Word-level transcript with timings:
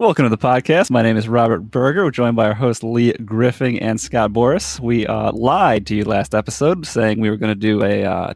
Welcome 0.00 0.26
to 0.26 0.28
the 0.28 0.38
podcast. 0.38 0.92
My 0.92 1.02
name 1.02 1.16
is 1.16 1.28
Robert 1.28 1.58
Berger. 1.58 2.04
We're 2.04 2.12
joined 2.12 2.36
by 2.36 2.46
our 2.46 2.54
host 2.54 2.84
Lee 2.84 3.14
Griffin 3.14 3.80
and 3.80 4.00
Scott 4.00 4.32
Boris. 4.32 4.78
We 4.78 5.04
uh, 5.08 5.32
lied 5.32 5.88
to 5.88 5.96
you 5.96 6.04
last 6.04 6.36
episode 6.36 6.86
saying 6.86 7.18
we 7.18 7.30
were 7.30 7.36
going 7.36 7.50
to 7.50 7.56
do 7.56 7.82
a 7.82 8.04
uh, 8.04 8.34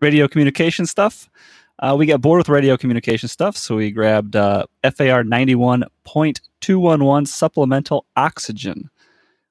radio 0.00 0.26
communication 0.26 0.86
stuff. 0.86 1.30
Uh, 1.78 1.94
we 1.96 2.06
got 2.06 2.20
bored 2.20 2.38
with 2.38 2.48
radio 2.48 2.76
communication 2.76 3.28
stuff, 3.28 3.56
so 3.56 3.76
we 3.76 3.92
grabbed 3.92 4.34
uh, 4.34 4.66
FAR 4.82 5.22
91.211 5.22 7.28
supplemental 7.28 8.06
oxygen. 8.16 8.90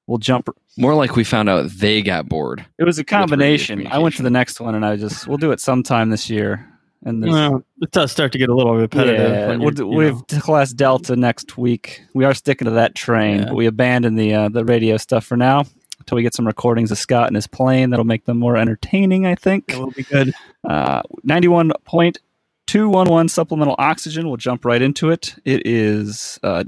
We'll 0.06 0.18
jump. 0.18 0.50
More 0.78 0.96
like 0.96 1.16
we 1.16 1.24
found 1.24 1.50
out 1.50 1.70
they 1.70 2.02
got 2.02 2.28
bored. 2.28 2.66
It 2.78 2.84
was 2.84 3.00
a 3.00 3.06
combination. 3.06 3.88
I 3.88 4.00
went 4.00 4.18
to 4.18 4.24
the 4.24 4.30
next 4.30 4.60
one, 4.60 4.76
and 4.76 4.86
I 4.86 4.98
just 4.98 5.30
we'll 5.30 5.38
do 5.38 5.54
it 5.54 5.62
sometime 5.62 6.10
this 6.10 6.30
year. 6.30 6.73
And 7.06 7.22
this, 7.24 7.30
Well, 7.32 7.64
it 7.82 7.92
does 7.92 8.12
start 8.12 8.32
to 8.32 8.38
get 8.38 8.50
a 8.50 8.56
little 8.56 8.76
repetitive. 8.76 9.30
Yeah, 9.32 9.48
we'll 9.50 9.62
you're, 9.62 9.72
do, 9.72 9.84
you 9.84 9.98
we 9.98 10.06
have 10.06 10.26
class 10.42 10.72
Delta 10.72 11.16
next 11.16 11.58
week. 11.58 12.02
We 12.14 12.24
are 12.26 12.34
sticking 12.34 12.66
to 12.66 12.72
that 12.72 12.96
train, 12.96 13.40
Yeah. 13.40 13.46
but 13.46 13.56
we 13.56 13.66
abandon 13.66 14.16
the 14.16 14.34
uh, 14.34 14.50
the 14.50 14.64
radio 14.64 14.98
stuff 14.98 15.26
for 15.26 15.36
now 15.38 15.66
until 16.00 16.16
we 16.16 16.24
get 16.24 16.34
some 16.34 16.48
recordings 16.48 16.92
of 16.92 16.98
Scott 16.98 17.28
and 17.28 17.36
his 17.36 17.48
plane. 17.48 17.90
That'll 17.90 18.06
make 18.06 18.26
them 18.26 18.38
more 18.38 18.56
entertaining, 18.58 19.26
I 19.26 19.36
think. 19.36 19.66
It 19.74 19.78
will 19.80 19.92
be 19.92 20.04
good. 20.04 20.34
Uh, 20.64 21.02
Ninety-one 21.24 21.72
point 21.86 22.20
two 22.68 22.88
one 22.88 23.10
one 23.10 23.28
supplemental 23.28 23.76
oxygen. 23.78 24.28
We'll 24.28 24.38
jump 24.38 24.64
right 24.64 24.82
into 24.82 25.10
it. 25.10 25.36
It 25.44 25.68
is 25.68 26.40
uh, 26.42 26.64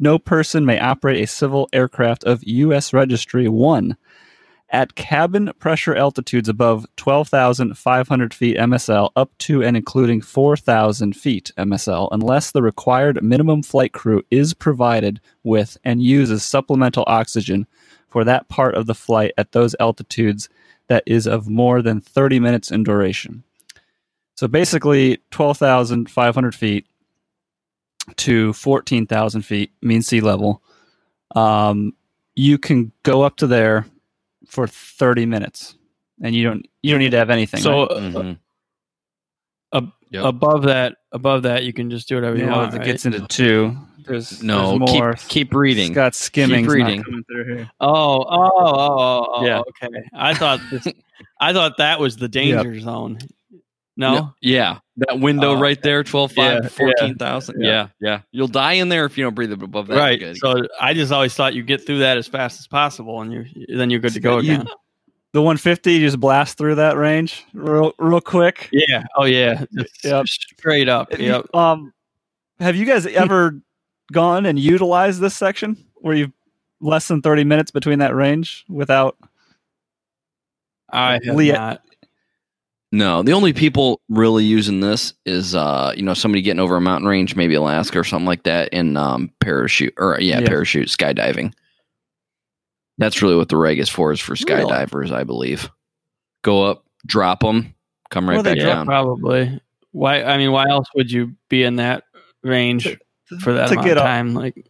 no 0.00 0.18
person 0.18 0.64
may 0.66 0.78
operate 0.80 1.22
a 1.22 1.26
civil 1.26 1.68
aircraft 1.72 2.24
of 2.24 2.42
U.S. 2.44 2.92
Registry 2.92 3.48
One 3.48 3.96
at 4.70 4.94
cabin 4.96 5.52
pressure 5.58 5.94
altitudes 5.94 6.48
above 6.48 6.86
12,500 6.96 8.34
feet 8.34 8.56
MSL 8.56 9.10
up 9.14 9.30
to 9.38 9.62
and 9.62 9.76
including 9.76 10.20
4,000 10.20 11.14
feet 11.14 11.52
MSL 11.56 12.08
unless 12.10 12.50
the 12.50 12.62
required 12.62 13.22
minimum 13.22 13.62
flight 13.62 13.92
crew 13.92 14.22
is 14.30 14.54
provided 14.54 15.20
with 15.44 15.78
and 15.84 16.02
uses 16.02 16.44
supplemental 16.44 17.04
oxygen 17.06 17.66
for 18.08 18.24
that 18.24 18.48
part 18.48 18.74
of 18.74 18.86
the 18.86 18.94
flight 18.94 19.32
at 19.38 19.52
those 19.52 19.76
altitudes 19.78 20.48
that 20.88 21.02
is 21.06 21.26
of 21.26 21.48
more 21.48 21.82
than 21.82 22.00
30 22.00 22.40
minutes 22.40 22.70
in 22.70 22.82
duration. 22.82 23.44
So 24.36 24.48
basically, 24.48 25.18
12,500 25.30 26.54
feet 26.54 26.86
to 28.16 28.52
14,000 28.52 29.42
feet 29.42 29.72
mean 29.82 30.02
sea 30.02 30.20
level. 30.20 30.62
Um, 31.34 31.94
you 32.34 32.58
can 32.58 32.92
go 33.02 33.22
up 33.22 33.36
to 33.36 33.46
there 33.46 33.86
for 34.46 34.66
30 34.66 35.26
minutes 35.26 35.76
and 36.22 36.34
you 36.34 36.44
don't 36.44 36.66
you 36.82 36.90
don't 36.92 37.00
need 37.00 37.10
to 37.10 37.18
have 37.18 37.30
anything 37.30 37.60
So 37.60 37.82
right? 37.82 37.90
uh, 37.90 38.00
Mhm. 38.00 38.38
ab- 39.72 39.92
Yep. 40.10 40.24
above 40.24 40.62
that, 40.62 40.96
above 41.10 41.42
that, 41.42 41.64
you 41.64 41.72
can 41.72 41.90
just 41.90 42.08
do 42.08 42.14
whatever 42.14 42.36
you 42.36 42.44
you 42.44 42.50
know, 42.50 42.58
want. 42.58 42.74
it 42.74 42.78
right? 42.78 42.86
gets 42.86 43.06
into 43.06 43.26
two 43.26 43.76
there's 44.04 44.40
No, 44.42 44.78
there's 44.78 44.78
more 44.78 45.14
keep 45.14 45.28
keep 45.28 45.54
reading. 45.54 45.92
Scott 45.92 46.14
skimming 46.14 46.64
reading. 46.66 47.02
coming 47.02 47.24
through 47.24 47.44
here 47.44 47.70
Oh, 47.80 48.22
oh, 48.22 48.24
oh, 48.28 48.62
oh, 48.64 49.26
oh, 49.34 49.44
Yeah. 49.46 49.60
okay. 49.82 49.98
I 50.14 50.32
thought 50.34 50.60
this, 50.70 50.86
I 51.40 51.52
thought 51.52 51.78
that 51.78 51.98
was 51.98 52.16
the 52.16 52.28
danger 52.28 52.78
zone. 52.78 53.18
No, 53.98 54.14
No, 54.14 54.34
yeah, 54.42 54.78
that 54.98 55.20
window 55.20 55.52
Oh, 55.56 55.60
right 55.60 55.80
there, 55.82 56.04
12, 56.04 56.32
5, 56.32 56.62
Yeah, 56.64 56.68
14,000. 56.68 57.60
yeah. 57.62 57.68
Yeah. 57.70 57.88
yeah, 58.00 58.20
You'll 58.30 58.46
die 58.48 58.72
in 58.74 58.90
there 58.90 59.06
if 59.06 59.16
you 59.16 59.24
don't 59.24 59.34
breathe 59.34 59.52
above 59.52 59.86
that. 59.86 59.96
right. 59.96 60.18
Good. 60.18 60.36
So 60.36 60.54
I 60.80 60.92
just 60.92 61.10
always 61.12 61.32
thought 61.34 61.54
you 61.54 61.62
get 61.62 61.86
through 61.86 62.00
that 62.00 62.18
as 62.18 62.28
fast 62.28 62.60
as 62.60 62.66
possible, 62.66 63.22
and 63.22 63.32
you 63.32 63.46
then 63.76 63.88
you're 63.88 64.00
good 64.00 64.12
to 64.12 64.20
go 64.20 64.38
You- 64.38 64.54
again. 64.54 64.66
the 65.32 65.42
150 65.42 65.92
you 65.92 66.00
just 66.00 66.18
blast 66.20 66.56
through 66.56 66.74
that 66.76 66.96
range 66.96 67.44
real 67.52 67.92
real 67.98 68.20
quick 68.22 68.68
Yeah. 68.72 69.04
Oh 69.16 69.24
yeah. 69.24 69.64
Just 69.74 70.04
Yep. 70.04 70.28
Straight 70.28 70.88
up. 70.88 71.10
Have 71.12 71.20
you- 71.20 71.26
Yep. 71.32 71.54
um 71.54 71.92
have 72.58 72.74
you 72.76 72.86
guys 72.86 73.04
ever 73.24 73.60
gone 74.12 74.46
and 74.46 74.58
utilized 74.58 75.20
this 75.20 75.34
section 75.36 75.76
where 75.96 76.14
you've 76.14 76.32
less 76.80 77.08
than 77.08 77.20
30 77.22 77.44
minutes 77.44 77.70
between 77.70 77.98
that 77.98 78.14
range 78.14 78.64
without 78.68 79.16
I 80.90 81.18
have 81.24 81.36
Leah- 81.36 81.52
not. 81.54 81.82
No, 82.92 83.22
the 83.22 83.32
only 83.32 83.52
people 83.52 84.00
really 84.08 84.44
using 84.44 84.80
this 84.80 85.12
is 85.24 85.54
uh, 85.54 85.92
you 85.96 86.02
know, 86.02 86.14
somebody 86.14 86.42
getting 86.42 86.60
over 86.60 86.76
a 86.76 86.80
mountain 86.80 87.08
range, 87.08 87.36
maybe 87.36 87.54
Alaska 87.54 87.98
or 87.98 88.04
something 88.04 88.26
like 88.26 88.44
that, 88.44 88.68
in 88.72 88.96
um 88.96 89.30
parachute 89.40 89.94
or 89.98 90.18
yeah, 90.20 90.40
Yeah. 90.40 90.46
parachute 90.48 90.88
skydiving. 90.88 91.52
That's 92.98 93.20
really 93.20 93.36
what 93.36 93.48
the 93.50 93.56
reg 93.58 93.78
is 93.78 93.88
for, 93.90 94.10
is 94.12 94.20
for 94.20 94.32
Really? 94.48 94.64
skydivers, 94.64 95.12
I 95.12 95.24
believe. 95.24 95.68
Go 96.42 96.62
up, 96.64 96.84
drop 97.06 97.40
them, 97.40 97.74
come 98.10 98.28
right 98.28 98.36
Well, 98.36 98.42
they 98.42 98.54
back 98.54 98.64
down. 98.64 98.86
probably. 98.86 99.60
Why? 99.92 100.22
I 100.22 100.38
mean, 100.38 100.52
why 100.52 100.68
else 100.68 100.86
would 100.94 101.10
you 101.10 101.34
be 101.48 101.62
in 101.62 101.76
that 101.76 102.04
range 102.42 102.96
for 103.40 103.52
that 103.54 103.66
to 103.68 103.72
amount 103.74 103.86
get 103.86 103.96
of 103.98 104.02
up. 104.02 104.06
time? 104.06 104.34
Like, 104.34 104.66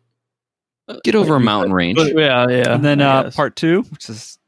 Get 1.05 1.17
over 1.17 1.35
a 1.37 1.41
mountain 1.41 1.73
range. 1.73 1.99
yeah, 1.99 2.49
yeah. 2.49 2.73
and 2.75 2.85
then 2.85 3.01
uh, 3.01 3.31
part 3.33 3.57
two, 3.57 3.83
which 3.91 4.09
is 4.09 4.39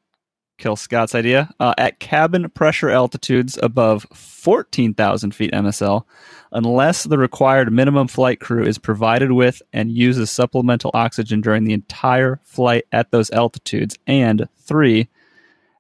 kill 0.59 0.77
Scott's 0.77 1.15
idea, 1.15 1.51
uh, 1.61 1.75
at 1.79 2.01
cabin 2.01 2.51
pressure 2.51 2.91
altitudes 2.91 3.59
above 3.63 4.07
14,000 4.13 5.35
feet 5.35 5.53
MSL, 5.53 6.05
unless 6.53 7.05
the 7.05 7.19
required 7.19 7.73
minimum 7.73 8.09
flight 8.09 8.41
crew 8.41 8.65
is 8.65 8.79
provided 8.79 9.33
with 9.33 9.63
and 9.73 9.93
uses 9.93 10.31
supplemental 10.31 10.91
oxygen 10.95 11.41
during 11.41 11.65
the 11.65 11.73
entire 11.73 12.41
flight 12.43 12.85
at 12.93 13.11
those 13.11 13.31
altitudes. 13.31 13.97
And 14.07 14.49
three, 14.59 15.09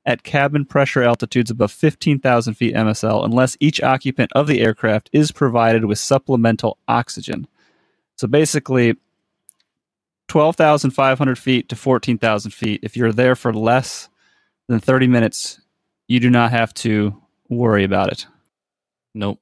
at 0.07 0.23
cabin 0.23 0.65
pressure 0.65 1.03
altitudes 1.03 1.51
above 1.51 1.71
15,000 1.71 2.55
feet 2.55 2.75
MSL, 2.75 3.25
unless 3.25 3.59
each 3.61 3.83
occupant 3.83 4.33
of 4.35 4.47
the 4.47 4.61
aircraft 4.61 5.11
is 5.13 5.33
provided 5.33 5.85
with 5.85 5.99
supplemental 5.99 6.79
oxygen. 6.89 7.47
So 8.17 8.27
basically, 8.27 8.97
12,500 10.29 11.39
feet 11.39 11.69
to 11.69 11.77
14,000 11.77 12.51
feet. 12.53 12.81
If 12.83 12.97
you're 12.97 13.13
there 13.13 13.35
for 13.35 13.53
less 13.53 14.09
than 14.69 14.81
30 14.81 15.07
minutes, 15.07 15.61
you 16.07 16.21
do 16.21 16.31
not 16.31 16.51
have 16.51 16.73
to 16.75 17.21
worry 17.49 17.85
about 17.85 18.13
it. 18.13 18.27
Nope. 19.15 19.41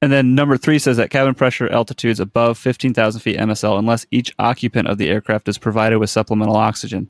And 0.00 0.10
then 0.10 0.34
number 0.34 0.56
three 0.56 0.80
says 0.80 0.96
that 0.96 1.10
cabin 1.10 1.34
pressure 1.34 1.70
altitudes 1.70 2.18
above 2.18 2.58
15,000 2.58 3.20
feet 3.20 3.38
MSL, 3.38 3.78
unless 3.78 4.04
each 4.10 4.34
occupant 4.38 4.88
of 4.88 4.98
the 4.98 5.08
aircraft 5.08 5.48
is 5.48 5.58
provided 5.58 5.98
with 5.98 6.10
supplemental 6.10 6.56
oxygen. 6.56 7.08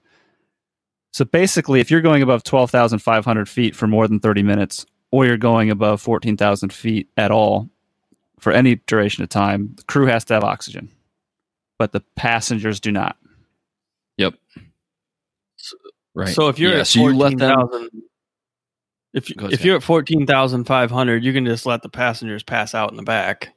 So 1.13 1.25
basically, 1.25 1.81
if 1.81 1.91
you're 1.91 2.03
going 2.03 2.23
above 2.23 2.45
12,500 2.45 3.49
feet 3.49 3.75
for 3.75 3.87
more 3.87 4.07
than 4.07 4.21
30 4.21 4.43
minutes, 4.43 4.85
or 5.11 5.25
you're 5.25 5.39
going 5.39 5.71
above 5.71 6.03
14,000 6.03 6.73
feet 6.73 7.09
at 7.17 7.31
all 7.31 7.71
for 8.39 8.53
any 8.53 8.77
duration 8.87 9.23
of 9.23 9.31
time, 9.31 9.73
the 9.77 9.85
crew 9.85 10.07
has 10.07 10.25
to 10.27 10.35
have 10.35 10.45
oxygen, 10.45 10.91
but 11.79 11.93
the 11.93 12.01
passengers 12.17 12.79
do 12.79 12.93
not. 12.93 13.17
Yep. 14.19 14.35
Right. 16.15 16.35
So 16.35 16.49
if 16.49 16.59
you're 16.59 16.73
yeah, 16.73 16.81
at 16.81 16.87
so 16.89 17.01
you 17.01 17.17
let 17.17 17.39
them 17.39 17.55
14,000 17.69 18.03
if 19.15 19.29
you, 19.29 19.37
Go 19.37 19.47
if 19.47 19.55
ahead. 19.55 19.65
you're 19.65 19.77
at 19.77 19.83
fourteen 19.83 20.27
thousand 20.27 20.65
five 20.65 20.91
hundred, 20.91 21.23
you 21.25 21.33
can 21.33 21.45
just 21.45 21.67
let 21.67 21.83
the 21.83 21.89
passengers 21.89 22.43
pass 22.43 22.75
out 22.75 22.91
in 22.91 22.97
the 22.97 23.03
back. 23.03 23.55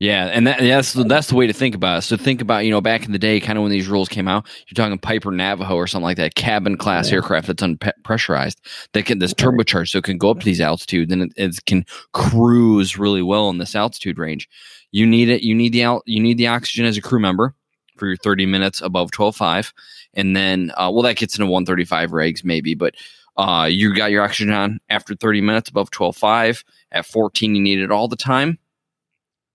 Yeah, 0.00 0.26
and 0.26 0.46
that, 0.46 0.58
that's 0.58 0.92
the, 0.92 1.04
that's 1.04 1.28
the 1.28 1.36
way 1.36 1.46
to 1.46 1.52
think 1.52 1.74
about 1.74 1.98
it. 1.98 2.02
So 2.02 2.16
think 2.16 2.40
about 2.40 2.64
you 2.64 2.70
know 2.70 2.80
back 2.80 3.04
in 3.04 3.12
the 3.12 3.18
day, 3.18 3.40
kind 3.40 3.58
of 3.58 3.62
when 3.62 3.70
these 3.70 3.88
rules 3.88 4.08
came 4.08 4.26
out, 4.26 4.46
you're 4.66 4.74
talking 4.74 4.98
Piper 4.98 5.30
Navajo 5.30 5.76
or 5.76 5.86
something 5.86 6.04
like 6.04 6.16
that, 6.16 6.34
cabin 6.34 6.76
class 6.76 7.08
Yeah. 7.08 7.16
aircraft 7.16 7.46
that's 7.46 7.62
unpressurized 7.62 8.56
that 8.92 9.04
can 9.04 9.18
this 9.18 9.34
turbocharged, 9.34 9.90
so 9.90 9.98
it 9.98 10.04
can 10.04 10.18
go 10.18 10.30
up 10.30 10.40
to 10.40 10.44
these 10.44 10.60
altitudes 10.60 11.12
and 11.12 11.22
it, 11.22 11.32
it 11.36 11.64
can 11.66 11.84
cruise 12.12 12.98
really 12.98 13.22
well 13.22 13.50
in 13.50 13.58
this 13.58 13.74
altitude 13.76 14.18
range. 14.18 14.48
You 14.92 15.06
need 15.06 15.28
it. 15.28 15.42
You 15.42 15.54
need 15.54 15.72
the 15.72 15.84
out. 15.84 16.02
You 16.06 16.20
need 16.20 16.38
the 16.38 16.46
oxygen 16.48 16.86
as 16.86 16.96
a 16.96 17.02
crew 17.02 17.20
member 17.20 17.54
for 17.96 18.06
your 18.06 18.16
30 18.16 18.46
minutes 18.46 18.80
above 18.80 19.10
12.5, 19.10 19.72
and 20.14 20.36
then 20.36 20.70
uh, 20.76 20.90
well 20.92 21.02
that 21.02 21.16
gets 21.16 21.36
into 21.36 21.46
135 21.46 22.10
regs 22.10 22.44
maybe, 22.44 22.74
but 22.74 22.94
uh, 23.36 23.68
you 23.70 23.94
got 23.94 24.10
your 24.10 24.22
oxygen 24.22 24.52
on 24.52 24.78
after 24.90 25.14
30 25.14 25.40
minutes 25.40 25.68
above 25.68 25.90
12.5. 25.90 26.64
At 26.92 27.04
14, 27.06 27.54
you 27.56 27.60
need 27.62 27.80
it 27.80 27.90
all 27.90 28.06
the 28.06 28.14
time. 28.16 28.58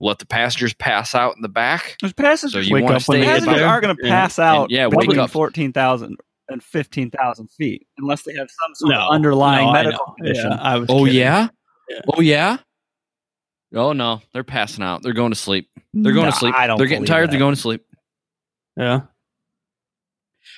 Let 0.02 0.20
the 0.20 0.26
passengers 0.26 0.74
pass 0.74 1.16
out 1.16 1.36
in 1.38 1.42
the 1.42 1.48
back. 1.50 1.96
There's 2.02 2.12
passengers. 2.14 2.54
So 2.54 2.60
you 2.60 2.74
Wake 2.74 2.84
want 2.84 2.96
up 2.96 3.02
to 3.04 3.06
when 3.12 3.20
stay 3.22 3.26
they 3.28 3.32
at 3.32 3.40
get 3.40 3.48
passengers 3.48 3.62
are 3.70 3.82
going 3.82 3.96
to 3.96 4.04
Yeah. 4.04 4.10
pass 4.10 4.40
out 4.40 4.64
And, 4.64 4.72
yeah, 4.72 4.88
wake 4.88 5.00
between 5.08 5.20
up. 5.20 5.30
14,000 5.32 6.18
and 6.50 6.64
15,000 6.64 7.52
feet 7.52 7.86
unless 7.98 8.24
they 8.24 8.34
have 8.34 8.50
some 8.50 8.76
sort 8.76 8.92
No, 8.96 9.02
of 9.02 9.12
underlying 9.12 9.68
no, 9.68 9.72
medical 9.74 10.06
know. 10.08 10.14
condition. 10.16 10.52
Yeah, 10.52 10.58
I 10.62 10.78
was 10.78 10.90
Oh 10.90 11.06
yeah? 11.06 11.48
Yeah. 11.90 12.02
Oh 12.14 12.22
yeah. 12.22 12.58
Oh 13.74 13.94
no, 13.94 14.22
they're 14.34 14.44
passing 14.44 14.84
out. 14.84 15.04
They're 15.04 15.14
going 15.14 15.32
to 15.32 15.38
sleep. 15.38 15.70
They're 15.94 16.12
going 16.14 16.26
No, 16.26 16.32
to 16.32 16.38
sleep. 16.38 16.56
I 16.56 16.68
don't 16.68 16.78
they're 16.78 16.88
getting 16.88 17.06
tired. 17.06 17.28
that. 17.28 17.32
They're 17.32 17.40
going 17.40 17.56
to 17.56 17.62
sleep. 17.62 17.86
Yeah. 18.78 19.02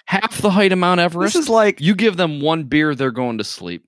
Half 0.05 0.41
the 0.41 0.49
height 0.49 0.71
of 0.71 0.79
Mount 0.79 0.99
Everest. 0.99 1.33
This 1.33 1.43
is 1.43 1.49
like 1.49 1.81
you 1.81 1.95
give 1.95 2.17
them 2.17 2.41
one 2.41 2.63
beer, 2.63 2.95
they're 2.95 3.11
going 3.11 3.37
to 3.37 3.43
sleep. 3.43 3.85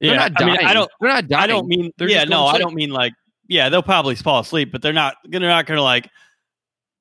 They're 0.00 0.14
Yeah, 0.14 0.28
not 0.28 0.42
I 0.42 0.46
mean, 0.46 0.58
I 0.58 0.74
don't. 0.74 0.90
They're 1.00 1.10
not 1.10 1.28
dying. 1.28 1.42
I 1.42 1.46
don't 1.46 1.68
mean. 1.68 1.92
They're 1.98 2.08
yeah, 2.08 2.24
no, 2.24 2.46
I 2.46 2.58
don't 2.58 2.74
mean 2.74 2.90
like. 2.90 3.12
Yeah, 3.48 3.68
they'll 3.68 3.82
probably 3.82 4.14
fall 4.14 4.40
asleep, 4.40 4.70
but 4.72 4.82
they're 4.82 4.92
not. 4.92 5.16
They're 5.24 5.40
not 5.40 5.66
going 5.66 5.76
to 5.76 5.82
like 5.82 6.08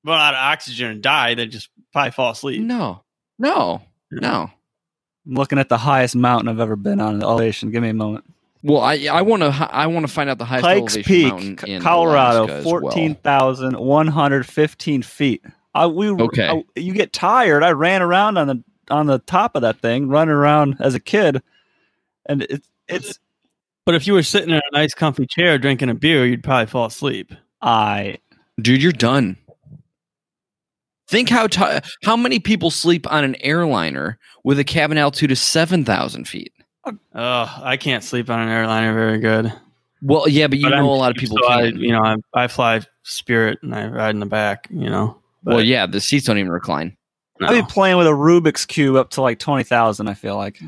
run 0.03 0.19
out 0.19 0.33
of 0.33 0.39
oxygen 0.39 0.91
and 0.91 1.01
die. 1.01 1.35
They 1.35 1.45
just 1.45 1.69
probably 1.93 2.11
fall 2.11 2.31
asleep. 2.31 2.61
No, 2.61 3.03
no, 3.37 3.81
no. 4.11 4.49
I'm 5.25 5.33
looking 5.35 5.59
at 5.59 5.69
the 5.69 5.77
highest 5.77 6.15
mountain 6.15 6.49
I've 6.49 6.59
ever 6.59 6.75
been 6.75 6.99
on 6.99 7.15
in 7.15 7.23
elevation. 7.23 7.71
Give 7.71 7.83
me 7.83 7.89
a 7.89 7.93
moment. 7.93 8.25
Well, 8.63 8.81
I 8.81 9.07
I 9.09 9.21
want 9.21 9.43
to 9.43 9.69
I 9.71 9.87
want 9.87 10.05
to 10.05 10.11
find 10.11 10.29
out 10.29 10.37
the 10.37 10.45
highest 10.45 10.65
Pikes 10.65 10.95
elevation 10.95 11.03
Peak, 11.03 11.31
mountain 11.31 11.69
in 11.69 11.81
Colorado, 11.81 12.43
Alaska 12.45 12.57
as 12.57 12.65
well. 12.65 12.81
14,115 12.81 15.01
feet. 15.03 15.45
I 15.73 15.85
we 15.87 16.09
Okay. 16.09 16.47
I- 16.49 16.63
you 16.79 16.93
get 16.93 17.13
tired. 17.13 17.63
I 17.63 17.71
ran 17.71 18.01
around 18.01 18.37
on 18.37 18.47
the 18.47 18.63
on 18.89 19.05
the 19.05 19.19
top 19.19 19.55
of 19.55 19.61
that 19.61 19.79
thing, 19.81 20.07
running 20.09 20.33
around 20.33 20.77
as 20.79 20.95
a 20.95 20.99
kid, 20.99 21.41
and 22.25 22.43
it's 22.43 22.67
it's 22.87 23.19
But 23.85 23.95
if 23.95 24.07
you 24.07 24.13
were 24.13 24.23
sitting 24.23 24.49
in 24.49 24.57
a 24.57 24.61
nice, 24.73 24.93
comfy 24.93 25.25
chair 25.27 25.57
drinking 25.57 25.89
a 25.89 25.95
beer, 25.95 26.25
you'd 26.25 26.43
probably 26.43 26.65
fall 26.67 26.85
asleep. 26.85 27.33
I 27.61 28.17
Dude, 28.61 28.81
you're 28.83 28.91
done. 28.91 29.37
Think 31.07 31.29
how 31.29 31.47
ti 31.47 31.79
how 32.03 32.15
many 32.15 32.39
people 32.39 32.69
sleep 32.71 33.11
on 33.11 33.23
an 33.23 33.35
airliner 33.41 34.19
with 34.43 34.59
a 34.59 34.63
cabin 34.63 34.97
altitude 34.97 35.31
of 35.31 35.37
seven 35.39 35.83
thousand 35.85 36.27
feet. 36.27 36.53
Oh, 36.85 37.59
I 37.63 37.77
can't 37.77 38.03
sleep 38.03 38.29
on 38.29 38.39
an 38.39 38.49
airliner 38.49 38.93
very 38.93 39.19
good. 39.19 39.51
Well, 40.01 40.27
yeah, 40.29 40.47
but 40.47 40.57
you 40.59 40.65
But 40.65 40.69
know 40.71 40.77
I'm 40.77 40.85
a 40.85 40.95
lot 40.95 41.11
of 41.11 41.17
people 41.17 41.37
so 41.37 41.47
I, 41.47 41.63
you 41.65 41.91
know, 41.91 42.01
I, 42.03 42.15
I 42.33 42.47
fly 42.47 42.81
Spirit 43.03 43.59
and 43.63 43.75
I 43.75 43.87
ride 43.87 44.11
in 44.11 44.19
the 44.19 44.25
back. 44.25 44.67
You 44.71 44.89
know. 44.89 45.18
Well, 45.43 45.61
yeah, 45.61 45.85
the 45.85 46.01
seats 46.01 46.25
don't 46.25 46.37
even 46.37 46.51
recline. 46.51 46.95
no. 47.39 47.47
I'd 47.47 47.61
be 47.61 47.67
playing 47.67 47.97
with 47.97 48.07
a 48.07 48.11
Rubik's 48.11 48.65
cube 48.65 48.95
up 48.95 49.11
to 49.11 49.21
like 49.21 49.39
twenty 49.39 49.63
thousand. 49.63 50.07
I 50.07 50.13
feel 50.13 50.35
like 50.35 50.59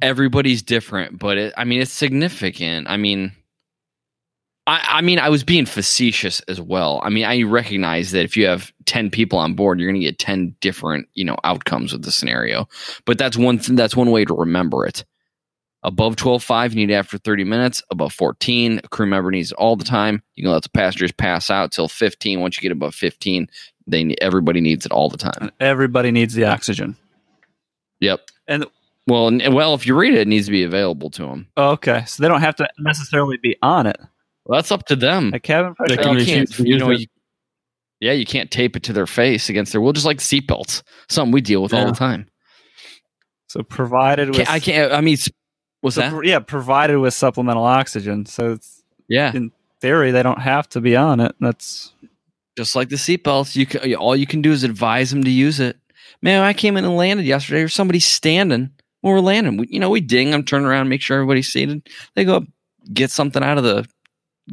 Everybody's 0.00 0.62
different, 0.62 1.18
but 1.20 1.38
it, 1.38 1.54
I 1.56 1.62
mean, 1.62 1.80
it's 1.80 1.92
significant. 1.92 2.88
I 2.90 2.96
mean, 2.96 3.30
I, 4.66 4.84
I 4.84 5.00
mean, 5.00 5.20
I 5.20 5.28
was 5.28 5.44
being 5.44 5.64
facetious 5.64 6.40
as 6.48 6.60
well. 6.60 7.00
I 7.04 7.08
mean, 7.08 7.24
I 7.24 7.42
recognize 7.42 8.10
that 8.10 8.24
if 8.24 8.36
you 8.36 8.46
have 8.46 8.72
ten 8.84 9.10
people 9.10 9.38
on 9.38 9.54
board, 9.54 9.78
you're 9.78 9.88
going 9.88 10.00
to 10.00 10.04
get 10.04 10.18
ten 10.18 10.56
different, 10.60 11.06
you 11.14 11.24
know, 11.24 11.36
outcomes 11.44 11.92
with 11.92 12.02
the 12.02 12.10
scenario. 12.10 12.68
But 13.06 13.16
that's 13.16 13.36
one. 13.36 13.58
Th- 13.58 13.76
that's 13.76 13.94
one 13.94 14.10
way 14.10 14.24
to 14.24 14.34
remember 14.34 14.84
it. 14.86 15.04
Above 15.84 16.14
12.5, 16.16 16.70
you 16.70 16.76
need 16.76 16.90
it 16.90 16.94
after 16.94 17.18
30 17.18 17.44
minutes. 17.44 17.82
Above 17.90 18.12
14, 18.12 18.80
a 18.84 18.88
crew 18.88 19.06
member 19.06 19.30
needs 19.30 19.50
it 19.50 19.56
all 19.56 19.74
the 19.76 19.84
time. 19.84 20.22
You 20.36 20.44
can 20.44 20.52
let 20.52 20.62
the 20.62 20.68
passengers 20.70 21.10
pass 21.12 21.50
out 21.50 21.72
till 21.72 21.88
15. 21.88 22.40
Once 22.40 22.56
you 22.56 22.62
get 22.62 22.70
above 22.72 22.94
15, 22.94 23.48
they 23.88 24.04
ne- 24.04 24.14
everybody 24.20 24.60
needs 24.60 24.86
it 24.86 24.92
all 24.92 25.08
the 25.08 25.16
time. 25.18 25.50
everybody 25.58 26.12
needs 26.12 26.34
the 26.34 26.44
oxygen. 26.44 26.96
Yep. 28.00 28.20
And- 28.46 28.66
well, 29.08 29.26
and, 29.26 29.52
well, 29.52 29.74
if 29.74 29.84
you 29.84 29.96
read 29.96 30.14
it, 30.14 30.20
it 30.20 30.28
needs 30.28 30.46
to 30.46 30.52
be 30.52 30.62
available 30.62 31.10
to 31.10 31.22
them. 31.26 31.48
Okay, 31.56 32.04
so 32.06 32.22
they 32.22 32.28
don't 32.28 32.40
have 32.40 32.54
to 32.56 32.68
necessarily 32.78 33.36
be 33.36 33.56
on 33.60 33.88
it. 33.88 33.96
Well, 34.44 34.58
that's 34.58 34.70
up 34.70 34.86
to 34.86 34.96
them. 34.96 35.32
A 35.34 35.40
cabin 35.40 35.74
They 35.88 35.96
pressure. 35.96 36.02
can 36.10 36.18
you 36.18 36.24
can't, 36.24 36.58
you 36.60 36.78
know, 36.78 36.90
you, 36.90 37.06
yeah, 37.98 38.12
you 38.12 38.24
can't 38.24 38.48
tape 38.50 38.76
it 38.76 38.84
to 38.84 38.92
their 38.92 39.08
face 39.08 39.48
against 39.48 39.72
their 39.72 39.80
will, 39.80 39.92
just 39.92 40.06
like 40.06 40.18
seatbelts. 40.18 40.82
Something 41.08 41.32
we 41.32 41.40
deal 41.40 41.62
with 41.62 41.74
all 41.74 41.86
the 41.86 41.92
time. 41.92 42.28
So 43.48 43.62
provided 43.64 44.28
with 44.28 44.36
Can't, 44.38 44.50
I 44.50 44.60
can't. 44.60 44.92
I 44.92 45.00
mean, 45.00 45.16
s- 45.82 45.96
what's 45.96 45.96
so 45.96 46.02
that? 46.02 46.24
yeah, 46.24 46.38
provided 46.38 46.98
with 46.98 47.14
supplemental 47.14 47.64
oxygen. 47.64 48.26
So 48.26 48.52
it's, 48.52 48.82
Yeah, 49.08 49.32
in 49.34 49.52
theory, 49.80 50.10
they 50.10 50.22
don't 50.22 50.40
have 50.40 50.68
to 50.70 50.80
be 50.80 50.96
on 50.96 51.20
it. 51.20 51.34
That's 51.40 51.92
just 52.56 52.74
like 52.76 52.88
the 52.88 52.96
seatbelts. 52.96 53.54
You 53.56 53.66
can 53.66 53.94
all 53.94 54.16
you 54.16 54.26
can 54.26 54.42
do 54.42 54.52
is 54.52 54.64
advise 54.64 55.10
them 55.10 55.24
to 55.24 55.30
use 55.30 55.60
it. 55.60 55.76
Man, 56.22 56.42
I 56.42 56.52
came 56.52 56.76
in 56.76 56.84
and 56.84 56.96
landed 56.96 57.26
yesterday. 57.26 57.60
There's 57.60 57.74
somebody 57.74 57.98
standing 58.00 58.70
when 59.00 59.14
we're 59.14 59.20
landing. 59.20 59.56
We, 59.56 59.66
you 59.70 59.80
know, 59.80 59.90
we 59.90 60.00
ding 60.00 60.30
them, 60.30 60.44
turn 60.44 60.64
around, 60.64 60.88
make 60.88 61.00
sure 61.02 61.16
everybody's 61.16 61.50
seated. 61.52 61.88
They 62.14 62.24
go 62.24 62.36
up, 62.36 62.44
get 62.92 63.10
something 63.10 63.42
out 63.42 63.58
of 63.58 63.64
the, 63.64 63.88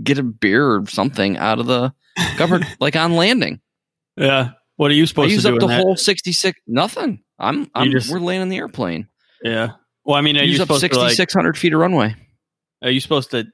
get 0.01 0.17
a 0.17 0.23
beer 0.23 0.65
or 0.65 0.85
something 0.87 1.37
out 1.37 1.59
of 1.59 1.67
the 1.67 1.93
cupboard, 2.37 2.65
like 2.79 2.95
on 2.95 3.13
landing. 3.15 3.59
Yeah. 4.17 4.51
What 4.77 4.89
are 4.89 4.95
you 4.95 5.03
I 5.03 5.05
supposed 5.05 5.31
use 5.31 5.43
to 5.43 5.49
do? 5.49 5.53
Use 5.55 5.63
up 5.63 5.67
the 5.69 5.75
that? 5.75 5.81
whole 5.83 5.95
66. 5.95 6.59
Nothing. 6.65 7.21
I'm. 7.37 7.69
I'm. 7.75 7.91
just- 7.91 8.09
we're 8.11 8.19
landing 8.19 8.43
in 8.43 8.49
the 8.49 8.57
airplane. 8.57 9.07
Yeah. 9.43 9.73
Well, 10.09 10.17
I 10.17 10.21
mean, 10.21 10.37
are 10.37 10.43
you 10.43 10.53
use 10.53 10.59
up 10.59 10.65
supposed 10.65 10.81
to 10.91 10.99
like? 10.99 11.11
6,600 11.11 11.55
feet 11.55 11.71
of 11.71 11.79
runway. 11.79 12.15
Are 12.81 12.89
you 12.89 12.99
supposed 12.99 13.29
to? 13.31 13.45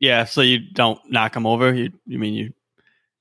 Yeah. 0.00 0.24
So 0.24 0.40
you 0.40 0.58
don't 0.72 0.98
knock 1.08 1.34
them 1.34 1.46
over. 1.46 1.72
You. 1.72 1.90
You 2.04 2.18
mean 2.18 2.34
you? 2.34 2.52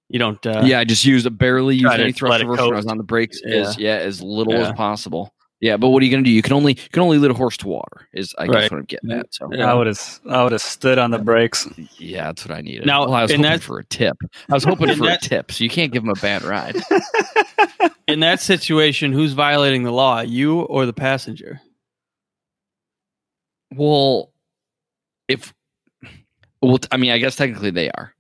You 0.10 0.18
don't. 0.18 0.44
Uh, 0.44 0.64
yeah, 0.66 0.80
I 0.80 0.84
just 0.84 1.06
used 1.06 1.28
a 1.28 1.30
barely 1.30 1.76
used 1.76 1.94
any 1.94 2.12
thrust 2.14 2.32
let 2.32 2.42
it 2.42 2.48
reverser 2.48 2.66
when 2.66 2.74
I 2.74 2.78
was 2.78 2.88
on 2.88 2.98
the 2.98 3.04
brakes 3.04 3.42
as 3.46 3.78
yeah 3.78 3.98
as 3.98 4.24
little 4.24 4.54
Yeah. 4.54 4.70
as 4.70 4.74
possible. 4.74 5.34
Yeah, 5.62 5.78
but 5.78 5.90
what 5.90 6.02
are 6.02 6.06
you 6.06 6.12
gonna 6.12 6.24
do? 6.24 6.32
You 6.32 6.42
can 6.42 6.54
only 6.54 6.74
you 6.74 6.90
can 6.92 7.04
only 7.04 7.20
lead 7.20 7.30
a 7.32 7.36
horse 7.36 7.58
to 7.58 7.68
water. 7.68 8.08
Is 8.14 8.34
I 8.40 8.48
guess 8.48 8.56
Right. 8.56 8.72
what 8.72 8.78
I'm 8.80 8.86
getting 8.86 9.12
at. 9.12 9.28
So 9.34 9.50
Yeah. 9.54 9.72
I 9.72 9.76
would 9.76 9.86
have 9.88 10.20
I 10.28 10.42
would 10.44 10.52
have 10.52 10.62
stood 10.62 10.98
on 10.98 11.12
the 11.12 11.20
brakes. 11.20 11.68
yeah, 12.00 12.26
that's 12.26 12.44
what 12.46 12.58
I 12.58 12.62
needed. 12.62 12.86
Now, 12.88 13.02
well, 13.06 13.14
I 13.14 13.22
was 13.22 13.32
hoping 13.32 13.44
that- 13.44 13.62
for 13.62 13.78
a 13.80 13.86
tip. 13.86 14.18
I 14.50 14.54
was 14.54 14.64
hoping 14.64 14.88
for 14.96 15.06
that- 15.06 15.26
a 15.26 15.30
tip, 15.30 15.52
so 15.52 15.64
you 15.64 15.70
can't 15.70 15.92
give 15.94 16.02
them 16.04 16.10
a 16.10 16.20
bad 16.20 16.42
ride. 16.44 16.76
In 18.08 18.20
that 18.22 18.42
situation, 18.42 19.14
who's 19.14 19.34
violating 19.34 19.84
the 19.84 19.92
law? 19.92 20.22
You 20.22 20.62
or 20.62 20.86
the 20.86 20.92
passenger? 20.94 21.62
Well, 23.76 24.32
if 25.28 25.54
well, 26.62 26.80
I 26.92 26.98
mean, 26.98 27.12
I 27.12 27.18
guess 27.18 27.36
technically 27.36 27.72
they 27.72 27.90
are 27.92 28.14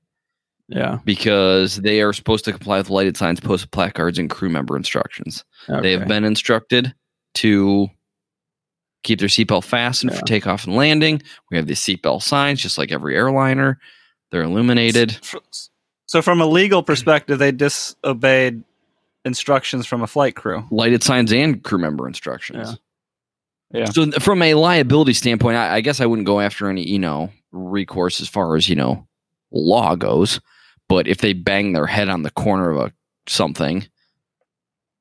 Yeah. 0.67 0.99
because 1.05 1.77
they 1.77 2.01
are 2.01 2.13
supposed 2.13 2.45
to 2.45 2.51
comply 2.51 2.77
with 2.77 2.89
lighted 2.89 3.15
signs, 3.17 3.39
posted 3.39 3.71
placards, 3.71 4.19
and 4.19 4.29
crew 4.29 4.49
member 4.49 4.75
instructions. 4.75 5.43
They 5.67 5.91
have 5.93 6.07
been 6.07 6.23
instructed 6.25 6.93
to 7.35 7.87
keep 9.03 9.19
their 9.19 9.27
seatbelt 9.29 9.63
fastened 9.65 10.11
Yeah. 10.11 10.19
for 10.19 10.25
takeoff 10.25 10.65
and 10.65 10.75
landing. 10.75 11.21
We 11.51 11.57
have 11.57 11.67
the 11.67 11.73
seatbelt 11.73 12.21
signs, 12.23 12.61
just 12.61 12.77
like 12.77 12.91
every 12.91 13.15
airliner. 13.15 13.79
They're 14.31 14.43
illuminated. 14.43 15.17
So 16.05 16.21
from 16.21 16.41
a 16.41 16.45
legal 16.45 16.83
perspective, 16.83 17.39
they 17.39 17.51
disobeyed 17.51 18.63
instructions 19.25 19.85
from 19.85 20.01
a 20.01 20.07
flight 20.07 20.35
crew. 20.35 20.65
Lighted 20.71 21.03
signs 21.03 21.31
and 21.31 21.63
crew 21.63 21.79
member 21.79 22.07
instructions. 22.07 22.69
Yeah. 22.71 22.75
Yeah. 23.73 23.85
So 23.85 24.11
from 24.11 24.41
a 24.41 24.53
liability 24.53 25.13
standpoint, 25.13 25.57
I, 25.57 25.75
I 25.75 25.81
guess 25.81 25.99
I 25.99 26.05
wouldn't 26.05 26.27
go 26.27 26.39
after 26.39 26.69
any, 26.69 26.87
you 26.87 26.99
know, 26.99 27.31
recourse 27.51 28.21
as 28.21 28.29
far 28.29 28.55
as, 28.55 28.69
you 28.69 28.75
know, 28.75 29.07
law 29.51 29.95
goes. 29.95 30.39
But 30.87 31.07
if 31.07 31.19
they 31.19 31.33
bang 31.33 31.73
their 31.73 31.87
head 31.87 32.07
on 32.07 32.21
the 32.21 32.29
corner 32.29 32.69
of 32.69 32.77
a 32.77 32.93
something, 33.27 33.87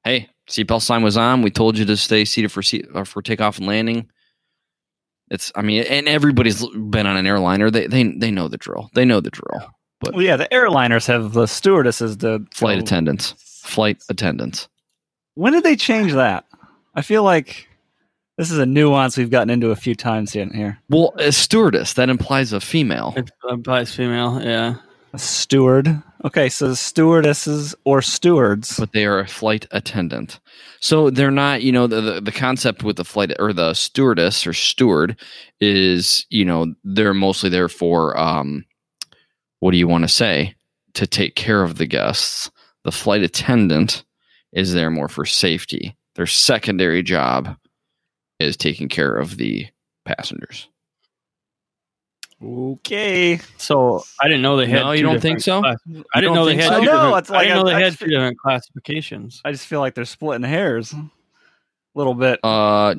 hey, 0.05 0.31
seatbelt 0.49 0.83
sign 0.83 1.03
was 1.03 1.17
on. 1.17 1.43
We 1.43 1.51
told 1.51 1.77
you 1.77 1.85
to 1.85 1.97
stay 1.97 2.25
seated 2.25 2.51
for 2.51 2.63
seat, 2.63 2.87
uh, 2.95 3.05
for 3.05 3.21
takeoff 3.21 3.59
and 3.59 3.67
landing. 3.67 4.09
It's, 5.31 5.53
I 5.55 5.63
mean, 5.63 5.83
and 5.85 6.09
everybody's 6.09 6.67
been 6.67 7.07
on 7.07 7.17
an 7.17 7.27
airliner. 7.27 7.71
They 7.71 7.87
they 7.87 8.05
they 8.05 8.31
know 8.31 8.49
the 8.49 8.59
drill. 8.59 8.91
They 8.95 9.05
know 9.05 9.21
the 9.21 9.31
drill. 9.31 9.67
Well, 10.03 10.23
yeah, 10.23 10.37
the 10.37 10.49
airliners 10.53 11.07
have 11.07 11.33
the 11.33 11.47
stewardesses 11.47 12.19
the 12.19 12.47
Flight 12.53 12.79
to- 12.79 12.83
attendants, 12.83 13.33
flight 13.65 14.03
attendants. 14.09 14.69
When 15.35 15.53
did 15.53 15.65
they 15.65 15.77
change 15.77 16.13
that? 16.13 16.45
I 16.95 17.03
feel 17.03 17.23
like 17.23 17.67
this 18.43 18.51
is 18.51 18.59
a 18.59 18.67
nuance 18.67 19.17
we've 19.17 19.31
gotten 19.31 19.51
into 19.51 19.71
a 19.71 19.77
few 19.77 19.95
times 19.95 20.35
in 20.35 20.53
here. 20.53 20.77
Well, 20.89 21.15
a 21.17 21.31
stewardess 21.31 21.93
that 21.93 22.11
implies 22.11 22.53
a 22.53 22.59
female. 22.59 23.15
It 23.17 23.31
implies 23.49 23.95
female. 23.95 24.43
Yeah. 24.43 24.75
A 25.13 25.19
steward. 25.21 26.03
Okay, 26.25 26.49
so 26.49 26.75
stewardesses 26.75 27.77
or 27.85 28.03
stewards. 28.03 28.81
but 28.81 28.91
they 28.91 29.07
are 29.07 29.21
a 29.21 29.29
flight 29.29 29.69
attendant. 29.71 30.41
So 30.81 31.09
they're 31.09 31.31
not, 31.31 31.63
you 31.63 31.71
know, 31.71 31.87
the, 31.87 32.01
the 32.01 32.21
the 32.21 32.33
concept 32.33 32.83
with 32.83 32.97
the 32.97 33.05
flight 33.05 33.33
or 33.39 33.53
the 33.53 33.75
stewardess 33.75 34.45
or 34.45 34.53
steward 34.53 35.17
is, 35.61 36.27
you 36.29 36.45
know, 36.45 36.75
they're 36.83 37.15
mostly 37.15 37.49
there 37.49 37.69
for 37.69 38.19
um 38.19 38.65
what 39.61 39.71
do 39.71 39.77
you 39.77 39.87
want 39.87 40.03
to 40.03 40.09
say? 40.09 40.57
To 40.95 41.07
take 41.07 41.37
care 41.37 41.63
of 41.63 41.77
the 41.79 41.87
guests. 41.87 42.51
The 42.83 42.91
flight 42.91 43.23
attendant 43.23 44.03
is 44.53 44.75
there 44.75 44.91
more 44.91 45.09
for 45.09 45.27
safety. 45.27 45.97
Their 46.17 46.27
secondary 46.27 47.05
job 47.05 47.57
is 48.45 48.57
taking 48.57 48.89
care 48.89 49.17
of 49.17 49.37
the 49.37 49.67
passengers. 50.05 50.69
Okay. 52.45 53.39
So 53.57 54.03
I 54.21 54.27
didn't 54.27 54.43
know 54.43 54.57
they 54.57 54.67
had. 54.67 54.83
No, 54.83 54.93
you 54.93 55.03
don't 55.03 55.21
think 55.21 55.41
so? 55.41 55.61
class- 55.61 55.79
I 56.15 56.21
didn't 56.21 56.35
know 56.35 56.45
they 56.45 56.53
think 56.57 56.63
had. 56.63 56.79
so? 56.79 56.81
No, 56.85 57.15
it's 57.15 57.31
like 57.31 57.41
I 57.41 57.43
didn't 57.45 57.59
I- 57.59 57.61
know 57.61 57.69
they 57.69 57.75
I 57.75 57.81
had 57.81 57.91
just 57.93 58.01
two 58.01 58.09
different 58.09 58.39
classifications. 58.39 59.41
I 59.45 59.53
just 59.53 59.67
feel 59.67 59.81
like 59.81 59.95
they're 59.95 60.05
splitting 60.05 60.43
hairs 60.43 60.93
a 60.93 61.09
little 61.95 62.15
bit. 62.15 62.41
Uh, 62.43 62.95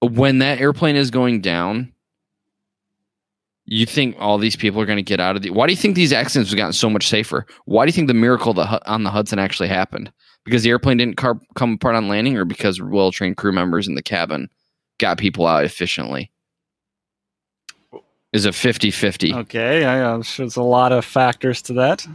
when 0.00 0.38
that 0.38 0.58
airplane 0.60 0.96
is 0.96 1.10
going 1.10 1.42
down, 1.42 1.92
you 3.66 3.84
think 3.84 4.16
all 4.18 4.38
these 4.38 4.56
people 4.56 4.80
are 4.80 4.86
going 4.86 4.96
to 4.96 5.02
get 5.02 5.20
out 5.20 5.36
of 5.36 5.42
the. 5.42 5.50
Why 5.50 5.66
do 5.66 5.72
you 5.72 5.76
think 5.76 5.94
these 5.94 6.12
accidents 6.12 6.50
have 6.50 6.56
gotten 6.56 6.72
so 6.72 6.88
much 6.88 7.08
safer? 7.08 7.46
Why 7.66 7.84
do 7.84 7.88
you 7.90 7.92
think 7.92 8.08
the 8.08 8.14
miracle 8.14 8.54
the, 8.54 8.90
on 8.90 9.02
the 9.02 9.10
Hudson 9.10 9.38
actually 9.38 9.68
happened? 9.68 10.10
Because 10.46 10.62
the 10.62 10.70
airplane 10.70 10.96
didn't 10.96 11.16
car- 11.16 11.40
come 11.54 11.74
apart 11.74 11.96
on 11.96 12.08
landing, 12.08 12.36
or 12.36 12.46
because 12.46 12.80
well 12.80 13.12
trained 13.12 13.36
crew 13.36 13.52
members 13.52 13.86
in 13.86 13.94
the 13.94 14.02
cabin 14.02 14.48
got 14.98 15.18
people 15.18 15.46
out 15.46 15.64
efficiently? 15.64 16.30
Is 18.32 18.46
a 18.46 18.52
50 18.52 18.90
50. 18.90 19.34
Okay, 19.34 19.84
I, 19.84 20.12
I'm 20.12 20.22
sure 20.22 20.44
there's 20.44 20.56
a 20.56 20.62
lot 20.62 20.92
of 20.92 21.04
factors 21.04 21.62
to 21.62 21.74
that. 21.74 22.06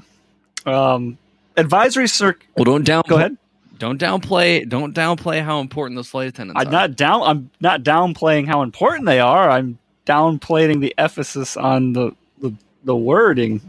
Um, 0.66 1.18
advisory 1.58 2.08
circ. 2.08 2.46
Well, 2.56 2.66
don't 2.66 2.86
down. 2.86 3.04
Go 3.08 3.18
ahead. 3.18 3.38
Don't 3.80 4.00
downplay. 4.00 4.68
Don't 4.68 4.96
downplay 4.96 5.44
how 5.44 5.60
important 5.60 5.96
those 5.96 6.10
flight 6.10 6.28
attendants 6.28 6.60
I'm 6.62 6.68
are. 6.68 6.72
not 6.72 6.96
down. 6.96 7.24
I'm 7.24 7.50
not 7.60 7.82
downplaying 7.84 8.46
how 8.46 8.62
important 8.62 9.08
they 9.08 9.20
are. 9.20 9.50
I'm 9.50 9.80
downplaying 10.06 10.82
the 10.82 10.94
emphasis 10.98 11.58
on 11.58 11.94
the 11.94 12.12
the, 12.40 12.54
the 12.84 12.96
wording 12.96 13.60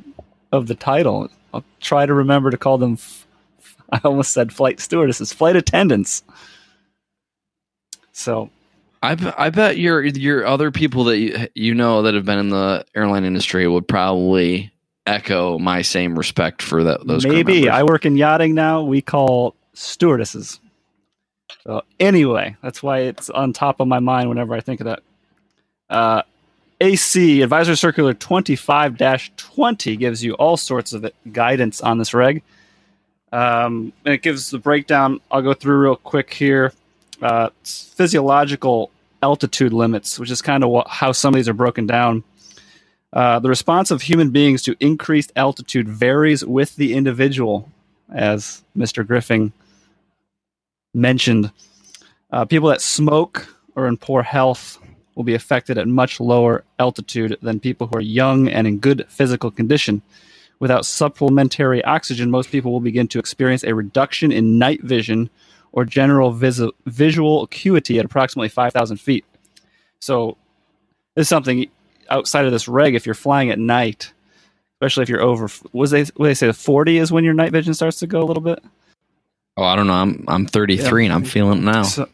of 0.52 0.66
the 0.66 0.74
title. 0.74 1.28
I'll 1.54 1.64
try 1.80 2.04
to 2.04 2.12
remember 2.12 2.50
to 2.50 2.58
call 2.58 2.76
them. 2.76 2.98
I 3.92 4.00
almost 4.04 4.32
said 4.32 4.52
flight 4.52 4.80
stewardesses, 4.80 5.32
flight 5.32 5.54
attendants. 5.54 6.22
So 8.12 8.50
I, 9.02 9.16
I 9.36 9.50
bet 9.50 9.78
your 9.78 10.02
your 10.02 10.46
other 10.46 10.70
people 10.70 11.04
that 11.04 11.18
you, 11.18 11.48
you 11.54 11.74
know 11.74 12.02
that 12.02 12.14
have 12.14 12.24
been 12.24 12.38
in 12.38 12.48
the 12.50 12.84
airline 12.94 13.24
industry 13.24 13.66
would 13.66 13.86
probably 13.86 14.72
echo 15.06 15.58
my 15.58 15.82
same 15.82 16.16
respect 16.16 16.62
for 16.62 16.84
that, 16.84 17.06
those. 17.06 17.26
Maybe. 17.26 17.68
I 17.68 17.82
work 17.82 18.06
in 18.06 18.16
yachting 18.16 18.54
now. 18.54 18.82
We 18.82 19.02
call 19.02 19.54
for 19.54 19.54
that, 19.54 19.76
those. 19.76 20.04
crew 20.04 20.12
Maybe 20.12 20.12
members. 20.12 20.18
I 20.20 20.22
work 20.22 20.46
in 20.46 20.46
yachting 20.46 20.52
now. 20.52 20.52
We 20.52 20.52
call 20.52 20.54
stewardesses. 20.54 20.60
So 21.64 21.82
anyway, 22.00 22.56
that's 22.62 22.82
why 22.82 23.00
it's 23.00 23.28
on 23.30 23.52
top 23.52 23.80
of 23.80 23.88
my 23.88 23.98
mind 23.98 24.28
whenever 24.28 24.54
I 24.54 24.60
think 24.60 24.80
of 24.80 24.86
that. 24.86 25.02
Uh, 25.90 26.22
AC 26.80 27.42
Advisor 27.42 27.76
Circular 27.76 28.14
25-20 28.14 29.98
gives 29.98 30.24
you 30.24 30.34
all 30.34 30.56
sorts 30.56 30.92
of 30.92 31.08
guidance 31.30 31.80
on 31.80 31.98
this 31.98 32.12
reg. 32.14 32.42
Um, 33.32 33.92
and 34.04 34.14
it 34.14 34.22
gives 34.22 34.50
the 34.50 34.58
breakdown. 34.58 35.20
I'll 35.30 35.42
go 35.42 35.54
through 35.54 35.78
real 35.78 35.96
quick 35.96 36.32
here. 36.32 36.72
Uh, 37.20 37.50
physiological 37.64 38.90
altitude 39.22 39.72
limits, 39.72 40.18
which 40.18 40.30
is 40.30 40.42
kind 40.42 40.64
of 40.64 40.86
how 40.88 41.12
some 41.12 41.32
of 41.32 41.36
these 41.36 41.48
are 41.48 41.54
broken 41.54 41.86
down. 41.86 42.24
Uh, 43.12 43.38
the 43.38 43.48
response 43.48 43.90
of 43.90 44.02
human 44.02 44.30
beings 44.30 44.62
to 44.62 44.76
increased 44.80 45.32
altitude 45.36 45.88
varies 45.88 46.44
with 46.44 46.76
the 46.76 46.94
individual, 46.94 47.70
as 48.12 48.62
Mr. 48.76 49.06
Griffin 49.06 49.52
mentioned. 50.94 51.50
Uh, 52.30 52.44
people 52.44 52.68
that 52.68 52.80
smoke 52.80 53.46
or 53.76 53.86
in 53.86 53.96
poor 53.96 54.22
health 54.22 54.78
will 55.14 55.24
be 55.24 55.34
affected 55.34 55.76
at 55.78 55.86
much 55.86 56.20
lower 56.20 56.64
altitude 56.78 57.36
than 57.42 57.60
people 57.60 57.86
who 57.86 57.96
are 57.96 58.00
young 58.00 58.48
and 58.48 58.66
in 58.66 58.78
good 58.78 59.06
physical 59.08 59.50
condition. 59.50 60.00
Without 60.62 60.86
supplementary 60.86 61.82
oxygen, 61.82 62.30
most 62.30 62.48
people 62.52 62.70
will 62.70 62.78
begin 62.78 63.08
to 63.08 63.18
experience 63.18 63.64
a 63.64 63.74
reduction 63.74 64.30
in 64.30 64.60
night 64.60 64.80
vision 64.84 65.28
or 65.72 65.84
general 65.84 66.30
vis- 66.30 66.62
visual 66.86 67.42
acuity 67.42 67.98
at 67.98 68.04
approximately 68.04 68.48
5,000 68.48 68.96
feet. 68.98 69.24
So, 70.00 70.36
this 71.16 71.24
is 71.24 71.28
something 71.28 71.68
outside 72.10 72.44
of 72.44 72.52
this 72.52 72.68
reg. 72.68 72.94
If 72.94 73.06
you're 73.06 73.14
flying 73.16 73.50
at 73.50 73.58
night, 73.58 74.12
especially 74.76 75.02
if 75.02 75.08
you're 75.08 75.20
over, 75.20 75.48
was 75.72 75.90
they 75.90 76.04
what 76.14 76.26
they 76.28 76.34
say 76.34 76.46
the 76.46 76.52
40 76.52 76.98
is 76.98 77.10
when 77.10 77.24
your 77.24 77.34
night 77.34 77.50
vision 77.50 77.74
starts 77.74 77.98
to 77.98 78.06
go 78.06 78.22
a 78.22 78.24
little 78.24 78.40
bit. 78.42 78.62
Oh, 79.56 79.64
I 79.64 79.74
don't 79.74 79.88
know. 79.88 79.94
I'm 79.94 80.24
I'm 80.28 80.46
33 80.46 81.06
and 81.06 81.12
I'm 81.12 81.24
feeling 81.24 81.58
it 81.58 81.62
now. 81.62 81.82
So, 81.82 82.08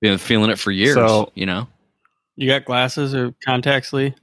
Been 0.00 0.16
feeling 0.16 0.48
it 0.48 0.58
for 0.58 0.70
years. 0.70 0.94
So- 0.94 1.30
you 1.34 1.44
know. 1.44 1.68
You 2.36 2.48
got 2.48 2.64
glasses 2.64 3.14
or 3.14 3.34
contacts, 3.44 3.92
Lee? 3.92 4.14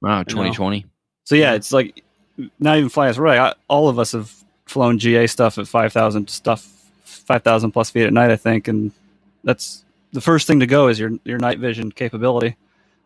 Wow, 0.00 0.22
2020. 0.22 0.86
so 1.24 1.34
yeah, 1.34 1.52
it's 1.52 1.70
like 1.72 2.03
not 2.58 2.76
even 2.78 2.88
flying 2.88 3.10
this 3.10 3.18
reg. 3.18 3.38
I, 3.38 3.54
all 3.68 3.88
of 3.88 3.98
us 3.98 4.12
have 4.12 4.32
flown 4.66 4.98
GA 4.98 5.26
stuff 5.26 5.58
at 5.58 5.68
5,000 5.68 6.28
stuff, 6.30 6.62
5,000 7.04 7.70
plus 7.72 7.90
feet 7.90 8.06
at 8.06 8.12
night, 8.12 8.30
I 8.30 8.36
think, 8.36 8.68
and 8.68 8.90
that's 9.44 9.84
the 10.12 10.20
first 10.20 10.46
thing 10.46 10.60
to 10.60 10.66
go 10.66 10.88
is 10.88 10.98
your 10.98 11.10
your 11.24 11.38
night 11.38 11.58
vision 11.58 11.90
capability. 11.92 12.56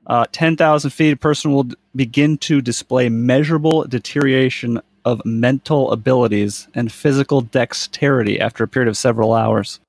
Uh, 0.07 0.25
10,000 0.33 0.91
feet, 0.91 1.13
a 1.13 1.17
person 1.17 1.53
will 1.53 1.65
d- 1.65 1.77
begin 1.95 2.39
to 2.39 2.63
display 2.63 3.09
measurable 3.11 3.85
deterioration 3.85 4.81
of 5.05 5.21
mental 5.27 5.91
abilities 5.93 6.67
and 6.75 6.91
physical 6.91 7.41
dexterity 7.43 8.41
after 8.41 8.65
a 8.65 8.69
period 8.69 8.89
of 8.89 8.97
several 8.97 9.35
hours. 9.35 9.81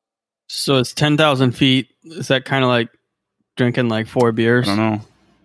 So 0.48 0.78
it's 0.78 0.94
ten 0.94 1.16
thousand 1.18 1.52
feet. 1.54 1.90
Is 2.04 2.28
that 2.30 2.44
kind 2.46 2.64
of 2.64 2.70
like 2.70 2.90
drinking 3.56 3.88
like 3.90 4.08
four 4.08 4.32
beers? 4.32 4.68
I 4.68 4.76
don't 4.76 4.90
know. 4.94 5.02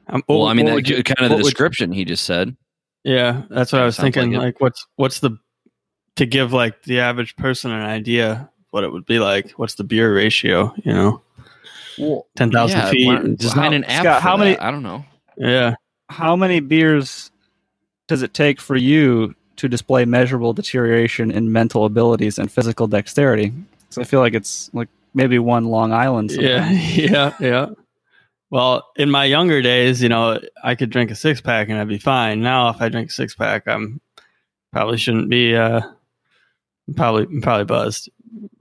Um, 0.09 0.23
Well, 0.29 0.39
what- 0.41 0.51
I 0.51 0.55
mean, 0.55 0.67
what 0.67 0.85
that, 0.85 0.89
you- 0.89 1.03
kind 1.03 1.21
of 1.21 1.29
the 1.29 1.35
what 1.37 1.43
would- 1.45 1.51
description 1.51 1.93
he 1.93 2.05
just 2.05 2.25
said. 2.25 2.57
Yeah, 3.05 3.43
that's 3.51 3.73
what 3.73 3.83
I 3.83 3.85
was 3.85 3.97
thinking. 3.99 4.33
like 4.33 4.43
Like, 4.43 4.61
what's 4.61 4.87
what's 4.97 5.21
the 5.21 5.39
to 6.17 6.27
give 6.27 6.53
like 6.53 6.83
the 6.85 7.01
average 7.01 7.37
person 7.37 7.71
an 7.71 7.83
idea 7.83 8.49
what 8.71 8.83
it 8.85 8.93
would 8.93 9.05
be 9.07 9.19
like? 9.19 9.51
What's 9.53 9.75
the 9.75 9.85
beer 9.85 10.15
ratio? 10.15 10.73
You 10.85 10.93
know, 10.93 11.23
Well, 11.99 12.27
ten 12.37 12.51
thousand 12.51 12.81
yeah, 12.81 12.91
feet. 12.91 13.07
why 13.07 13.15
not 13.19 13.37
design 13.37 13.71
How- 13.73 13.77
an 13.77 13.85
app. 13.85 14.03
Scott, 14.03 14.23
for 14.23 14.29
how 14.29 14.37
many- 14.37 14.51
that? 14.55 14.63
I 14.63 14.71
don't 14.71 14.83
know. 14.83 15.05
Yeah, 15.37 15.75
How 16.09 16.35
many 16.37 16.61
beers 16.61 17.31
does 18.09 18.23
it 18.23 18.35
take 18.35 18.61
for 18.61 18.77
you 18.77 19.35
to 19.57 19.69
display 19.69 20.05
measurable 20.05 20.53
deterioration 20.53 21.31
in 21.31 21.51
mental 21.53 21.85
abilities 21.85 22.39
and 22.39 22.51
physical 22.51 22.87
dexterity? 22.87 23.53
So 23.91 24.01
I 24.01 24.05
feel 24.05 24.21
like 24.21 24.35
it's 24.35 24.71
like 24.75 24.89
maybe 25.15 25.39
one 25.39 25.67
Long 25.67 25.93
Island. 25.93 26.31
yeah, 26.33 26.71
yeah, 26.71 27.35
yeah. 27.41 27.67
Well, 28.55 28.89
in 28.95 29.11
my 29.11 29.25
younger 29.25 29.63
days, 29.63 30.01
you 30.01 30.09
know, 30.09 30.41
I 30.63 30.77
could 30.77 30.91
drink 30.91 31.11
a 31.11 31.17
six 31.17 31.41
pack 31.41 31.69
and 31.69 31.77
I'd 31.77 31.89
be 31.89 31.99
fine. 31.99 32.41
Now, 32.41 32.69
if 32.69 32.81
I 32.81 32.89
drink 32.89 33.09
a 33.11 33.13
six 33.13 33.35
pack, 33.35 33.67
I'm 33.67 34.01
probably 34.73 34.97
shouldn't 34.97 35.29
be. 35.29 35.57
uh 35.57 35.81
Probably, 36.95 37.41
probably 37.41 37.65
buzzed. 37.65 38.11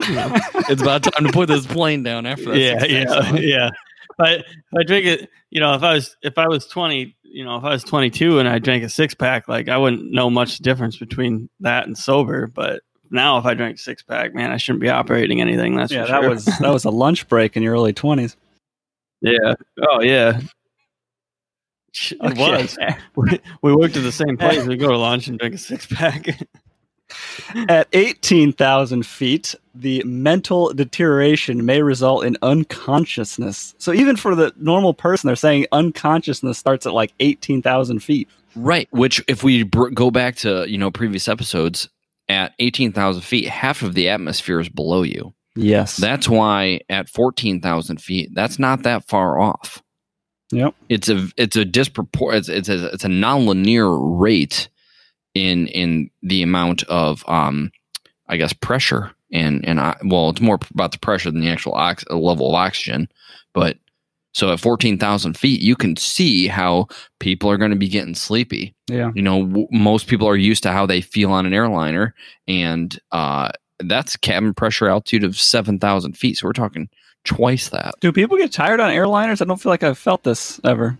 You 0.08 0.14
know? 0.16 0.34
It's 0.68 0.82
about 0.82 1.04
time 1.04 1.24
to 1.26 1.32
put 1.32 1.46
this 1.46 1.64
plane 1.64 2.02
down 2.02 2.26
after 2.26 2.46
that. 2.46 2.58
yeah, 2.58 2.84
yeah, 2.84 3.04
packs. 3.04 3.40
yeah. 3.40 3.70
But 4.18 4.40
if 4.40 4.46
I 4.76 4.82
drink 4.82 5.06
it, 5.06 5.30
you 5.50 5.60
know, 5.60 5.74
if 5.74 5.84
I 5.84 5.94
was 5.94 6.16
if 6.22 6.38
I 6.38 6.48
was 6.48 6.66
twenty, 6.66 7.14
you 7.22 7.44
know, 7.44 7.56
if 7.58 7.62
I 7.62 7.70
was 7.70 7.84
twenty 7.84 8.10
two 8.10 8.40
and 8.40 8.48
I 8.48 8.58
drank 8.58 8.82
a 8.82 8.88
six 8.88 9.14
pack, 9.14 9.46
like 9.46 9.68
I 9.68 9.76
wouldn't 9.78 10.10
know 10.10 10.28
much 10.28 10.58
difference 10.58 10.96
between 10.96 11.48
that 11.60 11.86
and 11.86 11.96
sober. 11.96 12.48
But 12.48 12.82
now, 13.10 13.38
if 13.38 13.44
I 13.44 13.54
drink 13.54 13.78
six 13.78 14.02
pack, 14.02 14.34
man, 14.34 14.50
I 14.50 14.56
shouldn't 14.56 14.80
be 14.80 14.90
operating 14.90 15.40
anything. 15.40 15.76
That's 15.76 15.92
yeah, 15.92 16.06
for 16.06 16.10
that 16.10 16.28
was 16.28 16.46
that 16.46 16.72
was 16.72 16.84
a 16.84 16.90
lunch 16.90 17.28
break 17.28 17.56
in 17.56 17.62
your 17.62 17.74
early 17.74 17.92
twenties. 17.92 18.36
Yeah. 19.24 19.54
Oh 19.90 20.00
yeah. 20.02 20.40
It 22.10 22.36
was. 22.36 22.76
We, 23.16 23.40
we 23.62 23.74
worked 23.74 23.96
at 23.96 24.02
the 24.02 24.10
same 24.10 24.36
place. 24.36 24.66
We 24.66 24.76
go 24.76 24.88
to 24.88 24.98
lunch 24.98 25.28
and 25.28 25.38
drink 25.38 25.54
a 25.54 25.58
six 25.58 25.86
pack. 25.86 26.26
At 27.68 27.86
18,000 27.92 29.06
feet, 29.06 29.54
the 29.72 30.02
mental 30.04 30.72
deterioration 30.72 31.64
may 31.64 31.82
result 31.82 32.24
in 32.24 32.36
unconsciousness. 32.42 33.74
So 33.78 33.92
even 33.92 34.16
for 34.16 34.34
the 34.34 34.52
normal 34.56 34.94
person, 34.94 35.28
they're 35.28 35.36
saying 35.36 35.66
unconsciousness 35.70 36.58
starts 36.58 36.86
at 36.86 36.92
like 36.94 37.12
18,000 37.20 38.00
feet. 38.00 38.28
Right. 38.56 38.88
Which, 38.90 39.22
if 39.28 39.44
we 39.44 39.62
br- 39.62 39.90
go 39.90 40.10
back 40.10 40.36
to 40.36 40.68
you 40.68 40.78
know 40.78 40.90
previous 40.90 41.28
episodes, 41.28 41.88
at 42.28 42.54
eighteen 42.58 42.92
thousand 42.92 43.22
feet, 43.22 43.48
half 43.48 43.82
of 43.82 43.94
the 43.94 44.08
atmosphere 44.08 44.60
is 44.60 44.68
below 44.68 45.02
you. 45.02 45.34
Yes. 45.56 45.96
That's 45.96 46.28
why 46.28 46.80
at 46.88 47.08
fourteen 47.08 47.60
thousand 47.60 48.00
feet, 48.00 48.30
that's 48.34 48.58
not 48.58 48.82
that 48.82 49.06
far 49.06 49.38
off. 49.38 49.82
Yep. 50.50 50.74
It's 50.88 51.08
a 51.08 51.28
it's 51.36 51.56
a 51.56 51.64
dispropor 51.64 52.34
it's 52.34 52.48
it's 52.48 52.68
a 52.68 52.86
it's 52.92 53.04
a 53.04 53.08
nonlinear 53.08 53.98
rate 54.20 54.68
in 55.34 55.66
in 55.68 56.10
the 56.22 56.42
amount 56.42 56.82
of 56.84 57.28
um 57.28 57.70
I 58.28 58.36
guess 58.36 58.52
pressure 58.52 59.12
and 59.32 59.64
and 59.66 59.80
I, 59.80 59.96
well 60.04 60.30
it's 60.30 60.40
more 60.40 60.58
about 60.72 60.92
the 60.92 60.98
pressure 60.98 61.30
than 61.30 61.40
the 61.40 61.50
actual 61.50 61.74
ox- 61.74 62.04
level 62.10 62.48
of 62.48 62.54
oxygen, 62.54 63.08
but 63.52 63.78
so 64.32 64.52
at 64.52 64.60
fourteen 64.60 64.98
thousand 64.98 65.36
feet, 65.36 65.60
you 65.60 65.76
can 65.76 65.96
see 65.96 66.48
how 66.48 66.88
people 67.20 67.48
are 67.50 67.56
going 67.56 67.70
to 67.70 67.76
be 67.76 67.88
getting 67.88 68.14
sleepy 68.14 68.74
yeah. 68.88 69.12
you 69.14 69.22
know 69.22 69.46
w- 69.46 69.68
most 69.70 70.08
people 70.08 70.28
are 70.28 70.36
used 70.36 70.62
to 70.64 70.72
how 70.72 70.86
they 70.86 71.00
feel 71.00 71.30
on 71.30 71.46
an 71.46 71.54
airliner 71.54 72.14
and 72.48 72.98
uh 73.12 73.50
that's 73.80 74.16
cabin 74.16 74.54
pressure 74.54 74.88
altitude 74.88 75.24
of 75.24 75.38
7000 75.38 76.16
feet 76.16 76.36
so 76.38 76.46
we're 76.46 76.52
talking 76.52 76.88
twice 77.24 77.68
that 77.70 77.94
Do 78.00 78.12
people 78.12 78.36
get 78.36 78.52
tired 78.52 78.80
on 78.80 78.90
airliners? 78.92 79.40
I 79.42 79.46
don't 79.46 79.60
feel 79.60 79.70
like 79.70 79.82
I've 79.82 79.98
felt 79.98 80.22
this 80.24 80.60
ever. 80.64 80.98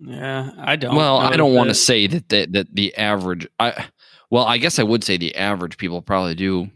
yeah, 0.00 0.50
I 0.58 0.76
don't. 0.76 0.94
well 0.96 1.18
i 1.18 1.36
don't 1.36 1.54
want 1.54 1.68
to 1.70 1.74
say 1.74 2.06
that, 2.08 2.28
that 2.30 2.52
that 2.52 2.74
the 2.74 2.94
average 2.96 3.46
i 3.60 3.86
well 4.30 4.44
i 4.44 4.58
guess 4.58 4.78
i 4.78 4.82
would 4.82 5.04
say 5.04 5.16
the 5.16 5.36
average 5.36 5.76
people 5.78 6.02
probably 6.02 6.34
do 6.34 6.70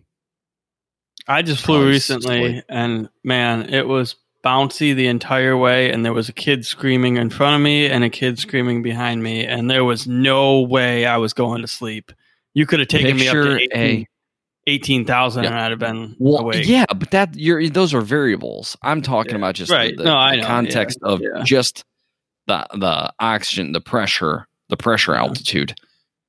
I 1.28 1.42
just 1.42 1.64
flew 1.64 1.78
Probably 1.78 1.90
recently, 1.90 2.38
sleep. 2.52 2.64
and 2.68 3.08
man, 3.24 3.74
it 3.74 3.88
was 3.88 4.14
bouncy 4.44 4.94
the 4.94 5.08
entire 5.08 5.56
way. 5.56 5.90
And 5.90 6.04
there 6.04 6.12
was 6.12 6.28
a 6.28 6.32
kid 6.32 6.64
screaming 6.64 7.16
in 7.16 7.30
front 7.30 7.56
of 7.56 7.62
me 7.62 7.86
and 7.88 8.04
a 8.04 8.08
kid 8.10 8.38
screaming 8.38 8.80
behind 8.80 9.24
me, 9.24 9.44
and 9.44 9.68
there 9.68 9.82
was 9.82 10.06
no 10.06 10.60
way 10.60 11.04
I 11.04 11.16
was 11.16 11.32
going 11.32 11.62
to 11.62 11.66
sleep. 11.66 12.12
You 12.54 12.64
could 12.64 12.78
have 12.78 12.86
taken 12.86 13.16
me 13.16 13.26
up 13.26 13.32
to 13.34 13.56
18 13.58 13.70
a- 13.74 14.06
18,000 14.66 15.44
Yeah. 15.44 15.50
and 15.50 15.58
I'd 15.60 15.70
have 15.70 15.78
been 15.78 16.16
well 16.18 16.38
awake. 16.40 16.66
yeah 16.66 16.84
but 16.96 17.10
that 17.12 17.34
you're 17.36 17.68
those 17.68 17.94
are 17.94 18.00
variables 18.00 18.76
i'm 18.82 19.00
talking 19.02 19.32
Yeah. 19.32 19.38
about 19.38 19.54
just 19.54 19.70
Right. 19.70 19.96
the, 19.96 20.04
No, 20.04 20.10
the 20.10 20.16
I 20.16 20.36
know. 20.36 20.46
context 20.46 20.98
Yeah. 21.02 21.08
of 21.12 21.22
just 21.44 21.84
the 22.46 22.66
the 22.74 23.12
oxygen 23.20 23.72
the 23.72 23.80
pressure 23.80 24.46
the 24.68 24.76
pressure 24.76 25.14
altitude 25.14 25.74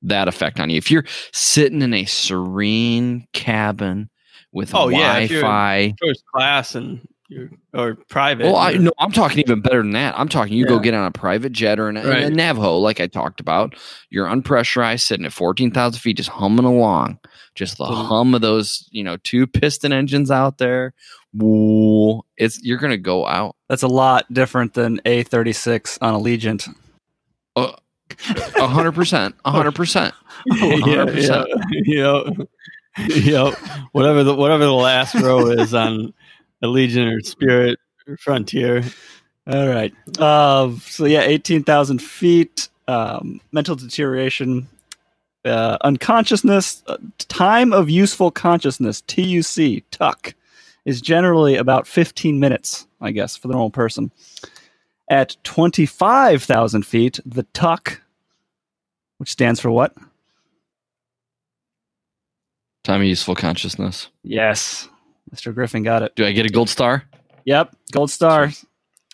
that 0.02 0.28
effect 0.28 0.60
on 0.60 0.70
you 0.70 0.76
if 0.76 0.90
you're 0.90 1.04
sitting 1.32 1.82
in 1.82 1.92
a 1.94 2.04
serene 2.04 3.26
cabin 3.32 4.08
with 4.52 4.74
Oh, 4.74 4.88
yeah, 4.88 5.14
wi-fi 5.26 5.94
First 6.00 6.24
class 6.32 6.74
and 6.74 7.00
you 7.28 7.50
or 7.74 7.94
private. 8.08 8.44
well 8.46 8.56
I, 8.56 8.70
you're- 8.70 8.84
no 8.84 8.92
i'm 8.98 9.12
talking 9.12 9.38
even 9.40 9.60
better 9.60 9.82
than 9.82 9.90
that 9.92 10.18
i'm 10.18 10.28
talking 10.28 10.54
you 10.54 10.64
go 10.66 10.78
get 10.78 10.94
on 10.94 11.04
a 11.04 11.10
private 11.10 11.52
jet 11.52 11.78
or 11.78 11.88
in 11.90 11.96
a, 11.98 12.02
Right. 12.02 12.22
a 12.24 12.30
navajo 12.30 12.78
like 12.78 13.00
i 13.00 13.06
talked 13.06 13.38
about 13.40 13.74
you're 14.08 14.26
unpressurized 14.26 15.02
sitting 15.02 15.26
at 15.26 15.32
14000 15.32 16.00
feet 16.00 16.16
just 16.16 16.30
humming 16.30 16.64
along 16.64 17.18
just 17.54 17.76
the 17.76 17.84
Mhm. 17.84 18.06
hum 18.06 18.34
of 18.34 18.40
those 18.40 18.88
you 18.92 19.04
know 19.04 19.18
two 19.18 19.46
piston 19.46 19.92
engines 19.92 20.30
out 20.30 20.56
there 20.58 20.94
Woo, 21.34 22.22
it's 22.38 22.62
you're 22.64 22.78
gonna 22.78 22.96
go 22.96 23.26
out 23.26 23.54
That's 23.68 23.82
a 23.82 23.88
lot 23.88 24.24
different 24.32 24.72
than 24.72 24.98
A36 25.04 25.98
on 26.00 26.14
Allegiant. 26.14 26.66
A 27.54 28.66
hundred 28.66 28.92
percent. 28.92 29.34
A 29.44 29.50
hundred 29.50 29.74
percent. 29.74 30.14
yeah, 30.46 30.64
yeah, 30.66 31.04
100%. 31.04 31.44
yeah, 31.84 32.22
yeah. 33.08 33.54
Whatever 33.92 34.24
the 34.24 34.34
whatever 34.34 34.64
the 34.64 34.72
last 34.72 35.14
row 35.16 35.48
is 35.50 35.74
on 35.74 36.14
Allegiant 36.62 37.16
or 37.16 37.20
Spirit 37.20 37.78
or 38.06 38.16
Frontier. 38.16 38.82
All 39.46 39.68
right. 39.68 39.94
Uh, 40.18 40.72
so 40.80 41.04
yeah, 41.04 41.22
18,000 41.22 42.00
feet. 42.02 42.68
um, 42.88 43.40
mental 43.52 43.76
deterioration, 43.76 44.66
uh, 45.44 45.76
unconsciousness, 45.82 46.82
uh, 46.86 46.96
time 47.28 47.72
of 47.72 47.88
useful 47.90 48.30
consciousness, 48.30 49.02
TUC, 49.02 49.84
TUC, 49.90 50.34
is 50.84 51.00
generally 51.00 51.56
about 51.56 51.86
15 51.86 52.40
minutes, 52.40 52.86
I 53.00 53.10
guess, 53.10 53.36
for 53.36 53.48
the 53.48 53.52
normal 53.52 53.70
person. 53.70 54.10
At 55.10 55.36
25,000 55.44 56.84
feet, 56.84 57.20
the 57.24 57.44
TUC, 57.52 58.00
which 59.18 59.30
stands 59.30 59.60
for 59.60 59.70
what? 59.70 59.94
Time 62.84 63.02
of 63.02 63.06
useful 63.06 63.34
consciousness. 63.34 64.08
Yes, 64.22 64.88
Mr. 65.34 65.54
Griffin 65.54 65.82
got 65.82 66.02
it. 66.02 66.14
Do 66.16 66.24
I 66.26 66.32
get 66.32 66.46
a 66.46 66.48
gold 66.48 66.68
star? 66.68 67.04
Yep, 67.44 67.74
gold 67.92 68.10
star. 68.10 68.50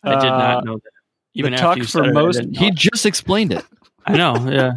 I 0.02 0.10
did 0.20 0.30
Uh, 0.32 0.38
not 0.38 0.64
know 0.64 0.74
that. 0.74 0.90
Even 1.34 1.52
the 1.52 1.56
after 1.58 1.66
tuck 1.66 1.76
you 1.78 1.84
for 1.84 1.88
said 1.88 2.06
it, 2.06 2.12
most—he 2.14 2.70
just 2.72 3.06
explained 3.06 3.52
it. 3.52 3.64
I 4.06 4.16
know. 4.16 4.34
Yeah, 4.50 4.72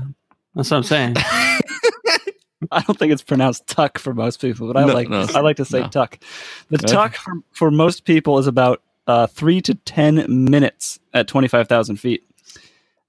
that's 0.55 0.71
what 0.71 0.77
I'm 0.77 0.83
saying. 0.83 1.15
I 2.71 2.81
don't 2.81 2.97
think 2.97 3.11
it's 3.13 3.21
pronounced 3.21 3.67
tuck 3.67 3.99
for 3.99 4.13
most 4.13 4.41
people, 4.41 4.67
but 4.71 4.77
I 4.77 4.85
No, 4.85 4.93
like 4.93 5.09
no, 5.09 5.27
I 5.35 5.41
like 5.41 5.57
to 5.57 5.65
say 5.65 5.81
no. 5.81 5.87
tuck. 5.89 6.17
The 6.69 6.77
Okay. 6.77 6.87
tuck 6.87 7.15
for, 7.15 7.33
for 7.51 7.69
most 7.71 8.03
people 8.05 8.39
is 8.39 8.47
about 8.47 8.81
uh, 9.05 9.27
three 9.27 9.61
to 9.61 9.75
ten 9.75 10.25
minutes 10.27 10.99
at 11.13 11.27
twenty 11.27 11.47
five 11.47 11.67
thousand 11.67 11.97
feet. 11.97 12.23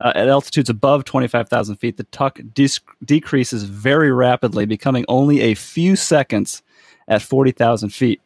Uh, 0.00 0.12
at 0.14 0.28
altitudes 0.28 0.68
above 0.68 1.04
twenty 1.04 1.26
five 1.26 1.48
thousand 1.48 1.76
feet, 1.76 1.96
the 1.96 2.04
tuck 2.04 2.38
dis- 2.52 2.80
decreases 3.04 3.64
very 3.64 4.12
rapidly, 4.12 4.66
becoming 4.66 5.04
only 5.08 5.40
a 5.40 5.54
few 5.54 5.96
seconds 5.96 6.62
at 7.08 7.22
forty 7.22 7.50
thousand 7.50 7.90
feet. 7.90 8.20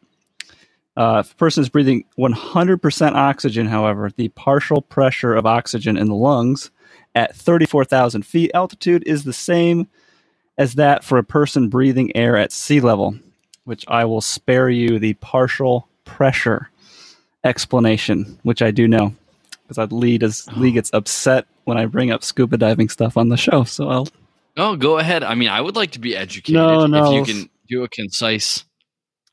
Uh, 0.95 1.23
if 1.25 1.31
a 1.31 1.35
person 1.35 1.63
is 1.63 1.69
breathing 1.69 2.05
100% 2.19 3.15
oxygen, 3.15 3.65
however, 3.65 4.11
the 4.15 4.27
partial 4.29 4.79
pressure 4.79 5.33
of 5.33 5.43
oxygen 5.43 5.97
in 5.97 6.07
the 6.07 6.13
lungs 6.13 6.69
at 7.15 7.35
34,000 7.35 8.23
feet 8.23 8.51
altitude 8.53 9.01
is 9.07 9.23
the 9.23 9.33
same 9.33 9.87
as 10.55 10.75
that 10.75 11.03
for 11.03 11.17
a 11.17 11.23
person 11.23 11.67
breathing 11.67 12.15
air 12.15 12.37
at 12.37 12.51
sea 12.51 12.79
level, 12.79 13.17
which 13.63 13.83
I 13.87 14.05
will 14.05 14.21
spare 14.21 14.69
you 14.69 14.99
the 14.99 15.15
partial 15.15 15.87
pressure 16.05 16.69
explanation, 17.43 18.37
which 18.43 18.61
I 18.61 18.69
do 18.69 18.87
know 18.87 19.15
because 19.67 19.91
Lee 19.91 20.17
does 20.17 20.47
Lee 20.55 20.71
gets 20.71 20.91
upset 20.93 21.45
when 21.63 21.77
I 21.77 21.85
bring 21.85 22.11
up 22.11 22.23
scuba 22.23 22.57
diving 22.57 22.89
stuff 22.89 23.17
on 23.17 23.29
the 23.29 23.37
show. 23.37 23.63
So 23.63 23.89
I'll 23.89 24.07
Oh, 24.55 24.75
go 24.75 24.99
ahead. 24.99 25.23
I 25.23 25.33
mean, 25.33 25.49
I 25.49 25.59
would 25.59 25.75
like 25.75 25.91
to 25.91 25.99
be 25.99 26.15
educated. 26.15 26.53
No, 26.53 26.85
no. 26.85 27.21
If 27.21 27.27
you 27.27 27.33
can 27.33 27.49
do 27.67 27.83
a 27.83 27.89
concise. 27.89 28.65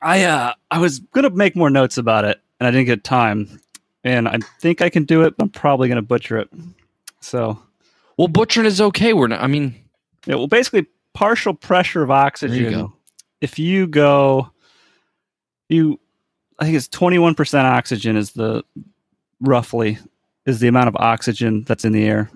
I 0.01 0.23
uh 0.23 0.53
I 0.71 0.79
was 0.79 0.99
gonna 0.99 1.29
make 1.29 1.55
more 1.55 1.69
notes 1.69 1.97
about 1.97 2.25
it 2.25 2.41
and 2.59 2.67
I 2.67 2.71
didn't 2.71 2.87
get 2.87 3.03
time. 3.03 3.59
And 4.03 4.27
I 4.27 4.39
think 4.59 4.81
I 4.81 4.89
can 4.89 5.03
do 5.03 5.21
it, 5.21 5.35
but 5.37 5.43
I'm 5.43 5.49
probably 5.49 5.87
gonna 5.87 6.01
butcher 6.01 6.37
it. 6.37 6.49
So 7.19 7.61
Well, 8.17 8.27
butchering 8.27 8.65
is 8.65 8.81
okay. 8.81 9.13
We're 9.13 9.27
not. 9.27 9.41
I 9.41 9.47
mean, 9.47 9.75
yeah, 10.25 10.35
well 10.35 10.47
basically 10.47 10.87
partial 11.13 11.53
pressure 11.53 12.01
of 12.01 12.11
oxygen. 12.11 12.71
go. 12.71 12.93
If 13.41 13.59
you 13.59 13.87
go 13.87 14.51
you 15.69 15.99
I 16.59 16.65
think 16.65 16.77
it's 16.77 16.87
twenty 16.87 17.17
one 17.17 17.33
percent 17.33 17.65
oxygen 17.65 18.15
is 18.15 18.33
the 18.33 18.63
roughly 19.39 19.97
is 20.45 20.59
the 20.59 20.67
amount 20.67 20.89
of 20.89 20.95
oxygen 20.97 21.63
that's 21.63 21.85
in 21.85 21.93
the 21.93 22.03
air. 22.03 22.29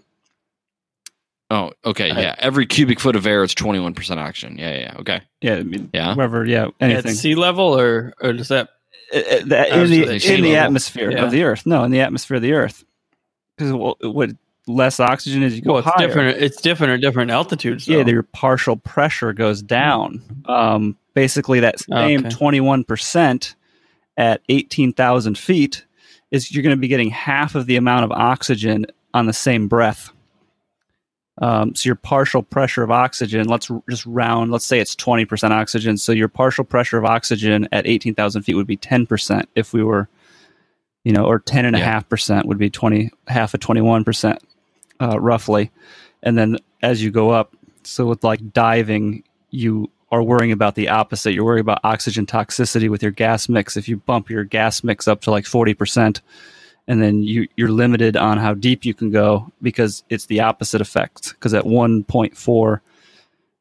Oh, 1.56 1.74
okay, 1.86 2.12
I- 2.12 2.22
yeah. 2.22 2.36
Every 2.40 2.66
cubic 2.66 3.00
foot 3.00 3.16
of 3.16 3.26
air 3.26 3.44
is 3.44 3.54
twenty 3.54 3.80
one 3.80 3.94
percent 3.94 4.20
oxygen. 4.20 4.58
Yeah, 4.58 4.72
yeah, 4.72 4.80
yeah, 4.80 4.94
okay, 5.00 5.22
Yeah, 5.42 5.56
I 5.56 5.64
mean 5.64 5.90
yeah. 5.94 6.14
whoever, 6.14 6.46
yeah, 6.46 6.66
At 6.80 6.92
anything. 6.92 7.14
sea 7.14 7.36
level, 7.36 7.78
or 7.80 8.14
or 8.22 8.34
does 8.34 8.50
that? 8.50 8.70
Uh, 9.14 9.18
uh, 9.20 9.22
that- 9.46 9.70
in 9.70 9.90
the 9.90 10.04
in 10.04 10.42
the 10.42 10.52
level. 10.52 10.58
atmosphere 10.58 11.12
Yeah. 11.12 11.24
of 11.26 11.32
the 11.32 11.44
Earth. 11.44 11.66
No, 11.66 11.84
in 11.84 11.92
the 11.92 12.02
atmosphere 12.02 12.38
of 12.38 12.44
the 12.44 12.54
Earth. 12.54 12.84
Because 13.58 13.72
what 14.02 14.32
less 14.68 15.00
oxygen 15.00 15.44
as 15.44 15.56
you 15.56 15.62
go 15.62 15.74
Well, 15.74 15.80
it's 15.80 15.88
higher. 15.88 16.08
different. 16.08 16.38
It's 16.42 16.60
different 16.62 16.94
at 16.94 17.02
different 17.02 17.32
altitudes. 17.32 17.88
Yeah, 17.88 18.04
your 18.06 18.24
partial 18.24 18.76
pressure 18.78 19.32
goes 19.32 19.62
down. 19.62 20.22
Um, 20.48 20.98
basically, 21.14 21.60
that 21.62 21.80
same 21.80 22.22
Okay. 22.22 22.30
twenty 22.30 22.60
one 22.62 22.84
percent 22.84 23.56
at 24.18 24.42
eighteen 24.50 24.92
thousand 24.92 25.38
feet 25.38 25.86
is 26.32 26.52
you're 26.52 26.64
going 26.64 26.76
to 26.76 26.80
be 26.82 26.88
getting 26.88 27.12
half 27.12 27.54
of 27.56 27.68
the 27.68 27.76
amount 27.76 28.04
of 28.06 28.12
oxygen 28.12 28.86
on 29.14 29.28
the 29.28 29.34
same 29.34 29.68
breath. 29.68 30.10
Um, 31.42 31.76
so 31.76 31.90
your 31.90 31.96
partial 31.96 32.44
pressure 32.44 32.84
of 32.84 32.92
oxygen, 32.92 33.48
let's 33.48 33.70
r- 33.70 33.84
just 33.90 34.06
round, 34.06 34.52
let's 34.52 34.66
say 34.66 34.80
it's 34.80 34.96
20% 34.96 35.52
oxygen. 35.52 35.98
So 35.98 36.12
your 36.12 36.30
partial 36.30 36.64
pressure 36.64 36.98
of 36.98 37.06
oxygen 37.06 37.68
at 37.72 37.86
18,000 37.86 38.44
feet 38.44 38.56
would 38.56 38.68
be 38.68 38.78
10% 38.78 39.46
if 39.54 39.74
we 39.74 39.84
were, 39.84 40.08
you 41.04 41.12
know, 41.12 41.26
or 41.26 41.40
10.5% 41.40 42.46
would 42.46 42.58
be 42.58 42.70
20, 42.70 43.12
half 43.28 43.54
of 43.54 43.60
21%, 43.60 44.38
uh, 45.02 45.20
roughly. 45.20 45.72
And 46.24 46.38
then 46.38 46.58
as 46.82 47.04
you 47.04 47.12
go 47.12 47.32
up, 47.32 47.54
so 47.84 48.06
with 48.06 48.24
like 48.24 48.54
diving, 48.54 49.24
you 49.52 49.92
are 50.12 50.24
worrying 50.24 50.52
about 50.52 50.76
the 50.76 50.90
opposite. 50.90 51.34
You're 51.34 51.44
worrying 51.44 51.62
about 51.62 51.82
oxygen 51.84 52.26
toxicity 52.26 52.90
with 52.90 53.04
your 53.04 53.12
gas 53.12 53.50
mix. 53.50 53.76
If 53.76 53.90
you 53.90 53.98
bump 53.98 54.30
your 54.30 54.44
gas 54.46 54.84
mix 54.84 55.08
up 55.08 55.22
to 55.22 55.32
like 55.32 55.46
40%, 55.46 56.22
and 56.88 57.02
then 57.02 57.24
you, 57.24 57.48
you're 57.56 57.72
limited 57.72 58.16
on 58.16 58.38
how 58.38 58.54
deep 58.54 58.86
you 58.86 58.94
can 58.94 59.10
go 59.12 59.52
because 59.62 60.04
it's 60.10 60.28
the 60.28 60.42
opposite 60.42 60.82
effect. 60.82 61.32
Because 61.32 61.54
at 61.54 61.64
1.4 61.64 62.38
or 62.46 62.82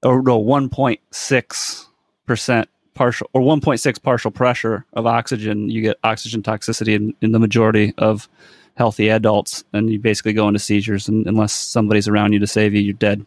no, 0.03 0.43
1.6% 0.43 2.67
partial 2.95 3.31
or 3.33 3.41
1.6 3.41 4.03
partial 4.03 4.31
pressure 4.31 4.85
of 4.93 5.07
oxygen, 5.07 5.71
you 5.71 5.81
get 5.81 5.99
oxygen 6.05 6.43
toxicity 6.43 6.95
in, 6.95 7.15
in 7.23 7.33
the 7.33 7.39
majority 7.39 7.95
of 7.99 8.29
healthy 8.77 9.09
adults, 9.09 9.65
and 9.73 9.91
you 9.91 9.99
basically 9.99 10.33
go 10.33 10.49
into 10.49 10.59
seizures. 10.59 11.09
And 11.09 11.27
unless 11.27 11.53
somebody's 11.53 12.09
around 12.09 12.33
you 12.33 12.39
to 12.41 12.47
save 12.47 12.75
you, 12.75 12.81
you're 12.81 12.95
dead. 12.95 13.25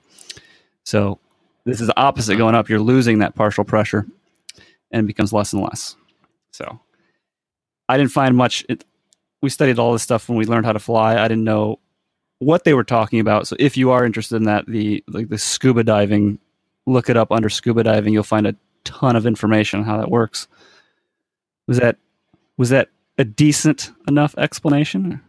So 0.83 1.19
this 1.65 1.81
is 1.81 1.88
the 1.88 1.99
opposite 1.99 2.33
uh-huh. 2.33 2.39
going 2.39 2.55
up. 2.55 2.69
You're 2.69 2.79
losing 2.79 3.19
that 3.19 3.36
partial 3.36 3.63
pressure, 3.63 4.05
and 4.91 5.03
it 5.03 5.07
becomes 5.07 5.33
less 5.33 5.53
and 5.53 5.62
less. 5.62 5.95
So 6.51 6.79
I 7.89 7.97
didn't 7.97 8.12
find 8.12 8.36
much. 8.36 8.65
It, 8.69 8.83
we 9.41 9.50
studied 9.50 9.80
all 9.80 9.93
this 9.93 10.04
stuff 10.04 10.28
when 10.30 10.38
we 10.38 10.45
learned 10.45 10.65
how 10.65 10.73
to 10.73 10.80
fly. 10.80 11.17
I 11.17 11.28
didn't 11.28 11.43
know 11.43 11.80
what 12.39 12.63
they 12.63 12.73
were 12.73 12.84
talking 12.84 13.19
about. 13.19 13.47
So 13.47 13.56
if 13.60 13.78
you 13.78 13.91
are 13.91 14.06
interested 14.06 14.36
in 14.36 14.43
that, 14.43 14.65
the 14.67 15.04
like 15.08 15.30
the 15.30 15.38
scuba 15.38 15.84
diving, 15.84 16.39
look 16.86 17.10
it 17.10 17.17
up 17.17 17.32
under 17.32 17.50
scuba 17.50 17.84
diving. 17.84 18.13
You'll 18.13 18.23
find 18.23 18.47
a 18.47 18.56
ton 18.84 19.15
of 19.15 19.26
information 19.26 19.80
on 19.80 19.86
how 19.86 19.97
that 19.97 20.12
works. 20.12 20.47
Was 21.67 21.78
that 21.80 21.97
was 22.58 22.69
that 22.69 22.89
a 23.17 23.26
decent 23.26 23.91
enough 24.08 24.36
explanation? 24.38 25.21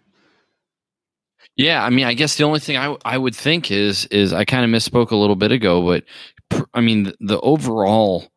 Yeah, 1.57 1.83
I 1.83 1.90
mean, 1.90 2.07
I 2.07 2.14
guess 2.14 2.37
the 2.37 2.44
only 2.44 2.61
thing 2.61 2.77
I 2.77 2.97
I 3.05 3.18
would 3.18 3.35
think 3.35 3.71
is 3.71 4.07
is 4.07 4.33
I 4.33 4.44
kind 4.44 4.64
of 4.64 4.71
misspoke 4.71 5.11
a 5.11 5.16
little 5.16 5.37
bit 5.37 5.53
ago, 5.53 5.85
but 5.85 6.05
I 6.73 6.81
mean 6.81 7.05
the, 7.05 7.16
the 7.21 7.40
overall 7.40 8.31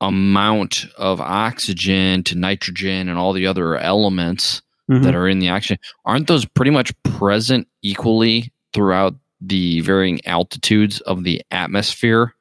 amount 0.00 0.86
of 0.98 1.20
oxygen 1.20 2.22
to 2.24 2.34
nitrogen 2.34 3.08
and 3.08 3.18
all 3.18 3.32
the 3.32 3.46
other 3.46 3.76
elements 3.76 4.62
mm-hmm. 4.90 5.02
that 5.02 5.14
are 5.14 5.26
in 5.28 5.38
the 5.38 5.48
oxygen 5.48 5.78
aren't 6.04 6.26
those 6.26 6.44
pretty 6.44 6.70
much 6.70 6.92
present 7.02 7.66
equally 7.82 8.52
throughout 8.74 9.14
the 9.40 9.80
varying 9.80 10.24
altitudes 10.26 11.00
of 11.02 11.24
the 11.24 11.42
atmosphere? 11.50 12.34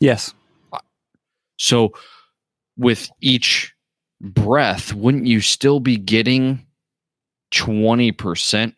Yes. 0.00 0.34
So 1.58 1.92
with 2.76 3.10
each 3.20 3.74
breath, 4.20 4.94
wouldn't 4.94 5.26
you 5.26 5.40
still 5.40 5.80
be 5.80 5.96
getting 5.96 6.64
20% 7.52 8.74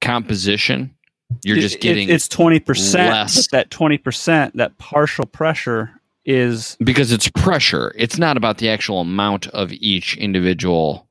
composition? 0.00 0.94
You're 1.44 1.58
It- 1.58 1.60
just 1.60 1.76
it- 1.76 1.80
getting 1.80 2.08
it's 2.08 2.28
twenty 2.28 2.60
percent. 2.60 3.10
less. 3.12 3.48
That 3.48 3.70
twenty 3.70 3.98
percent, 3.98 4.56
that 4.56 4.78
partial 4.78 5.26
pressure 5.26 6.00
is 6.26 6.76
because 6.84 7.12
it's 7.12 7.28
pressure. 7.30 7.92
It's 7.96 8.18
not 8.18 8.36
about 8.36 8.58
the 8.58 8.68
actual 8.68 9.00
amount 9.00 9.46
of 9.48 9.72
each 9.72 10.16
individual 10.16 11.08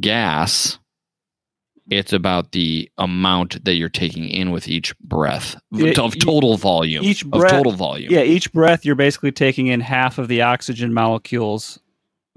gas. 0.00 0.78
It's 1.90 2.12
about 2.12 2.52
the 2.52 2.90
amount 2.96 3.64
that 3.64 3.74
you're 3.74 3.88
taking 3.88 4.28
in 4.28 4.50
with 4.52 4.68
each 4.68 4.96
breath 5.00 5.56
Yeah, 5.72 6.00
of 6.00 6.18
total 6.18 6.56
volume. 6.56 7.04
each 7.04 7.24
of 7.24 7.30
breath- 7.32 7.50
total 7.50 7.72
volume. 7.72 8.10
yeah. 8.12 8.22
Each 8.22 8.50
breath, 8.52 8.84
you're 8.84 8.94
basically 8.94 9.32
taking 9.32 9.66
in 9.66 9.80
half 9.80 10.18
of 10.18 10.28
the 10.28 10.42
oxygen 10.42 10.94
molecules 10.94 11.78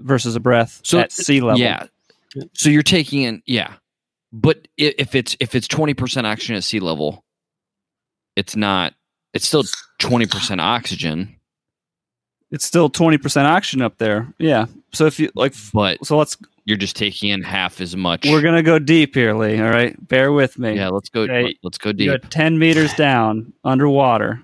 versus 0.00 0.36
a 0.36 0.40
breath 0.40 0.80
So, 0.84 0.98
at 0.98 1.12
sea 1.12 1.40
level. 1.40 1.60
Yeah. 1.60 1.86
So 2.54 2.68
you're 2.68 2.82
taking 2.82 3.22
in 3.22 3.42
yeah. 3.46 3.74
But 4.32 4.68
if 4.76 5.14
it's 5.14 5.36
if 5.40 5.54
it's 5.54 5.68
20% 5.68 6.24
oxygen 6.24 6.56
at 6.56 6.64
sea 6.64 6.80
level, 6.80 7.24
it's 8.34 8.56
not 8.56 8.92
it's 9.32 9.46
still 9.46 9.62
20% 10.02 10.60
oxygen, 10.60 11.35
it's 12.50 12.64
still 12.64 12.88
twenty 12.88 13.18
percent 13.18 13.46
oxygen 13.46 13.82
up 13.82 13.98
there. 13.98 14.26
Yeah. 14.38 14.66
So 14.92 15.06
if 15.06 15.18
you 15.20 15.30
like, 15.34 15.54
but 15.74 16.04
so 16.04 16.16
let's 16.18 16.36
you're 16.64 16.76
just 16.76 16.96
taking 16.96 17.30
in 17.30 17.42
half 17.42 17.80
as 17.80 17.96
much. 17.96 18.24
we're 18.26 18.42
gonna 18.42 18.62
go 18.62 18.78
deep 18.78 19.14
here, 19.14 19.34
Lee. 19.34 19.60
All 19.60 19.68
right, 19.70 19.94
bear 20.08 20.32
with 20.32 20.58
me. 20.58 20.74
yeah, 20.76 20.88
let's 20.88 21.08
go 21.08 21.22
Okay. 21.22 21.54
let's 21.62 21.78
go 21.78 21.90
You 21.90 21.94
deep. 21.94 22.22
got 22.22 22.30
ten 22.30 22.58
meters 22.58 22.92
down 22.94 23.52
underwater. 23.64 24.42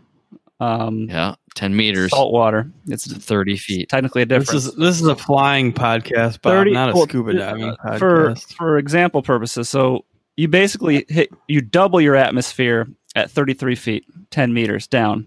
Um, 0.60 1.08
Yeah, 1.10 1.34
10 1.56 1.74
meters, 1.74 2.10
salt 2.12 2.32
water. 2.32 2.70
It's 2.86 3.12
30 3.12 3.56
feet. 3.56 3.88
technically 3.88 4.22
a 4.22 4.26
This 4.26 4.44
difference. 4.44 4.66
is 4.66 4.74
this 4.76 5.00
is 5.00 5.06
a 5.08 5.16
flying 5.16 5.72
podcast, 5.72 6.38
but 6.40 6.50
30 6.50 6.70
not 6.72 6.90
a 6.90 6.92
well, 6.94 7.04
scuba 7.08 7.32
diving 7.32 7.64
uh, 7.70 7.76
podcast. 7.84 7.98
for 7.98 8.34
for 8.56 8.78
example 8.78 9.22
purposes. 9.22 9.68
So 9.68 10.04
you 10.36 10.46
basically 10.46 11.04
hit 11.08 11.30
you 11.48 11.62
double 11.62 12.00
your 12.00 12.14
atmosphere 12.14 12.86
at 13.16 13.28
33 13.32 13.74
feet, 13.74 14.04
10 14.30 14.52
meters 14.54 14.86
down. 14.86 15.26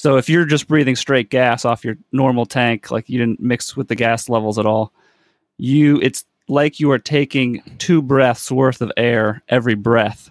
So 0.00 0.16
if 0.16 0.30
you're 0.30 0.46
just 0.46 0.66
breathing 0.66 0.96
straight 0.96 1.28
gas 1.28 1.66
off 1.66 1.84
your 1.84 1.98
normal 2.10 2.46
tank, 2.46 2.90
like 2.90 3.10
you 3.10 3.18
didn't 3.18 3.38
mix 3.38 3.76
with 3.76 3.88
the 3.88 3.94
gas 3.94 4.30
levels 4.30 4.58
at 4.58 4.64
all, 4.64 4.94
you 5.58 6.00
it's 6.00 6.24
like 6.48 6.80
you 6.80 6.90
are 6.92 6.98
taking 6.98 7.62
two 7.76 8.00
breaths 8.00 8.50
worth 8.50 8.80
of 8.80 8.90
air 8.96 9.42
every 9.50 9.74
breath. 9.74 10.30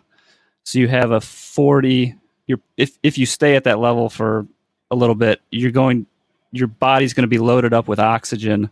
So 0.63 0.79
you 0.79 0.87
have 0.87 1.11
a 1.11 1.21
40 1.21 2.15
you're 2.47 2.59
if 2.77 2.97
if 3.03 3.19
you 3.19 3.27
stay 3.27 3.55
at 3.55 3.65
that 3.65 3.77
level 3.77 4.09
for 4.09 4.47
a 4.89 4.95
little 4.95 5.13
bit, 5.13 5.39
you're 5.51 5.69
going 5.69 6.07
your 6.51 6.65
body's 6.65 7.13
going 7.13 7.25
to 7.25 7.27
be 7.27 7.37
loaded 7.37 7.71
up 7.71 7.87
with 7.87 7.99
oxygen 7.99 8.71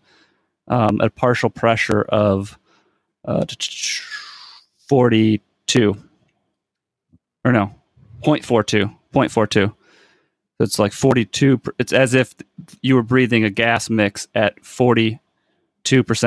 um, 0.67 0.99
at 0.99 1.13
partial 1.13 1.51
pressure 1.51 2.01
of 2.09 2.57
uh, 3.23 3.45
42 4.87 5.95
or 7.45 7.51
no 7.51 7.75
0.42 8.23 8.97
0.42 9.13 9.76
it's 10.59 10.79
like 10.79 10.91
42 10.93 11.61
it's 11.79 11.93
as 11.93 12.13
if 12.13 12.35
you 12.81 12.95
were 12.95 13.03
breathing 13.03 13.43
a 13.43 13.49
gas 13.49 13.89
mix 13.89 14.27
at 14.35 14.61
42% 14.61 15.19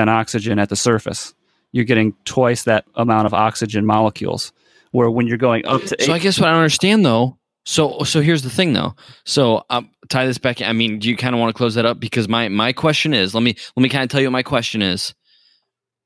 oxygen 0.09 0.59
at 0.59 0.69
the 0.69 0.77
surface 0.77 1.35
you're 1.73 1.85
getting 1.85 2.15
twice 2.25 2.65
that 2.65 2.85
amount 2.95 3.27
of 3.27 3.35
oxygen 3.35 3.87
molecules 3.87 4.53
where 4.93 5.11
when 5.11 5.27
you're 5.27 5.37
going 5.39 5.67
up 5.67 5.83
to 5.83 5.97
So 6.03 6.13
I 6.13 6.19
guess 6.19 6.39
what 6.41 6.49
I 6.49 6.53
don't 6.53 6.61
understand 6.61 7.05
though. 7.05 7.39
So 7.65 8.03
so 8.05 8.21
here's 8.21 8.43
the 8.43 8.51
thing 8.51 8.73
though. 8.73 8.95
So 9.25 9.65
um, 9.71 9.91
tie 10.09 10.27
this 10.27 10.39
back. 10.39 10.63
I 10.63 10.73
mean, 10.73 10.99
do 10.99 11.09
you 11.09 11.17
kind 11.17 11.35
of 11.35 11.41
want 11.41 11.55
to 11.55 11.57
close 11.57 11.75
that 11.75 11.87
up? 11.87 12.01
Because 12.01 12.29
my 12.29 12.49
my 12.49 12.73
question 12.73 13.15
is, 13.15 13.35
let 13.35 13.43
me 13.43 13.55
let 13.77 13.83
me 13.83 13.89
kind 13.89 14.05
of 14.05 14.11
tell 14.11 14.21
you 14.21 14.27
what 14.27 14.33
my 14.33 14.43
question 14.43 14.83
is. 14.83 15.15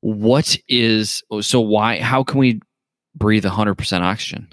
What 0.01 0.57
is 0.67 1.23
so 1.41 1.61
why 1.61 1.99
how 1.99 2.23
can 2.23 2.39
we 2.39 2.61
breathe 3.15 3.45
100% 3.45 4.01
oxygen? 4.01 4.49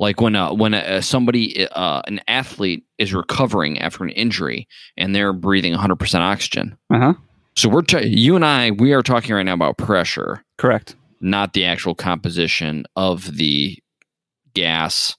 Like 0.00 0.20
when 0.20 0.34
uh, 0.34 0.52
when 0.52 0.74
uh, 0.74 1.00
somebody 1.00 1.68
uh, 1.68 2.02
an 2.06 2.20
athlete 2.26 2.84
is 2.98 3.14
recovering 3.14 3.78
after 3.78 4.02
an 4.04 4.10
injury 4.10 4.66
and 4.96 5.14
they're 5.14 5.32
breathing 5.32 5.72
100% 5.74 6.20
oxygen. 6.20 6.76
uh-huh 6.90 7.14
So 7.56 7.68
we're 7.68 7.82
ta- 7.82 7.98
you 7.98 8.34
and 8.36 8.44
I 8.44 8.72
we 8.72 8.92
are 8.92 9.02
talking 9.02 9.34
right 9.34 9.44
now 9.44 9.54
about 9.54 9.78
pressure 9.78 10.44
correct 10.58 10.96
not 11.20 11.52
the 11.52 11.64
actual 11.64 11.94
composition 11.94 12.84
of 12.96 13.36
the 13.36 13.78
gas, 14.52 15.16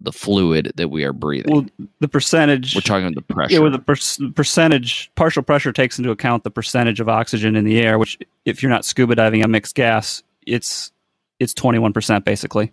the 0.00 0.12
fluid 0.12 0.72
that 0.76 0.88
we 0.88 1.04
are 1.04 1.12
breathing. 1.12 1.52
well 1.52 1.66
the 2.00 2.08
percentage 2.08 2.74
We're 2.74 2.80
talking 2.80 3.06
about 3.06 3.14
the 3.16 3.34
pressure. 3.34 3.52
Yeah, 3.54 3.60
where 3.60 3.70
the 3.70 3.78
per- 3.78 4.32
percentage, 4.34 5.10
partial 5.14 5.42
pressure 5.42 5.72
takes 5.72 5.98
into 5.98 6.10
account 6.10 6.42
the 6.44 6.50
percentage 6.50 7.00
of 7.00 7.08
oxygen 7.08 7.54
in 7.54 7.64
the 7.64 7.78
air, 7.80 7.98
which 7.98 8.18
if 8.46 8.62
you're 8.62 8.70
not 8.70 8.84
scuba 8.86 9.14
diving 9.14 9.44
on 9.44 9.50
mixed 9.50 9.74
gas, 9.74 10.22
it's 10.46 10.90
it's 11.38 11.52
21% 11.54 12.24
basically. 12.24 12.72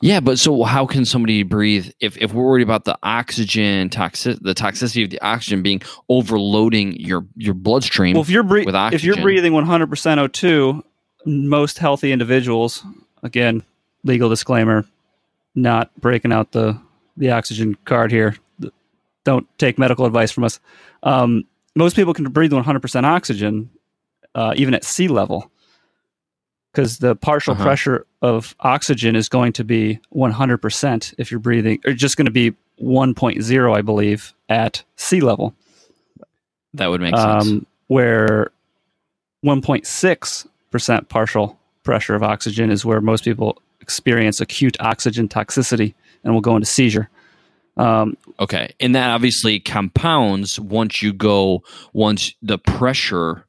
Yeah, 0.00 0.20
but 0.20 0.38
so 0.38 0.64
how 0.64 0.86
can 0.86 1.04
somebody 1.04 1.42
breathe 1.42 1.90
if, 2.00 2.16
if 2.18 2.32
we're 2.32 2.44
worried 2.44 2.62
about 2.62 2.84
the 2.84 2.98
oxygen 3.02 3.88
toxic 3.88 4.38
the 4.40 4.54
toxicity 4.54 5.04
of 5.04 5.10
the 5.10 5.20
oxygen 5.20 5.62
being 5.62 5.80
overloading 6.08 6.98
your 6.98 7.24
your 7.36 7.54
bloodstream? 7.54 8.14
Well, 8.14 8.22
if 8.22 8.30
you're 8.30 8.42
bre- 8.42 8.64
with 8.64 8.74
if 8.92 9.04
you're 9.04 9.16
breathing 9.16 9.52
100% 9.52 9.88
O2, 9.88 10.82
most 11.24 11.78
healthy 11.78 12.12
individuals, 12.12 12.84
again, 13.22 13.62
legal 14.02 14.28
disclaimer, 14.28 14.84
not 15.54 15.94
breaking 16.00 16.32
out 16.32 16.52
the 16.52 16.78
the 17.16 17.30
oxygen 17.30 17.76
card 17.84 18.10
here. 18.10 18.36
Don't 19.24 19.46
take 19.58 19.78
medical 19.78 20.04
advice 20.04 20.30
from 20.30 20.44
us. 20.44 20.60
Um, 21.02 21.44
most 21.74 21.96
people 21.96 22.14
can 22.14 22.24
breathe 22.30 22.52
100% 22.52 23.04
oxygen, 23.04 23.70
uh, 24.34 24.54
even 24.56 24.72
at 24.74 24.84
sea 24.84 25.08
level, 25.08 25.50
because 26.76 26.98
the 26.98 27.16
partial 27.16 27.54
Uh-huh. 27.54 27.64
pressure 27.64 28.06
of 28.20 28.54
oxygen 28.60 29.16
is 29.16 29.30
going 29.30 29.50
to 29.54 29.64
be 29.64 29.98
100% 30.14 31.14
if 31.16 31.30
you're 31.30 31.40
breathing, 31.40 31.78
or 31.86 31.94
just 31.94 32.18
going 32.18 32.26
to 32.26 32.30
be 32.30 32.52
1.0, 32.78 33.74
I 33.74 33.80
believe, 33.80 34.34
at 34.50 34.84
sea 34.96 35.20
level 35.20 35.54
that 36.74 36.88
would 36.88 37.00
make 37.00 37.16
sense. 37.16 37.46
um, 37.46 37.66
where 37.86 38.50
1.6% 39.42 41.08
partial 41.08 41.58
pressure 41.82 42.14
of 42.14 42.22
oxygen 42.22 42.70
is 42.70 42.84
where 42.84 43.00
most 43.00 43.24
people 43.24 43.62
experience 43.80 44.42
acute 44.42 44.76
oxygen 44.80 45.26
toxicity 45.28 45.94
and 46.24 46.34
will 46.34 46.42
go 46.42 46.54
into 46.56 46.66
seizure. 46.66 47.08
Um, 47.78 48.18
Okay. 48.38 48.74
And 48.80 48.94
that 48.94 49.10
obviously 49.10 49.60
compounds 49.60 50.60
once 50.60 51.00
you 51.00 51.14
go 51.14 51.62
once 51.94 52.34
the 52.42 52.58
pressure 52.58 53.46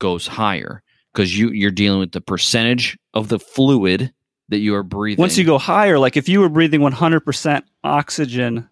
goes 0.00 0.26
higher 0.26 0.82
because 1.12 1.36
you 1.36 1.50
you're 1.50 1.70
dealing 1.70 2.00
with 2.00 2.12
the 2.12 2.20
percentage 2.20 2.98
of 3.14 3.28
the 3.28 3.38
fluid 3.38 4.12
that 4.48 4.58
you 4.58 4.74
are 4.74 4.82
breathing. 4.82 5.20
once 5.20 5.38
you 5.38 5.44
go 5.44 5.58
higher, 5.58 5.98
like 5.98 6.16
if 6.16 6.28
you 6.28 6.40
were 6.40 6.48
breathing 6.48 6.80
100% 6.80 7.62
oxygen 7.84 8.68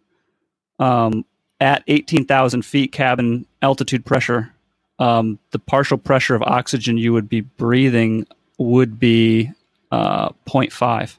um, 0.80 1.24
at 1.60 1.84
18,000 1.86 2.62
feet 2.62 2.90
cabin 2.90 3.46
altitude 3.62 4.04
pressure, 4.04 4.52
um, 4.98 5.38
the 5.52 5.58
partial 5.60 5.96
pressure 5.96 6.34
of 6.34 6.42
oxygen 6.42 6.98
you 6.98 7.12
would 7.12 7.28
be 7.28 7.42
breathing 7.42 8.26
would 8.58 8.98
be 8.98 9.52
uh, 9.92 10.30
0.5. 10.48 11.16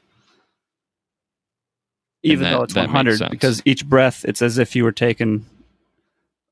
Even 2.22 2.44
that- 2.44 2.50
though 2.50 2.62
it's 2.62 2.74
100, 2.74 3.16
sense. 3.16 3.30
because 3.30 3.62
each 3.64 3.86
breath, 3.86 4.26
it's 4.26 4.42
as 4.42 4.58
if 4.58 4.76
you 4.76 4.84
were 4.84 4.92
taking, 4.92 5.46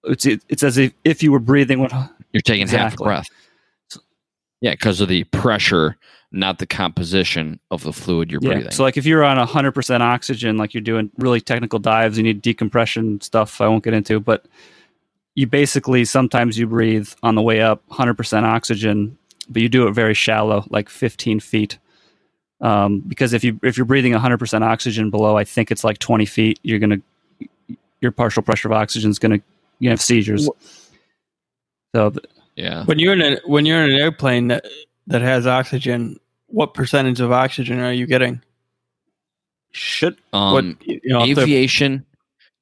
it's, 0.05 0.25
it's 0.25 0.63
as 0.63 0.79
if, 0.79 0.95
if 1.05 1.23
you 1.23 1.31
were 1.31 1.39
breathing 1.41 1.81
one, 1.81 1.91
you're 2.33 2.41
taking 2.41 2.67
half 2.69 2.95
a 2.95 3.05
breath. 3.05 3.29
Yeah, 4.61 4.73
because 4.73 5.01
of 5.01 5.09
the 5.09 5.25
pressure, 5.25 5.97
not 6.33 6.59
the 6.59 6.67
composition 6.67 7.61
of 7.71 7.83
the 7.83 7.93
fluid 7.93 8.31
you're 8.31 8.41
breathing. 8.41 8.71
So 8.73 8.83
like 8.83 8.97
if 8.97 9.07
you're 9.07 9.25
on 9.25 9.37
100% 9.37 10.01
oxygen, 10.01 10.57
like 10.57 10.75
you're 10.75 10.81
doing 10.81 11.11
really 11.17 11.41
technical 11.41 11.79
dives, 11.79 12.17
you 12.17 12.25
need 12.25 12.43
decompression 12.43 13.21
stuff 13.21 13.61
I 13.61 13.69
won't 13.69 13.85
get 13.85 13.95
into, 13.95 14.21
but 14.21 14.47
you 15.35 15.47
basically 15.47 16.05
sometimes 16.05 16.59
you 16.59 16.67
breathe 16.67 17.09
on 17.23 17.37
the 17.37 17.43
way 17.43 17.61
up 17.61 17.87
100% 17.91 18.43
oxygen, 18.43 19.17
but 19.49 19.63
you 19.63 19.69
do 19.69 19.87
it 19.87 19.93
very 19.93 20.15
shallow, 20.15 20.67
like 20.71 20.89
15 20.89 21.39
feet. 21.41 21.79
Um, 22.61 23.01
because 23.07 23.33
if 23.33 23.45
you 23.45 23.61
if 23.63 23.77
you're 23.77 23.87
breathing 23.87 24.13
100% 24.13 24.63
oxygen 24.63 25.11
below, 25.11 25.37
I 25.37 25.45
think 25.45 25.71
it's 25.71 25.85
like 25.85 26.01
20 26.01 26.27
feet, 26.27 26.59
you're 26.65 26.81
gonna 26.81 27.01
your 28.01 28.11
partial 28.11 28.43
pressure 28.43 28.67
of 28.67 28.73
oxygen 28.73 29.11
is 29.11 29.21
gonna 29.21 29.39
you 29.79 29.91
have 29.91 30.01
seizures. 30.01 30.49
So 31.95 32.11
th- 32.11 32.25
yeah. 32.59 32.85
When 32.85 32.99
you're 32.99 33.15
in 33.15 33.23
a 33.23 33.39
when 33.47 33.65
you're 33.67 33.83
in 33.83 33.91
an 33.91 34.01
airplane 34.01 34.49
that 34.49 34.67
that 35.07 35.23
has 35.23 35.47
oxygen, 35.47 36.19
what 36.47 36.75
percentage 36.75 37.21
of 37.21 37.33
oxygen 37.33 37.79
are 37.81 37.93
you 37.93 38.07
getting? 38.07 38.43
should 39.73 40.17
Um, 40.33 40.53
what 40.53 40.89
you 40.89 41.01
know, 41.05 41.23
aviation 41.23 42.05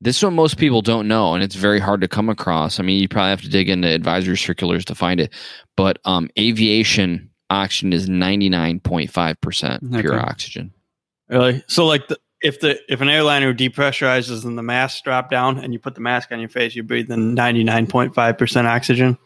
this 0.00 0.22
one 0.22 0.34
most 0.34 0.58
people 0.58 0.82
don't 0.82 1.06
know 1.06 1.34
and 1.34 1.42
it's 1.42 1.54
very 1.54 1.78
hard 1.78 2.00
to 2.00 2.08
come 2.08 2.28
across 2.28 2.80
i 2.80 2.82
mean 2.82 3.00
you 3.00 3.08
probably 3.08 3.30
have 3.30 3.40
to 3.42 3.48
dig 3.48 3.68
into 3.68 3.88
advisory 3.88 4.36
circulars 4.36 4.84
to 4.84 4.94
find 4.94 5.20
it 5.20 5.32
but 5.76 5.98
um, 6.04 6.28
aviation 6.36 7.30
oxygen 7.48 7.92
is 7.92 8.08
99.5% 8.08 10.00
pure 10.00 10.14
Okay. 10.14 10.24
oxygen 10.24 10.72
really 11.28 11.62
so 11.68 11.86
like 11.86 12.08
the, 12.08 12.18
if 12.42 12.60
the 12.60 12.78
if 12.92 13.00
an 13.00 13.08
airliner 13.08 13.54
depressurizes 13.54 14.44
and 14.44 14.58
the 14.58 14.62
masks 14.62 15.00
drop 15.00 15.30
down 15.30 15.58
and 15.58 15.72
you 15.72 15.78
put 15.78 15.94
the 15.94 16.00
mask 16.00 16.32
on 16.32 16.38
your 16.38 16.48
face, 16.50 16.74
you 16.76 16.82
breathe 16.82 17.10
in 17.10 17.34
ninety 17.34 17.64
nine 17.64 17.86
point 17.86 18.14
five 18.14 18.36
percent 18.36 18.66
oxygen. 18.66 19.16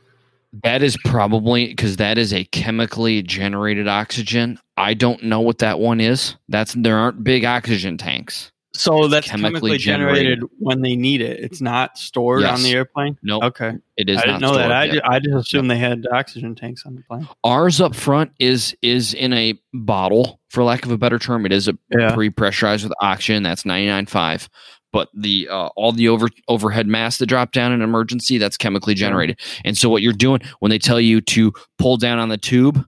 That 0.64 0.82
is 0.82 0.96
probably 1.04 1.68
because 1.68 1.96
that 1.96 2.18
is 2.18 2.32
a 2.32 2.44
chemically 2.46 3.22
generated 3.22 3.86
oxygen 3.88 4.58
i 4.76 4.94
don't 4.94 5.22
know 5.22 5.40
what 5.40 5.58
that 5.58 5.78
one 5.78 6.00
is 6.00 6.36
that's 6.48 6.74
there 6.74 6.96
aren't 6.96 7.22
big 7.22 7.44
oxygen 7.44 7.96
tanks 7.96 8.50
So 8.72 9.08
that's 9.08 9.28
chemically 9.28 9.50
chemically, 9.52 9.78
generated. 9.78 10.16
generated. 10.40 10.44
when 10.58 10.80
they 10.80 10.94
need 10.96 11.20
it. 11.20 11.40
It's 11.40 11.60
not 11.60 11.98
stored 11.98 12.44
on 12.44 12.62
the 12.62 12.70
airplane. 12.72 13.18
no 13.22 13.40
Okay, 13.42 13.72
it 13.96 14.08
is 14.08 14.18
I 14.18 14.20
didn't 14.22 14.40
not 14.40 14.52
know 14.52 14.58
that. 14.58 14.70
I 14.72 14.86
just, 14.88 15.02
I 15.04 15.18
just 15.18 15.34
assumed 15.36 15.70
they 15.70 15.76
had 15.76 16.06
oxygen 16.12 16.54
tanks 16.54 16.86
on 16.86 16.94
the 16.94 17.02
plane. 17.02 17.28
ours 17.44 17.80
up 17.80 17.94
front 17.96 18.30
is 18.38 18.76
is 18.80 19.12
in 19.12 19.32
a 19.32 19.58
bottle 19.74 20.40
for 20.50 20.62
lack 20.62 20.84
of 20.84 20.92
a 20.92 20.96
better 20.98 21.18
term 21.18 21.46
it 21.46 21.52
is 21.52 21.66
a 21.68 21.76
Yeah. 21.90 22.14
pre-pressurized 22.14 22.84
with 22.84 22.92
oxygen 23.02 23.42
that's 23.42 23.64
99.5 23.64 24.48
but 24.92 25.08
the 25.14 25.48
uh, 25.50 25.68
all 25.76 25.92
the 25.92 26.08
over 26.08 26.28
overhead 26.48 26.86
mass 26.86 27.18
that 27.18 27.26
drop 27.26 27.52
down 27.52 27.72
in 27.72 27.82
emergency 27.82 28.38
that's 28.38 28.56
chemically 28.56 28.94
generated 28.94 29.38
and 29.64 29.76
so 29.78 29.88
what 29.88 30.02
you're 30.02 30.12
doing 30.12 30.40
when 30.60 30.70
they 30.70 30.78
tell 30.78 31.00
you 31.00 31.20
to 31.20 31.52
pull 31.78 31.96
down 31.96 32.18
on 32.18 32.28
the 32.28 32.36
tube 32.38 32.84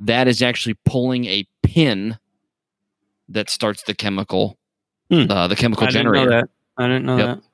that 0.00 0.28
is 0.28 0.42
actually 0.42 0.74
pulling 0.84 1.24
a 1.26 1.46
pin 1.62 2.18
that 3.28 3.48
starts 3.50 3.82
the 3.84 3.94
chemical 3.94 4.58
Hmm. 5.10 5.30
uh, 5.30 5.48
the 5.48 5.56
chemical 5.56 5.84
I 5.84 5.88
didn't 5.88 6.02
generator 6.04 6.30
know 6.30 6.36
that. 6.40 6.48
I 6.78 6.86
didn't 6.86 7.04
know 7.04 7.16
Yep. 7.18 7.26
that. 7.36 7.44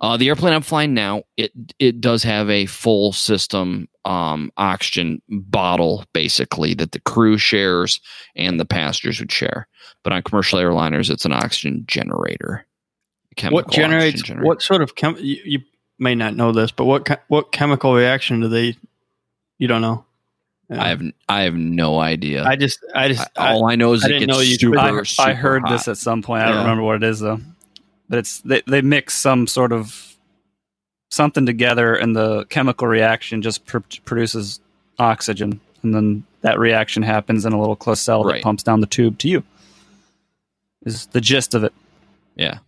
Uh, 0.00 0.16
the 0.16 0.28
airplane 0.28 0.52
I'm 0.54 0.62
flying 0.62 0.94
now, 0.94 1.22
it 1.36 1.52
it 1.78 2.00
does 2.00 2.22
have 2.22 2.48
a 2.50 2.66
full 2.66 3.12
system 3.12 3.88
um, 4.04 4.50
oxygen 4.56 5.20
bottle, 5.28 6.04
basically 6.12 6.74
that 6.74 6.92
the 6.92 7.00
crew 7.00 7.38
shares 7.38 8.00
and 8.36 8.58
the 8.60 8.64
passengers 8.64 9.18
would 9.20 9.32
share. 9.32 9.66
But 10.04 10.12
on 10.12 10.22
commercial 10.22 10.58
airliners, 10.58 11.10
it's 11.10 11.24
an 11.24 11.32
oxygen 11.32 11.84
generator. 11.88 12.64
Chemical 13.36 13.56
What 13.56 13.70
generates? 13.70 14.14
oxygen 14.20 14.26
generator. 14.26 14.46
What 14.46 14.62
sort 14.62 14.82
of 14.82 14.94
chem? 14.94 15.16
You, 15.18 15.40
you 15.44 15.58
may 15.98 16.14
not 16.14 16.36
know 16.36 16.52
this, 16.52 16.70
but 16.70 16.84
what 16.84 17.22
what 17.28 17.52
chemical 17.52 17.94
reaction 17.94 18.40
do 18.40 18.48
they? 18.48 18.76
You 19.58 19.68
don't 19.68 19.80
know. 19.82 20.04
Yeah. 20.68 20.82
I 20.82 20.88
have 20.88 21.02
I 21.28 21.42
have 21.42 21.54
no 21.54 21.98
idea. 22.00 22.44
I 22.44 22.56
just, 22.56 22.78
I 22.94 23.08
just, 23.08 23.28
I- 23.36 23.50
I, 23.50 23.52
all 23.52 23.66
I 23.70 23.76
know 23.76 23.92
is 23.92 24.02
I 24.04 24.08
it 24.08 24.10
didn't 24.10 24.26
gets 24.28 24.36
know 24.38 24.42
you 24.42 24.54
super, 24.56 24.76
could- 24.76 24.80
I, 25.00 25.02
super 25.04 25.28
I 25.30 25.32
heard 25.34 25.62
hot. 25.62 25.70
this 25.70 25.88
at 25.88 25.96
some 25.96 26.22
point. 26.22 26.42
I 26.42 26.46
don't 26.46 26.54
Yeah. 26.56 26.60
remember 26.62 26.82
what 26.82 26.96
it 26.96 27.04
is 27.04 27.20
though. 27.20 27.38
But 28.08 28.20
it's 28.20 28.40
they, 28.40 28.62
they 28.66 28.82
mix 28.82 29.14
some 29.14 29.46
sort 29.46 29.72
of 29.72 30.16
something 31.10 31.46
together, 31.46 31.94
and 31.94 32.14
the 32.14 32.44
chemical 32.46 32.86
reaction 32.86 33.42
just 33.42 33.66
pr- 33.66 33.78
produces 34.04 34.60
oxygen, 34.98 35.60
and 35.82 35.94
then 35.94 36.24
that 36.42 36.58
reaction 36.58 37.02
happens 37.02 37.44
in 37.44 37.52
a 37.52 37.58
little 37.58 37.76
closed 37.76 38.02
cell 38.02 38.22
Right. 38.24 38.36
that 38.36 38.42
pumps 38.44 38.62
down 38.62 38.80
the 38.80 38.86
tube 38.86 39.18
to 39.18 39.28
you. 39.28 39.42
Is 40.84 41.06
the 41.06 41.20
gist 41.20 41.54
of 41.54 41.64
it? 41.64 41.72
Yeah. 42.36 42.58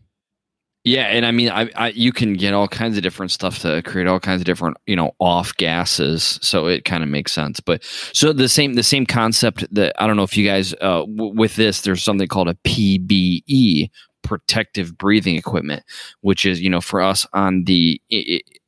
Yeah, 0.85 1.03
and 1.03 1.27
I 1.27 1.33
mean, 1.33 1.51
I, 1.51 1.69
I 1.77 1.89
you 1.91 2.13
can 2.13 2.33
get 2.35 2.55
all 2.55 2.67
kinds 2.67 2.97
of 2.97 3.03
different 3.03 3.31
stuff 3.31 3.59
to 3.61 3.83
create 3.83 4.07
all 4.07 4.19
kinds 4.21 4.41
of 4.41 4.47
different, 4.47 4.77
you 4.87 4.97
know, 4.97 5.13
off 5.19 5.55
gases. 5.57 6.39
So 6.41 6.67
it 6.67 6.85
kind 6.85 7.03
of 7.03 7.09
makes 7.11 7.33
sense. 7.33 7.61
But 7.61 7.85
so 8.13 8.33
the 8.33 8.49
same 8.49 8.75
the 8.75 8.83
same 8.83 9.05
concept 9.05 9.67
that 9.75 9.93
I 10.03 10.07
don't 10.07 10.17
know 10.17 10.23
if 10.23 10.37
you 10.37 10.47
guys 10.47 10.73
uh, 10.81 11.01
w- 11.05 11.35
with 11.35 11.57
this, 11.57 11.83
there's 11.83 12.03
something 12.03 12.27
called 12.29 12.49
a 12.49 12.55
PBE, 12.65 13.91
protective 14.29 14.97
breathing 14.97 15.37
equipment, 15.37 15.83
which 16.21 16.45
is 16.45 16.61
you 16.61 16.71
know 16.71 16.81
for 16.81 17.01
us 17.01 17.27
on 17.33 17.65
the 17.65 18.01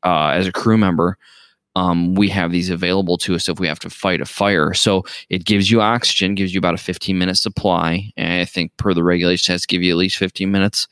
uh, 0.05 0.29
as 0.29 0.47
a 0.47 0.53
crew 0.53 0.79
member. 0.79 1.17
Um, 1.77 2.17
we 2.17 2.29
have 2.31 2.51
these 2.51 2.69
available 2.69 3.17
to 3.19 3.37
us 3.37 3.49
if 3.49 3.61
we 3.61 3.69
have 3.69 3.79
to 3.79 3.91
fight 3.91 4.21
a 4.21 4.25
fire. 4.25 4.75
So 4.75 5.05
it 5.29 5.45
gives 5.45 5.71
you 5.71 5.81
oxygen, 5.81 6.35
gives 6.35 6.53
you 6.53 6.59
about 6.59 6.75
a 6.75 6.79
15 6.79 7.17
minute 7.17 7.37
supply. 7.37 8.11
And 8.17 8.41
I 8.41 8.45
think 8.45 8.77
per 8.77 8.93
the 8.93 9.05
regulations, 9.05 9.49
it 9.49 9.53
has 9.53 9.63
to 9.63 9.69
give 9.69 9.81
you 9.81 9.93
at 9.93 9.97
least 9.97 10.17
15 10.17 10.51
minutes 10.51 10.89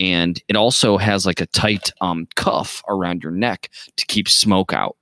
and 0.00 0.42
it 0.48 0.56
also 0.56 0.96
has 0.96 1.26
like 1.26 1.40
a 1.40 1.46
tight 1.46 1.92
um, 2.00 2.26
cuff 2.34 2.82
around 2.88 3.22
your 3.22 3.32
neck 3.32 3.70
to 3.96 4.06
keep 4.06 4.28
smoke 4.28 4.72
out 4.72 4.96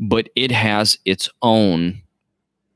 but 0.00 0.28
it 0.34 0.50
has 0.50 0.98
its 1.04 1.28
own 1.42 2.02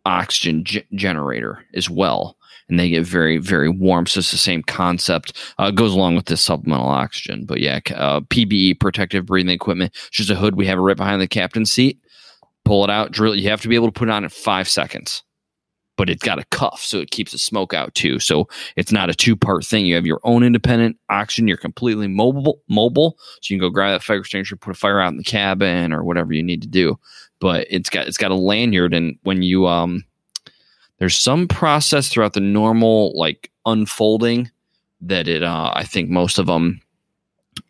oxygen 0.05 0.65
ge- 0.65 0.85
generator 0.95 1.65
as 1.75 1.91
well 1.91 2.37
and 2.69 2.79
they 2.79 2.89
get 2.89 3.07
very 3.07 3.39
very 3.39 3.69
warm 3.69 4.07
so 4.07 4.19
it's 4.19 4.31
the 4.31 4.37
same 4.37 4.63
concept 4.63 5.33
uh, 5.59 5.71
goes 5.71 5.93
along 5.93 6.15
with 6.17 6.27
this 6.27 6.41
supplemental 6.41 6.89
oxygen 6.89 7.45
but 7.45 7.61
yeah 7.61 7.81
uh, 7.95 8.21
pbe 8.21 8.79
protective 8.79 9.27
breathing 9.27 9.55
equipment 9.55 9.93
it's 9.95 10.17
just 10.17 10.31
a 10.31 10.37
hood 10.37 10.57
we 10.57 10.67
have 10.67 10.79
it 10.79 10.83
right 10.83 10.97
behind 10.97 11.21
the 11.21 11.29
captain's 11.29 11.73
seat 11.73 11.99
pull 12.65 12.85
it 12.85 12.91
out 12.91 13.13
drill 13.13 13.35
you 13.35 13.49
have 13.49 13.61
to 13.61 13.69
be 13.69 13.75
able 13.75 13.89
to 13.89 13.93
put 13.93 14.09
it 14.09 14.13
on 14.13 14.25
in 14.25 14.31
five 14.31 14.69
seconds 14.69 15.23
but 15.97 16.11
it's 16.11 16.23
got 16.23 16.39
a 16.39 16.45
cuff 16.51 16.81
so 16.83 16.99
it 16.99 17.11
keeps 17.11 17.33
the 17.33 17.39
smoke 17.39 17.73
out 17.73 17.95
too 17.95 18.19
so 18.19 18.47
it's 18.77 18.93
not 18.93 19.11
a 19.11 19.15
two 19.15 19.37
part 19.37 19.65
thing. 19.65 19.87
You 19.87 19.95
have 19.95 20.07
your 20.07 20.21
own 20.25 20.43
independent 20.43 20.97
oxygen. 21.09 21.49
You're 21.49 21.57
completely 21.57 22.09
mobile, 22.09 22.61
mobile. 22.69 23.17
So 23.41 23.53
you 23.53 23.59
can 23.59 23.67
go 23.67 23.73
grab 23.73 23.93
that 23.93 24.03
fire 24.03 24.19
extinguisher, 24.19 24.57
put 24.57 24.71
a 24.71 24.79
fire 24.79 25.01
out 25.01 25.13
in 25.13 25.19
the 25.19 25.25
cabin 25.25 25.93
or 25.93 26.05
whatever 26.05 26.33
you 26.33 26.43
need 26.43 26.63
to 26.63 26.69
do. 26.69 26.99
But 27.41 27.67
it's 27.71 27.91
got 27.91 28.07
it's 28.07 28.19
got 28.19 28.31
a 28.31 28.37
lanyard, 28.37 28.95
and 28.95 29.19
when 29.23 29.43
you 29.43 29.67
um, 29.67 30.05
there's 30.99 31.17
some 31.17 31.47
process 31.47 32.09
throughout 32.09 32.33
the 32.33 32.41
normal 32.41 33.17
like 33.17 33.51
unfolding 33.65 34.51
that 35.01 35.29
it 35.29 35.43
uh, 35.43 35.73
I 35.75 35.85
think 35.85 36.09
most 36.09 36.39
of 36.39 36.47
them 36.47 36.81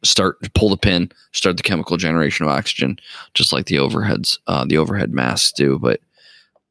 start 0.03 0.39
pull 0.55 0.71
the 0.71 0.77
pin, 0.77 1.11
start 1.33 1.57
the 1.57 1.63
chemical 1.63 1.97
generation 1.97 2.45
of 2.45 2.53
oxygen, 2.53 2.99
just 3.35 3.53
like 3.53 3.67
the 3.67 3.77
overheads, 3.77 4.39
uh, 4.47 4.65
the 4.65 4.79
overhead 4.79 5.13
masks 5.13 5.53
do. 5.53 5.79
But 5.79 6.01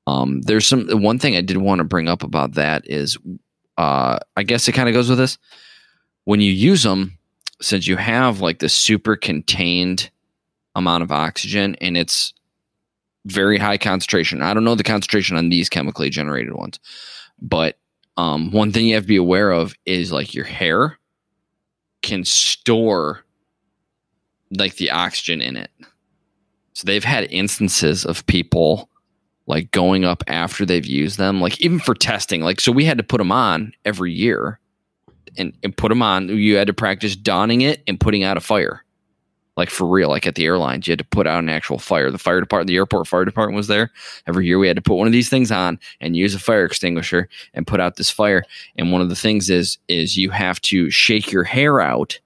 um, 0.07 0.41
there's 0.41 0.67
some 0.67 0.87
one 1.01 1.19
thing 1.19 1.35
I 1.35 1.41
did 1.41 1.57
want 1.57 1.79
to 1.79 1.85
bring 1.85 2.07
up 2.07 2.23
about 2.23 2.53
that 2.53 2.87
is 2.89 3.17
uh, 3.77 4.19
I 4.37 4.43
guess 4.43 4.67
it 4.67 4.73
kind 4.73 4.89
of 4.89 4.93
goes 4.93 5.09
with 5.09 5.17
this. 5.17 5.37
When 6.23 6.41
you 6.41 6.51
use 6.51 6.83
them, 6.83 7.17
since 7.61 7.87
you 7.87 7.97
have 7.97 8.41
like 8.41 8.59
the 8.59 8.69
super 8.69 9.15
contained 9.15 10.09
amount 10.75 11.03
of 11.03 11.11
oxygen 11.11 11.75
and 11.79 11.95
it's 11.95 12.33
very 13.25 13.57
high 13.57 13.77
concentration. 13.77 14.41
I 14.41 14.53
don't 14.53 14.63
know 14.63 14.75
the 14.75 14.83
concentration 14.83 15.35
on 15.37 15.49
these 15.49 15.69
chemically 15.69 16.09
generated 16.09 16.53
ones, 16.53 16.79
but 17.41 17.77
um, 18.17 18.51
one 18.51 18.71
thing 18.71 18.85
you 18.85 18.95
have 18.95 19.03
to 19.03 19.07
be 19.07 19.15
aware 19.17 19.51
of 19.51 19.75
is 19.85 20.11
like 20.11 20.33
your 20.33 20.45
hair 20.45 20.97
can 22.01 22.23
store 22.23 23.25
like 24.51 24.75
the 24.75 24.91
oxygen 24.91 25.41
in 25.41 25.57
it. 25.57 25.71
So 26.73 26.85
they've 26.85 27.03
had 27.03 27.31
instances 27.31 28.05
of 28.05 28.25
people 28.27 28.89
like 29.47 29.71
going 29.71 30.05
up 30.05 30.23
after 30.27 30.65
they've 30.65 30.85
used 30.85 31.17
them, 31.17 31.41
like 31.41 31.59
even 31.61 31.79
for 31.79 31.95
testing. 31.95 32.41
Like, 32.41 32.59
so 32.59 32.71
we 32.71 32.85
had 32.85 32.97
to 32.97 33.03
put 33.03 33.17
them 33.17 33.31
on 33.31 33.73
every 33.83 34.13
year 34.13 34.59
and, 35.37 35.53
and 35.63 35.75
put 35.75 35.89
them 35.89 36.01
on. 36.01 36.29
You 36.29 36.55
had 36.55 36.67
to 36.67 36.73
practice 36.73 37.15
donning 37.15 37.61
it 37.61 37.83
and 37.87 37.99
putting 37.99 38.23
out 38.23 38.37
a 38.37 38.41
fire, 38.41 38.83
like 39.57 39.69
for 39.69 39.87
real, 39.87 40.09
like 40.09 40.27
at 40.27 40.35
the 40.35 40.45
airlines. 40.45 40.87
You 40.87 40.91
had 40.91 40.99
to 40.99 41.05
put 41.05 41.27
out 41.27 41.39
an 41.39 41.49
actual 41.49 41.79
fire. 41.79 42.11
The 42.11 42.17
fire 42.17 42.39
department, 42.41 42.67
the 42.67 42.75
airport 42.75 43.07
fire 43.07 43.23
department 43.25 43.55
was 43.55 43.67
there. 43.67 43.91
Every 44.27 44.45
year 44.45 44.59
we 44.59 44.67
had 44.67 44.75
to 44.75 44.81
put 44.81 44.95
one 44.95 45.07
of 45.07 45.13
these 45.13 45.29
things 45.29 45.51
on 45.51 45.79
and 46.01 46.15
use 46.15 46.35
a 46.35 46.39
fire 46.39 46.65
extinguisher 46.65 47.29
and 47.53 47.65
put 47.65 47.79
out 47.79 47.95
this 47.95 48.09
fire. 48.09 48.43
And 48.75 48.91
one 48.91 49.01
of 49.01 49.09
the 49.09 49.15
things 49.15 49.49
is, 49.49 49.77
is 49.87 50.17
you 50.17 50.29
have 50.31 50.59
to 50.61 50.89
shake 50.89 51.31
your 51.31 51.43
hair 51.43 51.79
out 51.79 52.19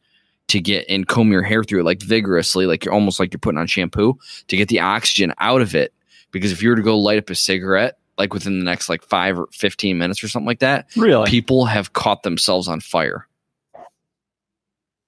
to 0.47 0.59
get 0.59 0.85
and 0.89 1.07
comb 1.07 1.31
your 1.31 1.43
hair 1.43 1.63
through 1.63 1.81
it 1.81 1.85
like 1.85 2.01
vigorously, 2.01 2.65
like 2.65 2.83
you're 2.83 2.93
almost 2.93 3.19
like 3.19 3.31
you're 3.31 3.39
putting 3.39 3.59
on 3.59 3.67
shampoo 3.67 4.17
to 4.47 4.57
get 4.57 4.67
the 4.67 4.79
oxygen 4.79 5.31
out 5.37 5.61
of 5.61 5.75
it 5.75 5.93
because 6.31 6.51
if 6.51 6.63
you 6.63 6.69
were 6.69 6.75
to 6.75 6.81
go 6.81 6.97
light 6.97 7.19
up 7.19 7.29
a 7.29 7.35
cigarette 7.35 7.99
like 8.17 8.33
within 8.33 8.57
the 8.57 8.65
next 8.65 8.89
like 8.89 9.03
five 9.03 9.37
or 9.37 9.47
15 9.51 9.97
minutes 9.99 10.23
or 10.23 10.27
something 10.27 10.47
like 10.47 10.59
that 10.59 10.87
Really? 10.97 11.29
people 11.29 11.65
have 11.65 11.93
caught 11.93 12.23
themselves 12.23 12.67
on 12.67 12.79
fire 12.79 13.27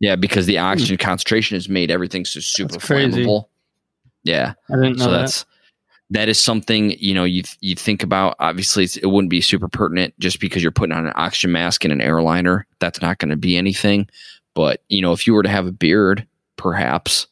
yeah 0.02 0.18
because 0.18 0.46
the 0.46 0.58
hmm. 0.58 0.64
oxygen 0.64 0.98
concentration 0.98 1.56
has 1.56 1.70
made 1.70 1.90
everything 1.90 2.26
so 2.26 2.42
super 2.42 2.76
flammable. 2.76 3.46
Yeah. 4.24 4.54
I 4.70 4.76
didn't 4.76 4.98
know 4.98 5.06
so 5.06 5.12
that. 5.12 5.20
that's 5.20 5.46
that 6.10 6.28
is 6.28 6.38
something 6.38 6.92
you 7.00 7.14
know 7.14 7.24
you 7.24 7.44
you 7.62 7.76
think 7.76 8.04
about. 8.04 8.36
Obviously 8.40 8.84
it's, 8.84 8.98
it 8.98 9.06
wouldn't 9.06 9.30
be 9.30 9.40
super 9.40 9.70
pertinent 9.70 10.14
just 10.20 10.42
because 10.42 10.62
you're 10.62 10.72
putting 10.72 10.96
on 10.96 11.08
an 11.08 11.14
oxygen 11.16 11.54
mask 11.54 11.86
in 11.86 11.92
an 11.92 12.02
airliner. 12.02 12.68
That's 12.80 13.02
not 13.02 13.20
going 13.20 13.30
to 13.30 13.38
be 13.38 13.56
anything. 13.56 14.10
But 14.54 14.84
you 14.90 15.02
know 15.02 15.14
if 15.14 15.26
you 15.26 15.34
were 15.34 15.44
to 15.44 15.50
have 15.50 15.68
a 15.68 15.72
beard 15.72 16.28
perhaps 16.58 17.28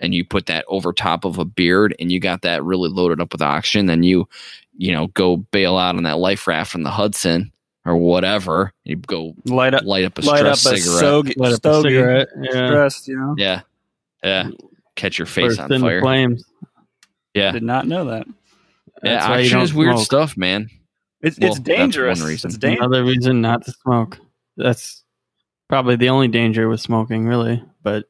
and 0.00 0.14
you 0.14 0.24
put 0.24 0.46
that 0.46 0.64
over 0.68 0.92
top 0.92 1.24
of 1.24 1.38
a 1.38 1.44
beard 1.44 1.94
and 1.98 2.10
you 2.10 2.20
got 2.20 2.42
that 2.42 2.64
really 2.64 2.88
loaded 2.88 3.20
up 3.20 3.32
with 3.32 3.40
oxygen 3.40 3.86
then 3.86 4.02
you 4.02 4.28
you 4.76 4.92
know 4.92 5.06
go 5.08 5.36
bail 5.38 5.78
out 5.78 5.96
on 5.96 6.02
that 6.02 6.18
life 6.18 6.46
raft 6.46 6.70
from 6.70 6.82
the 6.82 6.90
hudson 6.90 7.50
or 7.84 7.96
whatever 7.96 8.72
you 8.84 8.96
go 8.96 9.34
Light 9.44 9.74
up, 9.74 9.84
light 9.84 10.04
up 10.04 10.16
a 10.18 10.22
light 10.22 10.46
up 10.46 10.54
a 10.54 10.56
cigarette 10.56 10.98
stogie, 10.98 11.34
Light 11.36 11.52
up 11.52 11.64
a 11.64 11.82
cigarette. 11.82 12.28
Yeah. 12.40 12.66
stressed, 12.66 13.08
you 13.08 13.16
know. 13.16 13.34
yeah 13.38 13.60
yeah 14.22 14.48
catch 14.96 15.18
your 15.18 15.26
face 15.26 15.56
Burst 15.56 15.70
on 15.72 15.80
fire 15.80 16.00
flames. 16.00 16.44
yeah 17.34 17.50
Did 17.52 17.62
not 17.62 17.86
know 17.86 18.04
that. 18.06 18.26
yeah 19.02 19.14
That's 19.14 19.28
why 19.28 19.48
don't 19.48 19.62
is 19.62 19.74
weird 19.74 19.96
smoke. 19.96 20.04
stuff 20.04 20.36
man 20.36 20.70
It's 21.20 21.38
Well, 21.38 21.50
it's 21.52 21.60
that's 21.60 21.98
one 21.98 22.28
reason. 22.28 22.48
It's 22.48 22.58
dangerous. 22.58 22.86
Another 22.86 23.04
reason 23.04 23.40
not 23.40 23.64
to 23.66 23.72
smoke. 23.72 24.18
That's 24.56 25.02
probably 25.68 25.96
the 25.96 26.10
only 26.10 26.28
danger 26.28 26.68
with 26.68 26.80
smoking, 26.80 27.26
really. 27.26 27.62
But 27.82 28.04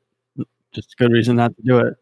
just 0.72 0.92
a 0.92 0.96
good 1.02 1.12
reason 1.12 1.36
not 1.36 1.56
to 1.56 1.62
do 1.62 1.78
it. 1.78 1.94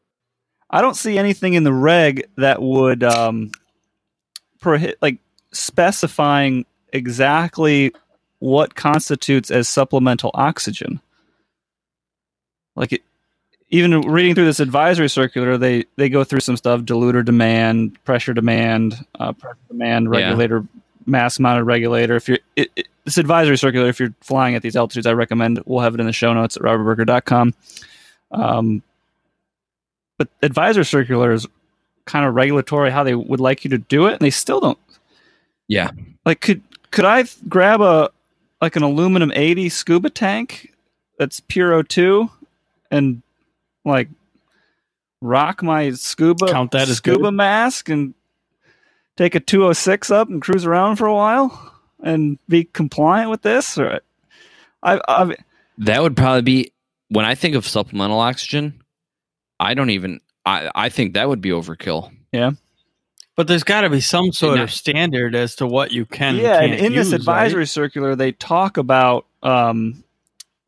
I 0.70 0.80
don't 0.80 0.96
see 0.96 1.18
anything 1.18 1.52
in 1.54 1.64
the 1.64 1.72
reg 1.72 2.24
that 2.38 2.61
would 2.62 3.04
um, 3.04 3.50
prohibit, 4.61 4.96
like 5.02 5.18
specifying 5.52 6.64
exactly 6.92 7.92
what 8.38 8.74
constitutes 8.74 9.50
as 9.50 9.68
supplemental 9.68 10.31
oxygen. 10.35 11.00
Like 12.76 12.92
it, 12.92 13.02
even 13.70 14.00
reading 14.02 14.35
through 14.35 14.44
this 14.46 14.61
advisory 14.61 15.09
circular, 15.09 15.57
they 15.59 15.85
they 15.96 16.09
go 16.09 16.24
through 16.24 16.40
some 16.40 16.57
stuff: 16.57 16.83
diluter 16.83 17.24
demand, 17.24 18.02
pressure 18.05 18.35
demand, 18.35 18.94
uh, 19.18 19.33
pressure 19.33 19.57
demand 19.68 20.07
Yeah. 20.12 20.18
regulator, 20.20 20.64
mask 21.07 21.40
mounted 21.40 21.64
regulator. 21.64 22.16
If 22.16 22.28
you're 22.28 22.38
it, 22.57 22.70
it, 22.76 22.88
this 23.05 23.18
advisory 23.18 23.59
circular, 23.59 23.88
if 23.88 23.98
you're 24.00 24.14
flying 24.20 24.55
at 24.55 24.62
these 24.62 24.76
altitudes, 24.76 25.07
I 25.07 25.12
recommend 25.12 25.61
we'll 25.66 25.81
have 25.81 25.94
it 25.94 26.00
in 26.00 26.07
the 26.07 26.12
show 26.12 26.33
notes 26.33 26.57
at 26.57 26.62
robertberger.com. 26.62 27.55
Um, 28.31 28.83
but 30.18 30.28
advisor 30.42 30.85
circular 30.85 31.33
is 31.33 31.46
kind 32.07 32.24
of 32.26 32.35
regulatory 32.35 32.90
how 32.90 33.02
they 33.05 33.14
would 33.14 33.40
like 33.40 33.64
you 33.64 33.70
to 33.70 33.78
do 33.78 34.07
it 34.07 34.12
and 34.12 34.20
they 34.20 34.31
still 34.31 34.61
don't 34.61 34.78
Yeah. 35.68 35.90
like 36.24 36.40
could 36.40 36.62
could 36.92 37.05
i 37.05 37.24
grab 37.48 37.81
a 37.81 38.11
like 38.61 38.76
an 38.76 38.83
aluminum 38.83 39.33
80 39.35 39.68
scuba 39.68 40.11
tank 40.11 40.72
that's 41.18 41.40
pure 41.40 41.83
o2 41.83 42.31
and 42.90 43.22
like 43.85 44.09
rock 45.20 45.62
my 45.62 45.90
scuba 45.90 46.46
Count 46.46 46.70
that 46.70 46.88
as 46.88 46.98
scuba 46.98 47.24
good? 47.24 47.35
mask 47.35 47.88
and 47.88 48.14
take 49.16 49.35
a 49.35 49.40
206 49.40 50.11
up 50.11 50.28
and 50.28 50.40
cruise 50.40 50.64
around 50.64 50.96
for 50.96 51.07
a 51.07 51.14
while 51.14 51.72
and 52.02 52.38
be 52.48 52.64
compliant 52.64 53.31
with 53.31 53.42
this 53.42 53.76
or 53.76 54.00
i 54.83 55.00
i 55.09 55.35
That 55.78 56.02
would 56.02 56.16
probably 56.16 56.42
be 56.42 56.72
when 57.09 57.24
I 57.24 57.35
think 57.35 57.55
of 57.55 57.66
supplemental 57.66 58.18
oxygen. 58.18 58.83
I 59.61 59.74
don't 59.74 59.90
even. 59.90 60.20
I 60.44 60.70
I 60.74 60.88
think 60.88 61.14
that 61.14 61.28
would 61.28 61.40
be 61.40 61.50
overkill. 61.50 62.11
But 63.35 63.47
there's 63.47 63.64
got 63.64 63.81
to 63.83 63.90
be 63.90 64.01
some 64.01 64.33
sort 64.33 64.61
of 64.61 64.71
standard 64.71 65.35
as 65.35 65.57
to 65.57 65.66
what 65.66 65.90
you 65.90 66.05
can. 66.05 66.37
yeah, 66.37 66.57
and 66.57 66.73
and 66.73 66.81
can't 66.81 66.87
in 66.87 66.92
this 66.92 67.12
advisory 67.12 67.61
right? 67.61 67.68
circular, 67.68 68.14
they 68.14 68.33
talk 68.33 68.77
about 68.77 69.27
um, 69.42 70.05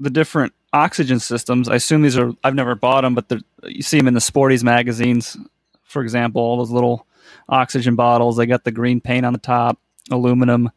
the 0.00 0.09
different 0.09 0.55
oxygen 0.72 1.20
systems. 1.20 1.68
I 1.68 1.74
assume 1.77 2.03
these 2.03 2.16
are 2.16 2.33
I've 2.42 2.55
never 2.55 2.74
bought 2.74 3.03
them, 3.03 3.14
but 3.14 3.31
you 3.64 3.83
see 3.83 3.98
them 3.98 4.09
in 4.09 4.14
the 4.14 4.20
Sporty's 4.20 4.64
magazines, 4.64 5.37
for 5.83 6.03
example. 6.03 6.40
All 6.40 6.57
those 6.57 6.70
little 6.70 7.07
oxygen 7.48 7.96
bottles. 7.96 8.37
They 8.37 8.46
got 8.46 8.64
the 8.64 8.72
green 8.72 9.00
paint 9.00 9.27
on 9.27 9.33
the 9.33 9.38
top, 9.38 9.79
aluminum 10.11 10.70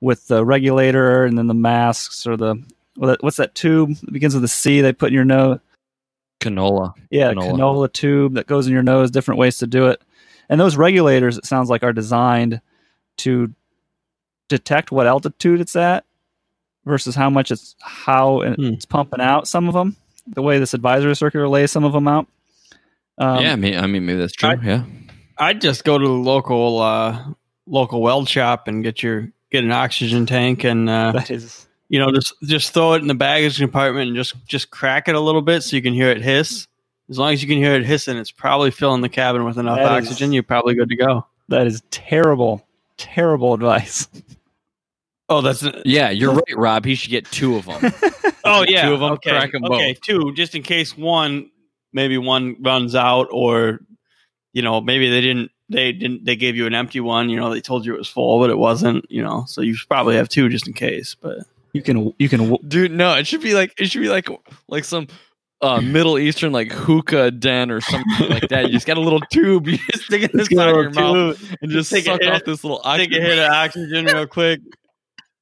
with 0.00 0.28
the 0.28 0.44
regulator, 0.44 1.24
and 1.24 1.36
then 1.36 1.46
the 1.46 1.54
masks 1.54 2.26
or 2.26 2.36
the 2.36 2.62
what's 2.96 3.36
that 3.38 3.54
tube 3.54 3.94
that 3.96 4.12
begins 4.12 4.34
with 4.34 4.44
a 4.44 4.48
C 4.48 4.80
they 4.80 4.92
put 4.92 5.08
in 5.08 5.14
your 5.14 5.24
nose? 5.24 5.58
Canola. 6.40 6.94
Yeah, 7.10 7.32
Canola. 7.32 7.52
canola. 7.52 7.92
tube 7.92 8.34
that 8.34 8.46
goes 8.46 8.66
in 8.66 8.72
your 8.72 8.82
nose. 8.82 9.10
Different 9.10 9.38
ways 9.38 9.58
to 9.58 9.66
do 9.66 9.86
it, 9.88 10.02
and 10.50 10.60
those 10.60 10.76
regulators, 10.76 11.38
it 11.38 11.46
sounds 11.46 11.70
like, 11.70 11.82
are 11.82 11.94
designed 11.94 12.60
to 13.18 13.54
detect 14.48 14.90
what 14.92 15.06
altitude 15.06 15.60
it's 15.60 15.76
at 15.76 16.04
versus 16.84 17.14
how 17.14 17.30
much 17.30 17.50
it's 17.50 17.76
how 17.80 18.40
Hmm. 18.42 18.64
it's 18.74 18.84
pumping 18.84 19.20
out. 19.20 19.46
Some 19.48 19.68
of 19.68 19.74
them, 19.74 19.96
the 20.26 20.42
way 20.42 20.58
this 20.58 20.74
advisory 20.74 21.14
circular 21.16 21.48
lays 21.48 21.70
some 21.70 21.84
of 21.84 21.92
them 21.92 22.08
out. 22.08 22.26
Um, 23.18 23.42
yeah, 23.42 23.52
I 23.52 23.56
mean, 23.56 23.76
I 23.78 23.86
mean, 23.86 24.04
maybe 24.06 24.18
that's 24.18 24.32
true. 24.32 24.50
I- 24.50 24.58
yeah. 24.62 24.84
I'd 25.38 25.60
just 25.62 25.84
go 25.84 25.96
to 25.96 26.06
the 26.06 26.12
local 26.12 26.80
uh, 26.80 27.18
local 27.66 28.02
weld 28.02 28.28
shop 28.28 28.68
and 28.68 28.82
get 28.84 29.02
your 29.02 29.30
get 29.50 29.64
an 29.64 29.72
oxygen 29.72 30.26
tank 30.26 30.64
and 30.64 30.88
uh, 30.88 31.12
that 31.16 31.30
is 31.30 31.66
you 31.88 31.98
know 31.98 32.12
just 32.12 32.34
just 32.44 32.74
throw 32.74 32.92
it 32.94 33.00
in 33.02 33.08
the 33.08 33.14
baggage 33.14 33.58
compartment 33.58 34.08
and 34.08 34.16
just 34.16 34.34
just 34.46 34.70
crack 34.70 35.08
it 35.08 35.14
a 35.14 35.20
little 35.20 35.40
bit 35.42 35.62
so 35.62 35.76
you 35.76 35.82
can 35.82 35.94
hear 35.94 36.08
it 36.10 36.20
hiss. 36.22 36.66
As 37.10 37.18
long 37.18 37.32
as 37.32 37.42
you 37.42 37.48
can 37.48 37.58
hear 37.58 37.74
it 37.74 37.84
hissing, 37.84 38.16
it's 38.16 38.30
probably 38.30 38.70
filling 38.70 39.00
the 39.02 39.08
cabin 39.08 39.44
with 39.44 39.58
enough 39.58 39.78
That 39.78 39.98
is- 40.02 40.06
oxygen. 40.08 40.32
You're 40.32 40.42
probably 40.44 40.74
good 40.74 40.88
to 40.90 40.96
go. 40.96 41.26
that 41.48 41.66
is 41.66 41.82
terrible, 41.90 42.64
terrible 42.96 43.52
advice. 43.54 44.06
Oh, 45.28 45.40
that's 45.40 45.64
Yeah, 45.84 46.10
you're 46.10 46.32
right, 46.32 46.56
Rob. 46.56 46.84
He 46.84 46.94
should 46.94 47.10
get 47.10 47.24
two 47.30 47.56
of 47.56 47.66
them. 47.66 47.92
Oh 48.42 48.64
yeah, 48.66 48.86
Two 48.88 48.94
of 48.94 49.02
'em, 49.02 49.12
okay. 49.12 49.30
crack 49.30 49.54
'em 49.54 49.64
okay, 49.66 49.92
two, 49.92 50.32
just 50.32 50.54
in 50.54 50.62
case 50.62 50.96
one, 50.96 51.50
maybe 51.92 52.16
one 52.16 52.56
runs 52.62 52.94
out, 52.94 53.28
or 53.30 53.80
you 54.54 54.62
know, 54.62 54.80
maybe 54.80 55.10
they 55.10 55.20
didn't, 55.20 55.50
they 55.68 55.92
didn't, 55.92 56.24
they 56.24 56.36
gave 56.36 56.56
you 56.56 56.64
an 56.66 56.74
empty 56.74 57.00
one. 57.00 57.28
You 57.28 57.36
know, 57.38 57.50
they 57.52 57.60
told 57.60 57.84
you 57.84 57.94
it 57.94 57.98
was 57.98 58.08
full, 58.08 58.40
but 58.40 58.48
it 58.48 58.56
wasn't. 58.56 59.04
You 59.10 59.22
know, 59.22 59.44
so 59.46 59.60
you 59.60 59.74
should 59.74 59.88
probably 59.90 60.16
have 60.16 60.30
two 60.30 60.48
just 60.48 60.66
in 60.66 60.72
case. 60.72 61.14
But 61.20 61.40
You 61.74 61.82
can 61.82 62.14
you 62.18 62.30
can 62.30 62.56
Dude, 62.66 62.92
no, 62.92 63.14
it 63.14 63.26
should 63.26 63.42
be 63.42 63.52
like 63.52 63.74
it 63.78 63.90
should 63.90 64.00
be 64.02 64.08
like 64.08 64.28
like 64.68 64.84
some 64.84 65.06
uh 65.62 65.80
Middle 65.80 66.18
Eastern 66.18 66.52
like 66.52 66.72
hookah 66.72 67.30
den 67.32 67.70
or 67.70 67.80
something 67.80 68.28
like 68.28 68.48
that. 68.48 68.66
You 68.66 68.72
just 68.72 68.86
got 68.86 68.96
a 68.96 69.00
little 69.00 69.20
tube, 69.32 69.66
you 69.68 69.78
just 69.92 70.04
stick 70.04 70.22
it 70.22 70.30
in 70.32 70.38
the 70.38 70.44
Just 70.44 70.50
get 70.50 70.56
side 70.58 70.68
a 70.68 70.70
of 70.70 70.76
your 70.76 70.90
little 71.04 71.26
mouth 71.28 71.56
and 71.62 71.70
just 71.70 71.90
take 71.90 72.06
a 72.06 72.10
suck 72.12 72.22
off 72.26 72.44
this 72.44 72.64
little 72.64 72.78
take 72.78 72.86
oxygen. 73.10 73.22
a 73.22 73.26
hit 73.26 73.38
of 73.38 73.50
oxygen 73.52 74.04
real 74.06 74.26
quick. 74.26 74.60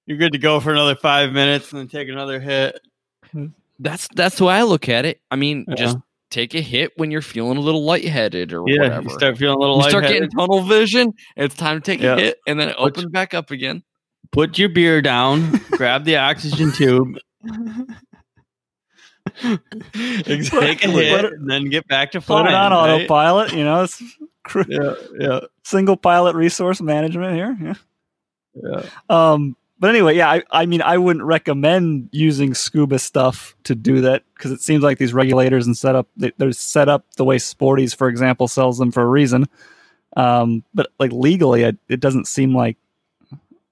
You're 0.07 0.19
good 0.19 0.33
to 0.33 0.39
go 0.39 0.59
for 0.61 0.73
another 0.73 0.95
five 0.97 1.33
minutes, 1.33 1.71
and 1.73 1.81
then 1.81 1.89
take 1.89 2.09
another 2.09 2.41
hit. 2.41 2.81
That's 3.79 4.09
that's 4.15 4.39
the 4.39 4.45
way 4.47 4.55
I 4.55 4.63
look 4.63 4.89
at 4.89 5.05
it. 5.05 5.21
I 5.31 5.37
mean, 5.37 5.65
Yeah. 5.69 5.75
just 5.77 5.99
take 6.31 6.55
a 6.55 6.61
hit 6.61 6.93
when 6.97 7.11
you're 7.11 7.23
feeling 7.23 7.57
a 7.59 7.61
little 7.61 7.85
lightheaded 7.85 8.53
or 8.53 8.65
Yeah, 8.67 8.83
whatever. 8.83 9.03
you 9.03 9.09
start 9.11 9.39
feeling 9.39 9.57
a 9.57 9.61
little. 9.61 9.77
You 9.83 9.89
start 9.91 10.05
getting 10.05 10.29
tunnel 10.31 10.63
vision. 10.63 11.13
It's 11.37 11.55
time 11.55 11.81
to 11.81 11.85
take 11.85 12.01
Yeah. 12.03 12.15
a 12.17 12.21
hit, 12.21 12.39
and 12.47 12.59
then 12.59 12.73
open 12.79 13.11
back 13.11 13.35
up 13.35 13.51
again. 13.51 13.83
Put 14.33 14.59
your 14.59 14.69
beer 14.71 15.01
down. 15.03 15.61
grab 15.73 16.05
the 16.05 16.17
oxygen 16.17 16.73
tube. 16.73 17.19
Take 19.41 20.85
a 20.85 20.89
hit, 20.91 21.25
and 21.33 21.51
then 21.51 21.69
get 21.69 21.87
back 21.89 22.13
to 22.13 22.21
put 22.21 22.27
flying. 22.27 22.47
it 22.49 22.55
on 22.55 22.73
right? 22.73 23.03
autopilot. 23.03 23.53
You 23.53 23.65
know, 23.65 23.85
it's 23.85 24.03
cr- 24.43 24.63
Yeah, 24.69 24.95
yeah, 25.19 25.41
single 25.65 25.97
pilot 25.97 26.35
resource 26.35 26.81
management 26.81 27.35
here. 27.35 27.57
Yeah. 27.61 27.75
yeah. 28.63 28.91
Um, 29.09 29.57
but 29.81 29.91
anyway, 29.91 30.17
yeah, 30.17 30.31
I, 30.31 30.43
I 30.51 30.67
mean, 30.67 30.83
I 30.83 30.99
wouldn't 30.99 31.25
recommend 31.25 32.09
using 32.11 32.53
scuba 32.55 32.99
stuff 32.99 33.55
to 33.65 33.77
do 33.77 34.01
that 34.01 34.25
because 34.35 34.51
it 34.51 34.61
seems 34.61 34.83
like 34.83 34.99
these 34.99 35.15
regulators 35.15 35.67
and 35.67 35.77
setup 35.77 36.09
they, 36.17 36.33
they're 36.37 36.53
set 36.53 36.89
up 36.89 37.05
the 37.17 37.25
way 37.25 37.39
Sporty's, 37.39 37.95
for 37.95 38.09
example, 38.09 38.49
sells 38.49 38.79
them 38.79 38.91
for 38.91 39.03
a 39.03 39.07
reason. 39.07 39.47
Um, 40.17 40.65
but 40.75 40.91
like 40.99 41.13
legally, 41.13 41.63
it, 41.63 41.77
it 41.89 42.01
doesn't 42.01 42.27
seem 42.27 42.55
like 42.55 42.77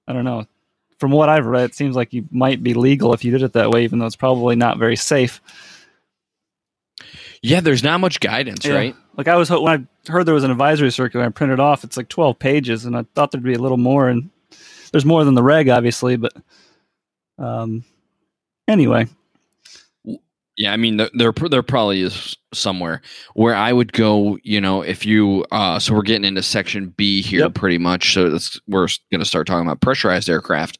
I 0.07 0.13
don't 0.13 0.23
know. 0.23 0.45
From 0.99 1.11
what 1.11 1.29
I've 1.29 1.45
read, 1.45 1.65
it 1.65 1.75
seems 1.75 1.95
like 1.95 2.13
you 2.13 2.27
might 2.31 2.63
be 2.63 2.73
legal 2.73 3.13
if 3.13 3.23
you 3.23 3.31
did 3.31 3.43
it 3.43 3.53
that 3.53 3.69
way, 3.69 3.83
even 3.83 3.99
though 3.99 4.07
it's 4.07 4.15
probably 4.15 4.55
not 4.55 4.79
very 4.79 4.95
safe. 4.95 5.41
Yeah, 7.43 7.59
there's 7.61 7.83
not 7.83 7.99
much 7.99 8.19
guidance, 8.19 8.65
Yeah. 8.65 8.73
right? 8.73 8.95
Like 9.15 9.27
I 9.27 9.35
was 9.35 9.49
when 9.49 9.87
I 10.07 10.11
heard 10.11 10.25
there 10.25 10.33
was 10.33 10.43
an 10.43 10.51
advisory 10.51 10.91
circular, 10.91 11.25
I 11.25 11.29
printed 11.29 11.59
it 11.59 11.59
off. 11.59 11.83
It's 11.83 11.97
like 11.97 12.09
twelve 12.09 12.39
pages, 12.39 12.85
and 12.85 12.97
I 12.97 13.05
thought 13.13 13.31
there'd 13.31 13.43
be 13.43 13.53
a 13.53 13.59
little 13.59 13.77
more. 13.77 14.09
And 14.09 14.29
there's 14.91 15.05
more 15.05 15.23
than 15.23 15.35
the 15.35 15.43
reg, 15.43 15.69
obviously, 15.69 16.17
but 16.17 16.33
um, 17.37 17.83
anyway, 18.67 19.07
Yeah, 20.57 20.73
I 20.73 20.77
mean, 20.77 20.97
there 20.97 21.09
there, 21.13 21.31
there 21.31 21.61
probably 21.63 22.01
is 22.01 22.35
somewhere 22.53 23.01
where 23.35 23.53
I 23.55 23.71
would 23.71 23.93
go. 23.93 24.39
You 24.43 24.59
know, 24.59 24.81
if 24.81 25.05
you 25.05 25.45
uh, 25.51 25.77
so 25.77 25.93
we're 25.93 26.01
getting 26.01 26.25
into 26.25 26.41
section 26.41 26.89
B 26.97 27.21
here, 27.21 27.41
Yep. 27.41 27.53
pretty 27.53 27.77
much. 27.77 28.13
So 28.13 28.29
that's, 28.31 28.59
we're 28.67 28.87
going 29.11 29.19
to 29.19 29.25
start 29.25 29.45
talking 29.45 29.67
about 29.67 29.81
pressurized 29.81 30.29
aircraft, 30.29 30.79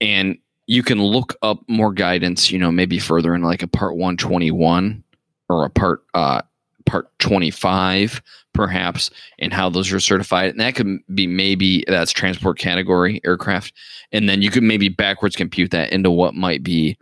and 0.00 0.36
you 0.66 0.82
can 0.82 1.02
look 1.02 1.34
up 1.42 1.60
more 1.68 1.92
guidance. 1.92 2.50
You 2.50 2.58
know, 2.58 2.70
maybe 2.70 2.98
further 2.98 3.34
in 3.34 3.42
like 3.42 3.62
a 3.62 3.66
part 3.68 3.96
one 3.96 4.18
twenty 4.18 4.50
one 4.50 5.02
or 5.48 5.64
a 5.64 5.70
part 5.70 6.02
uh, 6.12 6.42
part 6.84 7.08
twenty 7.18 7.50
five, 7.50 8.20
perhaps, 8.52 9.10
and 9.38 9.54
how 9.54 9.70
those 9.70 9.90
are 9.90 10.00
certified. 10.00 10.50
And 10.50 10.60
that 10.60 10.74
could 10.74 10.98
be 11.14 11.26
maybe 11.26 11.82
that's 11.88 12.12
transport 12.12 12.58
category 12.58 13.22
aircraft, 13.24 13.72
and 14.12 14.28
then 14.28 14.42
you 14.42 14.50
could 14.50 14.64
maybe 14.64 14.90
backwards 14.90 15.34
compute 15.34 15.70
that 15.70 15.94
into 15.94 16.10
what 16.10 16.34
might 16.34 16.62
be 16.62 16.98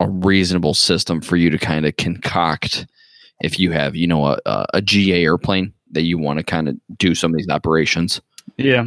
a 0.00 0.08
reasonable 0.08 0.74
system 0.74 1.20
for 1.20 1.36
you 1.36 1.50
to 1.50 1.58
kind 1.58 1.86
of 1.86 1.96
concoct 1.96 2.86
if 3.40 3.58
you 3.58 3.72
have 3.72 3.94
you 3.96 4.06
know 4.06 4.26
a, 4.26 4.38
a, 4.46 4.66
a 4.74 4.82
GA 4.82 5.24
airplane 5.24 5.72
that 5.92 6.02
you 6.02 6.18
want 6.18 6.38
to 6.38 6.44
kind 6.44 6.68
of 6.68 6.76
do 6.98 7.14
some 7.14 7.32
of 7.32 7.38
these 7.38 7.48
operations. 7.48 8.20
yeah, 8.56 8.86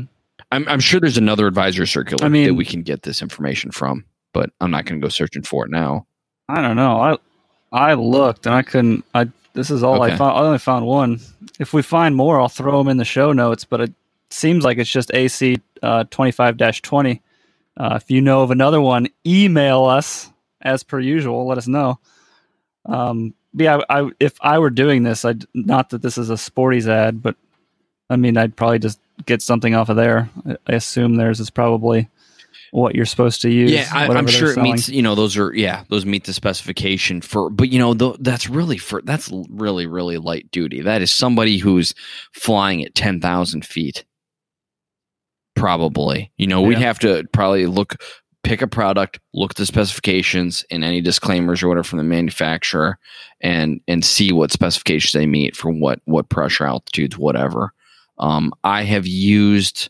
I'm, 0.51 0.67
I'm 0.67 0.79
sure 0.79 0.99
there's 0.99 1.17
another 1.17 1.47
advisor 1.47 1.85
circular 1.85 2.25
I 2.25 2.29
mean- 2.29 2.47
that 2.47 2.53
we 2.55 2.65
can 2.65 2.81
get 2.83 3.03
this 3.03 3.21
information 3.21 3.71
from, 3.71 4.05
but 4.33 4.51
I'm 4.61 4.71
not 4.71 4.85
going 4.85 4.99
to 4.99 5.05
go 5.05 5.09
searching 5.09 5.43
for 5.43 5.65
it 5.65 5.71
now. 5.71 6.05
I 6.47 6.61
don't 6.61 6.75
know. 6.75 6.99
I 6.99 7.17
I 7.71 7.93
looked 7.93 8.45
and 8.45 8.55
I 8.55 8.63
couldn't. 8.63 9.05
I 9.13 9.29
this 9.53 9.69
is 9.69 9.83
all 9.83 10.01
I 10.01 10.15
found. 10.15 10.37
I 10.37 10.41
only 10.41 10.57
found 10.57 10.85
one. 10.85 11.19
If 11.59 11.73
we 11.73 11.81
find 11.81 12.15
more, 12.15 12.39
I'll 12.39 12.49
throw 12.49 12.77
them 12.79 12.87
in 12.87 12.97
the 12.97 13.05
show 13.05 13.33
notes. 13.33 13.65
But 13.65 13.81
it 13.81 13.93
seems 14.29 14.63
like 14.63 14.77
it's 14.77 14.89
just 14.89 15.13
AC 15.13 15.59
twenty 16.09 16.31
five 16.31 16.57
twenty. 16.81 17.21
Uh, 17.77 17.99
if 18.01 18.09
you 18.11 18.19
know 18.19 18.41
of 18.41 18.51
another 18.51 18.81
one, 18.81 19.07
email 19.25 19.85
us 19.85 20.29
as 20.61 20.83
per 20.83 20.99
usual. 20.99 21.47
Let 21.47 21.57
us 21.57 21.67
know. 21.67 21.99
Um, 22.85 23.33
yeah, 23.53 23.79
I, 23.89 24.01
I, 24.01 24.09
if 24.19 24.33
I 24.41 24.59
were 24.59 24.69
doing 24.69 25.03
this, 25.03 25.25
I'd 25.25 25.45
not 25.53 25.89
that 25.89 26.01
this 26.01 26.17
is 26.17 26.29
a 26.29 26.37
Sporty's 26.37 26.87
ad, 26.87 27.21
but 27.21 27.35
I 28.09 28.15
mean, 28.15 28.37
I'd 28.37 28.55
probably 28.55 28.79
just 28.79 28.99
get 29.25 29.41
something 29.41 29.75
off 29.75 29.89
of 29.89 29.95
there. 29.95 30.29
I, 30.67 30.73
assume 30.73 31.15
theirs 31.15 31.39
is 31.39 31.49
probably 31.49 32.09
what 32.71 32.95
you're 32.95 33.05
supposed 33.05 33.41
to 33.41 33.49
use. 33.49 33.71
yeah, 33.71 33.87
I, 33.91 34.07
I'm 34.07 34.27
sure 34.27 34.51
it 34.51 34.55
selling. 34.55 34.73
meets. 34.73 34.89
You 34.89 35.01
know, 35.01 35.15
those 35.15 35.37
are 35.37 35.53
yeah, 35.53 35.83
those 35.89 36.05
meet 36.05 36.25
the 36.25 36.33
specification 36.33 37.21
for. 37.21 37.49
But 37.49 37.69
you 37.69 37.79
know, 37.79 37.93
th- 37.93 38.17
that's 38.19 38.49
really 38.49 38.77
for 38.77 39.01
that's 39.01 39.31
really 39.49 39.87
really 39.87 40.17
light 40.17 40.49
duty. 40.51 40.81
That 40.81 41.01
is 41.01 41.11
somebody 41.11 41.57
who's 41.57 41.93
flying 42.33 42.83
at 42.83 42.95
ten 42.95 43.19
thousand 43.19 43.65
feet. 43.65 44.05
Probably, 45.55 46.31
you 46.37 46.47
know, 46.47 46.61
we'd 46.61 46.77
have 46.77 46.99
to 46.99 47.27
probably 47.33 47.65
look, 47.65 47.97
pick 48.43 48.61
a 48.61 48.67
product, 48.67 49.19
look 49.33 49.51
at 49.51 49.57
the 49.57 49.65
specifications 49.65 50.63
and 50.71 50.83
any 50.83 51.01
disclaimers 51.01 51.61
or 51.61 51.67
whatever 51.67 51.83
from 51.83 51.97
the 51.97 52.03
manufacturer, 52.03 52.97
and 53.41 53.81
and 53.87 54.03
see 54.03 54.31
what 54.31 54.51
specifications 54.51 55.13
they 55.13 55.25
meet 55.25 55.55
for 55.55 55.71
what 55.71 56.01
what 56.05 56.29
pressure 56.29 56.65
altitudes, 56.65 57.17
whatever. 57.17 57.73
Um, 58.17 58.53
I 58.63 58.83
have 58.83 59.07
used 59.07 59.89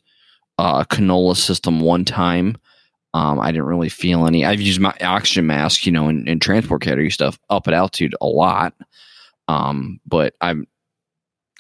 uh, 0.58 0.84
a 0.84 0.96
cannula 0.96 1.36
system 1.36 1.80
one 1.80 2.06
time. 2.06 2.58
Um, 3.14 3.40
I 3.40 3.52
didn't 3.52 3.66
really 3.66 3.90
feel 3.90 4.28
any. 4.28 4.46
I've 4.46 4.62
used 4.62 4.80
my 4.80 4.94
oxygen 5.02 5.48
mask, 5.48 5.86
you 5.86 5.92
know, 5.92 6.10
in, 6.10 6.28
in 6.28 6.40
transport 6.40 6.84
category 6.84 7.10
stuff 7.10 7.40
up 7.50 7.68
at 7.68 7.74
altitude 7.74 8.14
a 8.22 8.28
lot. 8.28 8.76
Um, 9.48 10.00
but 10.06 10.36
I'm 10.42 10.68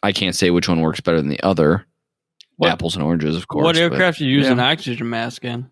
I 0.03 0.11
can't 0.11 0.35
say 0.35 0.51
which 0.51 0.69
one 0.69 0.81
works 0.81 1.01
better 1.01 1.17
than 1.17 1.29
the 1.29 1.41
other. 1.41 1.85
What- 2.57 2.71
Apples 2.71 2.95
and 2.95 3.03
oranges, 3.03 3.35
of 3.35 3.47
course. 3.47 3.63
what 3.63 3.75
but- 3.75 3.81
aircraft 3.81 4.21
are 4.21 4.25
you 4.25 4.37
using 4.37 4.57
yeah. 4.57 4.71
oxygen 4.71 5.09
mask 5.09 5.43
in? 5.45 5.71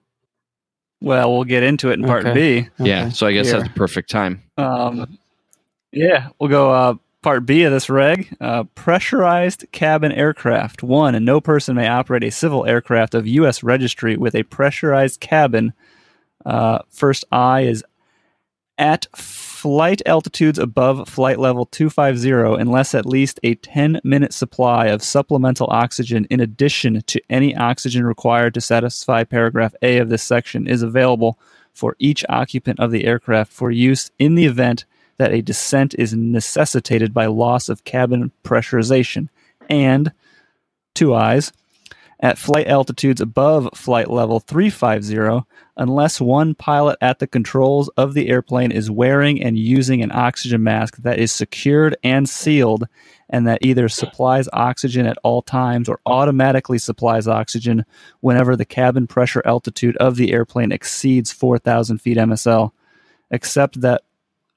Well, 1.01 1.31
we'll 1.33 1.43
get 1.43 1.63
into 1.63 1.89
it 1.91 1.99
in 1.99 2.05
part 2.05 2.25
Okay. 2.25 2.63
B. 2.63 2.69
Yeah, 2.83 3.09
so 3.09 3.27
I 3.27 3.33
guess 3.33 3.47
Here. 3.47 3.57
that's 3.59 3.67
the 3.71 3.75
perfect 3.75 4.09
time. 4.09 4.41
Um, 4.57 5.17
yeah, 5.91 6.29
we'll 6.39 6.49
go 6.49 6.71
uh, 6.71 6.95
part 7.21 7.45
B 7.45 7.63
of 7.63 7.71
this 7.71 7.89
reg. 7.89 8.35
Uh, 8.41 8.63
pressurized 8.75 9.65
cabin 9.71 10.11
aircraft. 10.11 10.81
One, 10.83 11.13
and 11.13 11.25
no 11.25 11.39
person 11.39 11.75
may 11.75 11.87
operate 11.87 12.23
a 12.23 12.31
civil 12.31 12.65
aircraft 12.65 13.13
of 13.13 13.27
U.S. 13.27 13.61
registry 13.63 14.17
with 14.17 14.33
a 14.35 14.43
pressurized 14.43 15.19
cabin. 15.19 15.73
Uh, 16.45 16.79
first 16.89 17.25
I 17.31 17.61
is 17.61 17.83
at 18.79 19.05
flight 19.67 20.01
altitudes 20.05 20.57
above 20.57 21.09
flight 21.09 21.37
level 21.37 21.65
250 21.65 22.31
unless 22.57 22.95
at 22.95 23.05
least 23.05 23.37
a 23.43 23.53
10 23.55 23.99
minute 24.01 24.31
supply 24.31 24.85
of 24.85 25.03
supplemental 25.03 25.67
oxygen 25.69 26.25
in 26.29 26.39
addition 26.39 27.01
to 27.01 27.19
any 27.29 27.53
oxygen 27.53 28.05
required 28.05 28.53
to 28.53 28.61
satisfy 28.61 29.25
paragraph 29.25 29.75
A 29.81 29.97
of 29.97 30.07
this 30.07 30.23
section 30.23 30.67
is 30.67 30.81
available 30.81 31.37
for 31.73 31.97
each 31.99 32.23
occupant 32.29 32.79
of 32.79 32.91
the 32.91 33.03
aircraft 33.03 33.51
for 33.51 33.69
use 33.69 34.09
in 34.17 34.35
the 34.35 34.45
event 34.45 34.85
that 35.17 35.33
a 35.33 35.41
descent 35.41 35.93
is 35.95 36.13
necessitated 36.13 37.13
by 37.13 37.25
loss 37.25 37.67
of 37.67 37.83
cabin 37.83 38.31
pressurization. 38.45 39.27
And 39.69 40.13
two 40.95 41.13
eyes, 41.13 41.51
at 42.19 42.37
flight 42.37 42.67
altitudes 42.67 43.21
above 43.21 43.69
flight 43.75 44.09
level 44.09 44.39
350, 44.39 45.45
unless 45.77 46.19
one 46.19 46.55
pilot 46.55 46.97
at 46.99 47.19
the 47.19 47.27
controls 47.27 47.89
of 47.89 48.13
the 48.13 48.29
airplane 48.29 48.71
is 48.71 48.89
wearing 48.89 49.41
and 49.41 49.57
using 49.57 50.01
an 50.01 50.11
oxygen 50.11 50.63
mask 50.63 50.97
that 50.97 51.19
is 51.19 51.31
secured 51.31 51.95
and 52.03 52.27
sealed 52.27 52.87
and 53.29 53.45
that 53.45 53.59
either 53.61 53.87
supplies 53.87 54.49
oxygen 54.53 55.05
at 55.05 55.17
all 55.23 55.41
times 55.41 55.87
or 55.87 55.99
automatically 56.05 56.79
supplies 56.79 57.27
oxygen 57.27 57.85
whenever 58.21 58.55
the 58.55 58.65
cabin 58.65 59.05
pressure 59.05 59.43
altitude 59.45 59.95
of 59.97 60.15
the 60.15 60.33
airplane 60.33 60.71
exceeds 60.71 61.31
4,000 61.31 61.99
feet 61.99 62.17
MSL, 62.17 62.71
except 63.29 63.81
that 63.81 64.01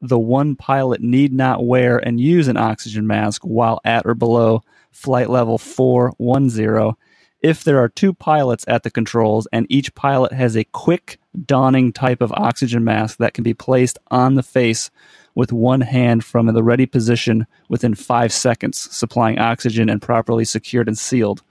the 0.01 0.19
one 0.19 0.57
pilot 0.57 1.03
need 1.03 1.33
not 1.33 1.67
wear 1.67 1.99
and 1.99 2.21
use 2.21 2.49
an 2.49 2.57
oxygen 2.57 3.07
mask 3.07 3.43
while 3.43 3.81
at 3.85 4.07
or 4.07 4.15
below 4.15 4.63
flight 4.93 5.29
level 5.29 5.59
410 5.59 6.95
if 7.43 7.65
there 7.65 7.79
are 7.79 7.89
two 7.89 8.13
pilots 8.13 8.65
at 8.69 8.83
the 8.83 8.91
controls 8.91 9.49
and 9.53 9.67
each 9.71 9.95
pilot 9.95 10.33
has 10.33 10.57
a 10.57 10.65
quick 10.65 11.19
donning 11.47 11.93
type 11.93 12.21
of 12.21 12.33
oxygen 12.33 12.85
mask 12.85 13.19
that 13.19 13.35
can 13.35 13.45
be 13.45 13.55
placed 13.55 13.99
on 14.11 14.35
the 14.35 14.43
face 14.43 14.91
with 15.35 15.53
one 15.53 15.81
hand 15.81 16.25
from 16.25 16.47
the 16.47 16.63
ready 16.63 16.87
position 16.87 17.47
within 17.69 17.95
five 17.95 18.33
seconds, 18.33 18.79
supplying 18.95 19.39
oxygen 19.39 19.89
and 19.89 20.03
properly 20.03 20.45
secured 20.45 20.89
and 20.89 20.99
sealed. 20.99 21.43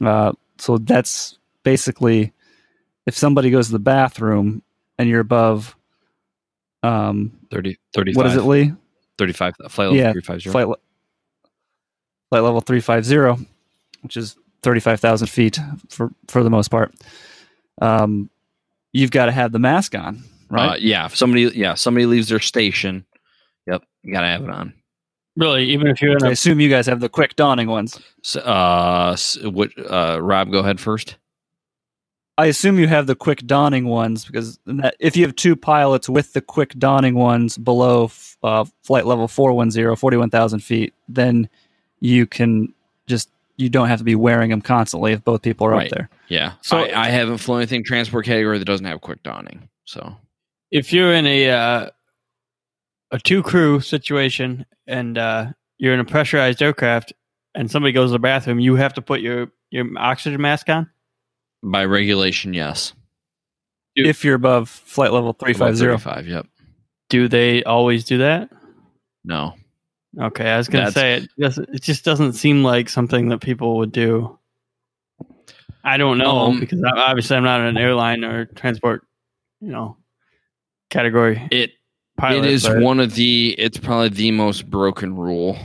Uh, 0.00 0.32
so 0.58 0.78
that's 0.78 1.38
basically 1.64 2.32
if 3.06 3.16
somebody 3.16 3.50
goes 3.50 3.66
to 3.66 3.72
the 3.72 3.78
bathroom 3.78 4.62
and 4.98 5.08
you're 5.08 5.20
above 5.20 5.76
um, 6.82 7.38
30, 7.50 7.76
35. 7.94 8.16
what 8.16 8.26
is 8.26 8.36
it, 8.36 8.44
Lee? 8.44 8.72
35. 9.18 9.54
Flight 9.68 9.78
level 9.78 9.96
Yeah, 9.96 10.12
350. 10.12 10.50
Flight, 10.50 10.68
le- 10.68 10.76
flight 12.30 12.42
level 12.42 12.60
350, 12.60 13.46
which 14.02 14.16
is 14.16 14.36
35,000 14.64 15.28
feet 15.28 15.58
for, 15.88 16.10
for 16.28 16.42
the 16.42 16.50
most 16.50 16.68
part. 16.70 16.92
Um, 17.80 18.30
you've 18.92 19.10
got 19.10 19.26
to 19.26 19.32
have 19.32 19.52
the 19.52 19.58
mask 19.58 19.94
on, 19.94 20.16
Uh, 20.50 20.54
right? 20.54 20.80
yeah. 20.80 21.06
If 21.06 21.16
somebody, 21.16 21.42
yeah, 21.54 21.74
somebody 21.74 22.06
leaves 22.06 22.28
their 22.28 22.40
station. 22.40 23.04
Yep. 23.66 23.82
You 24.02 24.12
got 24.12 24.22
to 24.22 24.26
have 24.28 24.42
it 24.42 24.50
on. 24.50 24.74
Really, 25.36 25.64
even 25.70 25.88
if 25.88 26.00
you're 26.00 26.16
in 26.16 26.24
I 26.24 26.28
a 26.28 26.32
assume 26.32 26.60
you 26.60 26.68
guys 26.70 26.86
have 26.86 27.00
the 27.00 27.08
quick 27.08 27.34
donning 27.34 27.66
ones. 27.68 28.00
So, 28.22 28.40
uh, 28.40 29.10
s- 29.14 29.36
what, 29.42 29.70
uh, 29.90 30.20
Rob, 30.22 30.52
go 30.52 30.60
ahead 30.60 30.78
first. 30.80 31.16
I 32.38 32.46
assume 32.46 32.78
you 32.78 32.86
have 32.88 33.06
the 33.06 33.14
quick 33.16 33.46
donning 33.46 33.86
ones 33.86 34.24
because 34.24 34.58
that, 34.66 34.94
if 35.00 35.16
you 35.16 35.24
have 35.24 35.34
two 35.36 35.54
pilots 35.56 36.08
with 36.08 36.32
the 36.34 36.40
quick 36.40 36.74
donning 36.78 37.14
ones 37.14 37.56
below 37.58 38.04
f- 38.06 38.36
uh, 38.42 38.64
flight 38.84 39.06
level 39.06 39.26
410, 39.28 39.94
41,000 39.96 40.60
feet, 40.60 40.94
then 41.08 41.48
you 42.00 42.26
can 42.26 42.72
just, 43.06 43.28
you 43.56 43.68
don't 43.68 43.88
have 43.88 43.98
to 43.98 44.04
be 44.04 44.14
wearing 44.14 44.50
them 44.50 44.60
constantly 44.60 45.12
if 45.12 45.22
both 45.24 45.42
people 45.42 45.66
are 45.66 45.70
Right. 45.70 45.86
up 45.92 45.96
there. 45.96 46.10
Yeah. 46.28 46.52
So- 46.62 46.84
So 46.86 46.90
I, 46.92 47.06
I 47.06 47.08
haven't 47.10 47.38
flown 47.38 47.58
anything 47.58 47.84
transport 47.84 48.24
category 48.26 48.58
that 48.58 48.64
doesn't 48.64 48.86
have 48.86 49.00
quick 49.00 49.22
donning. 49.22 49.68
So 49.84 50.16
if 50.70 50.92
you're 50.92 51.12
in 51.14 51.26
a 51.26 51.50
uh, 51.50 51.90
a 53.10 53.18
two 53.18 53.42
crew 53.42 53.80
situation 53.80 54.66
and 54.86 55.16
uh, 55.18 55.46
you're 55.78 55.94
in 55.94 56.00
a 56.00 56.04
pressurized 56.04 56.60
aircraft 56.62 57.12
and 57.54 57.70
somebody 57.70 57.92
goes 57.92 58.08
to 58.08 58.12
the 58.12 58.18
bathroom, 58.18 58.58
you 58.58 58.74
have 58.76 58.94
to 58.94 59.02
put 59.02 59.20
your 59.20 59.52
your 59.70 59.86
oxygen 59.98 60.40
mask 60.40 60.68
on. 60.68 60.88
by 61.62 61.84
regulation, 61.84 62.54
yes. 62.54 62.92
If 63.96 64.24
you're 64.24 64.34
above 64.34 64.68
flight 64.68 65.12
level 65.12 65.30
About 65.30 65.46
350. 65.46 65.86
35, 65.86 66.26
Yep. 66.26 66.46
Do 67.10 67.28
they 67.28 67.62
always 67.62 68.04
do 68.04 68.18
that? 68.18 68.50
No. 69.24 69.54
Okay, 70.20 70.48
I 70.48 70.58
was 70.58 70.68
gonna 70.68 70.90
That's- 70.90 70.94
say 70.94 71.14
it. 71.24 71.30
Doesn't, 71.38 71.68
it 71.74 71.82
just 71.82 72.04
doesn't 72.04 72.34
seem 72.34 72.62
like 72.62 72.88
something 72.88 73.28
that 73.30 73.38
people 73.40 73.76
would 73.78 73.92
do. 73.92 74.38
I 75.82 75.96
don't 75.96 76.18
know 76.18 76.38
Um, 76.38 76.60
because 76.60 76.82
obviously 76.96 77.36
I'm 77.36 77.44
not 77.44 77.60
in 77.60 77.66
an 77.66 77.76
airline 77.76 78.24
or 78.24 78.46
transport, 78.46 79.06
you 79.60 79.68
know, 79.70 79.96
category 80.90 81.46
It 81.50 81.72
pilot. 82.16 82.44
it 82.44 82.50
is 82.50 82.66
but- 82.66 82.80
one 82.80 83.00
of 83.00 83.14
the 83.14 83.54
it's 83.58 83.76
probably 83.78 84.08
the 84.08 84.30
most 84.30 84.70
broken 84.70 85.14
rule 85.16 85.58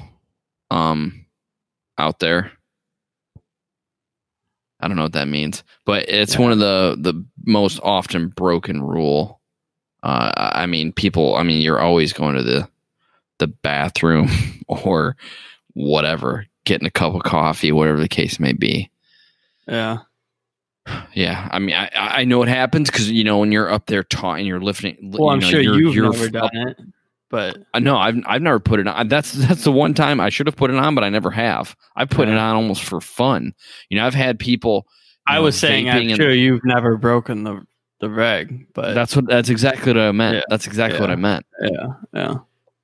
um 0.72 1.26
out 1.97 2.20
there 2.20 2.52
i 4.80 4.88
don't 4.88 4.97
know 4.97 5.04
what 5.04 5.14
that 5.14 5.28
means 5.28 5.64
but 5.86 6.08
it's 6.10 6.34
Yeah. 6.36 6.41
one 6.41 6.52
of 6.52 6.60
the 6.60 6.95
the 7.00 7.26
most 7.45 7.80
often 7.84 8.30
broken 8.30 8.82
rule 8.82 9.41
uh 10.04 10.32
I 10.36 10.66
mean 10.66 10.91
people 10.93 11.36
i 11.36 11.43
mean 11.43 11.62
you're 11.62 11.80
always 11.82 12.14
going 12.14 12.36
to 12.36 12.43
the 12.43 12.68
the 13.40 13.48
bathroom 13.48 14.30
or 14.68 15.16
whatever 15.74 16.46
getting 16.66 16.88
a 16.88 16.92
cup 16.92 17.16
of 17.16 17.24
coffee 17.24 17.72
whatever 17.72 18.00
the 18.00 18.08
case 18.08 18.40
may 18.40 18.54
be 18.54 18.90
Yeah, 19.68 19.98
yeah 21.14 21.48
i 21.52 21.60
mean 21.60 21.76
i 21.76 21.90
i 21.96 22.24
know 22.24 22.42
it 22.42 22.50
happens 22.50 22.90
because 22.90 23.10
you 23.12 23.24
know 23.24 23.38
when 23.38 23.52
you're 23.52 23.72
up 23.72 23.86
there 23.86 24.04
talking 24.04 24.46
you're 24.46 24.60
lifting 24.62 24.98
well, 25.14 25.28
you 25.28 25.30
I'm 25.34 25.40
know, 25.40 25.48
sure 25.48 25.62
you're- 25.62 25.78
you've 25.80 25.96
you're 25.96 26.12
never 26.12 26.26
up 26.26 26.32
done 26.32 26.68
it, 26.70 26.78
but 27.30 27.58
Uh, 27.74 27.80
No, 27.80 27.98
I've 27.98 28.18
I've 28.26 28.42
never 28.42 28.60
put 28.60 28.80
it 28.80 28.88
on. 28.88 29.08
That's 29.08 29.32
that's 29.34 29.64
the 29.64 29.72
one 29.72 29.94
time 29.94 30.20
I 30.20 30.30
should 30.30 30.48
have 30.48 30.56
put 30.56 30.72
it 30.72 30.78
on, 30.78 30.96
but 30.96 31.04
I 31.04 31.10
never 31.10 31.30
have. 31.30 31.76
I 31.96 32.06
put 32.06 32.28
it 32.28 32.34
on 32.36 32.56
almost 32.56 32.84
for 32.84 33.00
fun. 33.00 33.54
You 33.90 33.98
know, 34.00 34.06
I've 34.08 34.16
had 34.16 34.40
people. 34.40 34.88
I 35.28 35.36
know, 35.36 35.44
was 35.44 35.56
saying 35.60 35.88
I'm 35.90 36.08
and- 36.08 36.16
sure 36.18 36.32
you've 36.34 36.66
never 36.66 36.98
broken 36.98 37.44
the 37.44 37.62
the 38.00 38.10
reg, 38.10 38.66
but 38.74 38.96
That's 38.96 39.16
what 39.16 39.28
that's 39.28 39.50
exactly 39.50 39.94
what 39.94 40.02
I 40.02 40.12
meant. 40.12 40.38
Yeah. 40.38 40.42
That's 40.50 40.66
exactly 40.66 41.00
what 41.00 41.12
I 41.12 41.16
meant. 41.16 41.46
yeah, 41.62 41.88
yeah. 42.14 42.36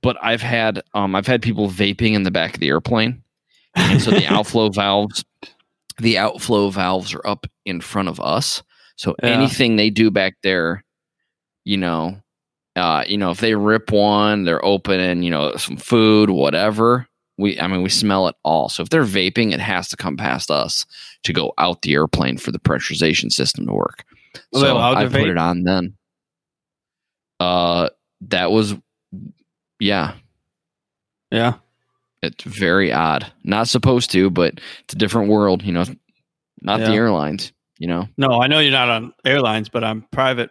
But 0.06 0.18
I've 0.22 0.44
had 0.44 0.84
um 0.94 1.16
I've 1.16 1.26
had 1.26 1.42
people 1.42 1.68
vaping 1.68 2.14
in 2.14 2.22
the 2.22 2.30
back 2.30 2.54
of 2.54 2.60
the 2.60 2.70
airplane, 2.70 3.24
and 3.74 4.00
so 4.00 4.12
the 4.12 4.28
outflow 4.32 4.70
valves, 4.70 5.26
the 5.98 6.20
outflow 6.20 6.70
valves 6.70 7.12
are 7.16 7.26
up 7.28 7.48
in 7.66 7.82
front 7.82 8.08
of 8.08 8.20
us. 8.20 8.62
So 8.98 9.16
Yeah. 9.24 9.30
anything 9.30 9.76
they 9.76 9.90
do 9.90 10.12
back 10.12 10.36
there, 10.44 10.84
you 11.64 11.78
know, 11.78 12.22
uh, 12.76 13.04
you 13.08 13.18
know, 13.18 13.32
if 13.32 13.40
they 13.40 13.56
rip 13.56 13.92
one, 13.92 14.44
they're 14.44 14.64
opening, 14.64 15.24
you 15.24 15.32
know, 15.32 15.56
some 15.56 15.76
food, 15.78 16.30
whatever. 16.30 17.08
We, 17.40 17.60
I 17.60 17.66
mean, 17.66 17.82
we 17.82 17.90
smell 17.90 18.28
it 18.28 18.36
all. 18.44 18.70
So 18.70 18.84
if 18.84 18.90
they're 18.90 19.04
vaping, 19.04 19.54
it 19.54 19.60
has 19.60 19.90
to 19.90 19.98
come 19.98 20.18
past 20.18 20.52
us 20.52 20.86
to 21.24 21.34
go 21.34 21.52
out 21.58 21.82
the 21.82 21.94
airplane 21.94 22.38
for 22.38 22.52
the 22.52 22.60
pressurization 22.60 23.32
system 23.32 23.66
to 23.66 23.74
work. 23.74 24.06
Well, 24.52 24.62
so 24.62 24.78
I 24.78 25.04
put 25.06 25.14
vape? 25.14 25.32
it 25.32 25.38
on 25.38 25.64
then. 25.64 25.98
Uh, 27.40 27.90
that 28.22 28.52
was, 28.52 28.76
yeah, 29.80 30.14
Yeah. 31.32 31.54
it's 32.22 32.44
very 32.44 32.92
odd. 32.92 33.32
Not 33.44 33.68
supposed 33.68 34.12
to, 34.12 34.30
but 34.30 34.60
it's 34.84 34.94
a 34.94 34.98
different 34.98 35.30
world, 35.30 35.64
you 35.64 35.72
know. 35.74 35.86
Not 36.62 36.80
the 36.80 36.88
airlines, 36.92 37.52
you 37.78 37.88
know. 37.88 38.08
No, 38.18 38.42
I 38.42 38.48
know 38.48 38.60
you're 38.60 38.72
not 38.72 38.90
on 38.90 39.14
airlines, 39.24 39.70
but 39.70 39.84
I'm 39.84 40.02
private 40.12 40.50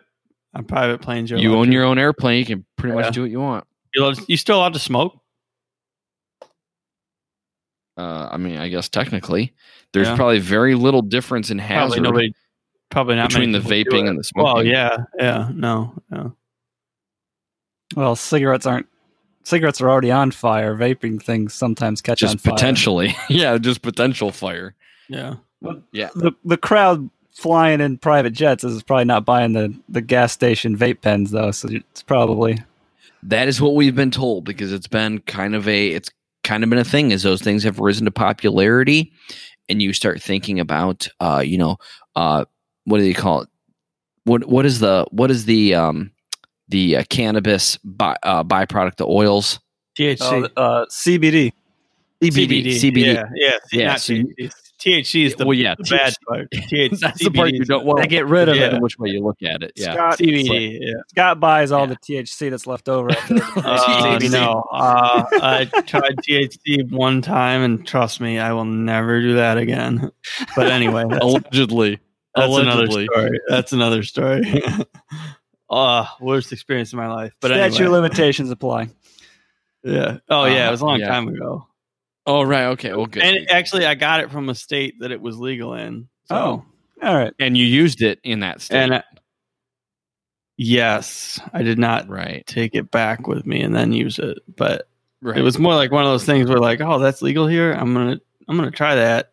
on 0.55 0.65
private 0.65 1.01
planes. 1.01 1.31
You're 1.31 1.41
you 1.41 1.51
allowed 1.51 1.61
own 1.63 1.73
your 1.73 1.85
own 1.85 1.99
airplane, 1.99 2.39
you 2.39 2.45
can 2.47 2.65
pretty 2.77 2.95
Yeah. 2.97 3.03
much 3.03 3.15
do 3.15 3.23
what 3.23 3.31
you 3.31 3.41
want. 3.41 3.67
You're 3.95 4.13
you 4.29 4.37
still 4.37 4.59
allowed 4.59 4.75
to 4.75 4.79
smoke? 4.79 5.19
Uh, 7.97 8.29
I 8.31 8.37
mean, 8.37 8.59
I 8.59 8.69
guess 8.69 8.89
technically, 8.89 9.55
there's 9.93 10.09
Yeah. 10.09 10.17
probably 10.17 10.41
very 10.41 10.75
little 10.75 11.03
difference 11.03 11.51
in 11.51 11.59
Probably 11.59 11.77
hazard 11.77 12.03
nobody. 12.03 12.35
Probably 12.91 13.17
not 13.17 13.29
between 13.31 13.53
the 13.53 13.61
vaping 13.61 14.09
and 14.09 14.19
the 14.19 14.25
smoking. 14.25 14.55
Well, 14.55 14.65
yeah, 14.67 14.97
yeah, 15.19 15.49
no, 15.53 15.95
yeah. 16.13 16.29
Well, 17.97 18.15
cigarettes 18.15 18.67
aren't. 18.67 18.87
Cigarettes 19.45 19.81
are 19.81 19.91
already 19.91 20.11
on 20.11 20.31
fire. 20.31 20.75
Vaping 20.75 21.23
things 21.23 21.55
sometimes 21.55 22.01
catch 22.01 22.23
on 22.23 22.31
just 22.31 22.45
fire. 22.45 22.55
potentially, 22.55 23.15
yeah, 23.29 23.57
just 23.59 23.83
potential 23.83 24.33
fire. 24.33 24.75
Yeah. 25.09 25.37
Well, 25.61 25.83
Yeah. 25.93 26.09
The 26.15 26.33
the 26.45 26.57
crowd 26.57 27.09
flying 27.33 27.81
in 27.81 27.99
private 27.99 28.33
jets 28.33 28.65
is 28.65 28.83
probably 28.83 29.05
not 29.05 29.25
buying 29.25 29.53
the, 29.53 29.75
the 29.89 30.01
gas 30.01 30.33
station 30.33 30.77
vape 30.77 31.01
pens 31.01 31.31
though. 31.31 31.51
So 31.51 31.69
it's 31.71 32.03
probably 32.03 32.63
That 33.25 33.49
is 33.49 33.61
what 33.61 33.75
we've 33.75 33.95
been 33.95 34.11
told 34.11 34.45
because 34.45 34.73
it's 34.73 34.87
been 34.87 35.19
kind 35.21 35.55
of 35.55 35.69
a 35.69 35.89
it's 35.89 36.11
kind 36.45 36.63
of 36.63 36.71
been 36.71 36.79
a 36.79 36.85
thing 36.85 37.13
as 37.13 37.23
those 37.23 37.43
things 37.43 37.65
have 37.65 37.81
risen 37.81 38.05
to 38.05 38.11
popularity 38.11 39.11
and 39.69 39.81
you 39.83 39.93
start 39.95 40.23
thinking 40.23 40.61
about 40.61 41.09
uh 41.21 41.43
you 41.45 41.57
know 41.57 41.79
uh 42.17 42.45
what 42.85 42.99
do 42.99 43.05
they 43.05 43.15
call 43.15 43.41
it 43.41 43.49
what 44.25 44.45
what 44.47 44.67
is 44.67 44.79
the 44.81 45.07
what 45.11 45.31
is 45.31 45.47
the 45.47 45.75
um 45.75 46.11
the 46.69 46.97
uh, 46.99 47.05
cannabis 47.11 47.77
by, 47.85 48.17
uh, 48.23 48.43
byproduct 48.45 48.97
the 48.97 49.07
oils 49.07 49.61
THC. 49.99 50.21
uh, 50.57 50.61
uh, 50.61 50.87
CBD. 50.87 51.53
CBD 52.23 52.67
CBD 52.67 53.15
Yeah, 53.15 53.25
yeah. 53.35 53.51
Yeah, 53.73 53.97
so 53.97 54.13
you- 54.15 54.27
THC. 54.39 54.51
THC 54.81 55.25
is 55.25 55.35
the, 55.37 55.47
well 55.47 55.55
yeah 55.55 55.75
the 55.79 55.85
bad 55.85 56.15
part. 56.29 56.51
THC, 56.51 56.99
that's 56.99 57.23
the 57.25 57.31
part 57.31 57.53
you 57.53 57.65
don't 57.65 57.87
want 57.87 58.01
They 58.03 58.07
get 58.07 58.27
rid 58.27 58.49
of 58.51 58.57
Yeah. 58.57 58.75
it. 58.77 58.83
which 58.83 58.99
way 58.99 59.09
you 59.11 59.23
look 59.25 59.39
at 59.43 59.63
it 59.63 59.73
yeah 59.77 59.95
Scott, 59.95 60.19
CBD. 60.19 60.79
Yeah. 60.81 60.93
Scott 61.09 61.41
buys 61.41 61.71
all 61.73 61.89
Yeah. 61.89 61.95
the 61.95 61.97
THC 62.23 62.51
that's 62.51 62.67
left 62.67 62.89
over. 62.89 63.11
After 63.11 63.35
Uh, 63.57 64.19
CBD. 64.19 64.31
no, 64.33 64.63
uh, 64.73 65.25
I 65.33 65.65
tried 65.87 66.17
THC 66.19 66.91
one 66.91 67.23
time, 67.23 67.63
and 67.63 67.87
trust 67.87 68.21
me, 68.21 68.39
I 68.39 68.53
will 68.53 68.67
never 68.67 69.23
do 69.23 69.35
that 69.37 69.57
again. 69.59 70.11
But 70.55 70.67
anyway, 70.71 71.05
that's, 71.09 71.25
allegedly 71.25 72.01
that's 72.35 72.53
another 72.55 72.83
allegedly. 72.85 73.07
story. 73.07 73.41
That's 73.49 73.73
another 73.73 74.03
story. 74.03 74.43
Uh 75.75 76.07
worst 76.21 76.53
experience 76.53 76.93
in 76.93 76.99
my 76.99 77.09
life. 77.09 77.33
But 77.41 77.49
Statute 77.49 77.77
anyway, 77.83 77.89
limitations 78.01 78.51
apply. 78.51 78.89
yeah. 79.83 80.19
Oh 80.29 80.45
yeah, 80.47 80.67
Uh, 80.67 80.69
it 80.69 80.71
was 80.71 80.81
a 80.81 80.87
long 80.87 81.01
yeah. 81.01 81.09
time 81.09 81.29
ago. 81.29 81.67
Oh 82.27 82.43
right, 82.43 82.67
okay, 82.69 82.93
well 82.95 83.07
good. 83.07 83.23
And 83.23 83.51
actually, 83.51 83.85
I 83.87 83.95
got 83.95 84.21
it 84.21 84.31
from 84.31 84.49
a 84.49 84.55
state 84.55 84.95
that 85.01 85.11
it 85.11 85.21
was 85.21 85.39
legal 85.39 85.75
in. 85.75 86.09
So, 86.27 86.35
Oh, 86.37 86.65
all 87.03 87.15
right. 87.17 87.35
and 87.39 87.57
you 87.57 87.67
used 87.67 88.01
it 88.01 88.19
in 88.25 88.41
that 88.41 88.63
state, 88.63 88.79
and 88.79 88.93
uh, 88.95 89.03
yes, 90.57 91.41
I 91.53 91.63
did 91.63 91.79
not 91.79 92.09
right? 92.09 92.47
take 92.47 92.75
it 92.75 92.91
back 92.91 93.27
with 93.27 93.47
me 93.47 93.61
and 93.61 93.75
then 93.75 93.93
use 93.93 94.19
it, 94.19 94.39
but 94.57 94.89
Right. 95.21 95.39
it 95.39 95.43
was 95.43 95.59
more 95.59 95.75
like 95.75 95.91
one 95.91 96.05
of 96.05 96.11
those 96.11 96.25
things 96.25 96.49
where 96.51 96.59
like, 96.59 96.81
oh, 96.83 96.99
that's 96.99 97.23
legal 97.23 97.47
here. 97.47 97.73
I'm 97.73 97.95
gonna 97.95 98.21
I'm 98.49 98.57
gonna 98.57 98.71
try 98.71 98.95
that. 98.95 99.31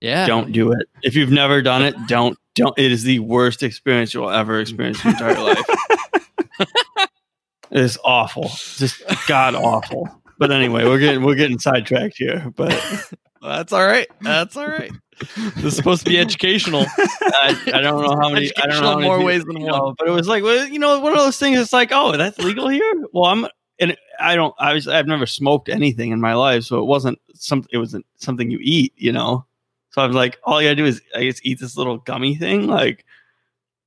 yeah. 0.00 0.26
Don't 0.26 0.50
do 0.52 0.72
it. 0.72 0.88
If 1.02 1.14
you've 1.14 1.30
never 1.30 1.62
done 1.62 1.82
it, 1.82 1.94
don't 2.08 2.36
don't. 2.54 2.78
It 2.78 2.92
is 2.92 3.02
the 3.02 3.18
worst 3.20 3.62
experience 3.62 4.14
you'll 4.14 4.30
ever 4.30 4.60
experience 4.60 5.04
in 5.04 5.12
your 5.12 5.30
entire 5.30 5.42
life. 5.42 5.64
it 7.70 7.80
is 7.80 7.98
awful, 8.04 8.50
just 8.76 9.02
god 9.26 9.54
awful. 9.54 10.08
But 10.38 10.50
anyway, 10.50 10.84
we're 10.84 10.98
getting 10.98 11.22
we're 11.22 11.34
getting 11.34 11.58
sidetracked 11.58 12.16
here. 12.16 12.52
But 12.56 12.72
That's 13.42 13.72
all 13.72 13.84
right. 13.84 14.08
That's 14.20 14.56
all 14.56 14.68
right. 14.68 14.92
This 15.56 15.64
is 15.64 15.76
supposed 15.76 16.04
to 16.04 16.10
be 16.10 16.18
educational. 16.18 16.84
I, 16.88 17.60
I 17.74 17.80
don't 17.80 18.02
know 18.02 18.16
how 18.20 18.30
many. 18.30 18.50
I 18.56 18.66
don't 18.66 18.80
know 18.80 18.90
how 18.90 18.96
many 18.96 19.08
more 19.08 19.16
people- 19.16 19.26
ways 19.26 19.44
than 19.44 19.56
you 19.56 19.66
one. 19.66 19.72
know, 19.72 19.94
but 19.98 20.08
it 20.08 20.12
was 20.12 20.28
like, 20.28 20.42
well, 20.42 20.66
you 20.66 20.78
know, 20.78 21.00
one 21.00 21.12
of 21.12 21.18
those 21.18 21.38
things. 21.38 21.58
It's 21.58 21.72
like, 21.72 21.90
oh, 21.92 22.16
that's 22.16 22.38
legal 22.38 22.68
here. 22.68 22.92
Well, 23.12 23.24
I'm, 23.24 23.46
and 23.78 23.96
I 24.20 24.36
don't. 24.36 24.54
I 24.58 24.74
was. 24.74 24.86
I've 24.88 25.06
never 25.06 25.26
smoked 25.26 25.68
anything 25.68 26.12
in 26.12 26.20
my 26.20 26.34
life, 26.34 26.64
so 26.64 26.78
it 26.78 26.84
wasn't 26.84 27.20
some. 27.34 27.64
It 27.72 27.78
wasn't 27.78 28.06
something 28.16 28.50
you 28.50 28.58
eat. 28.62 28.92
You 28.96 29.12
know. 29.12 29.44
So 29.92 30.02
I 30.02 30.06
was 30.06 30.16
like, 30.16 30.38
all 30.44 30.60
you 30.60 30.66
gotta 30.68 30.76
do 30.76 30.84
is, 30.86 31.00
I 31.14 31.24
guess, 31.24 31.40
eat 31.42 31.60
this 31.60 31.76
little 31.76 31.98
gummy 31.98 32.34
thing, 32.34 32.66
like, 32.66 33.04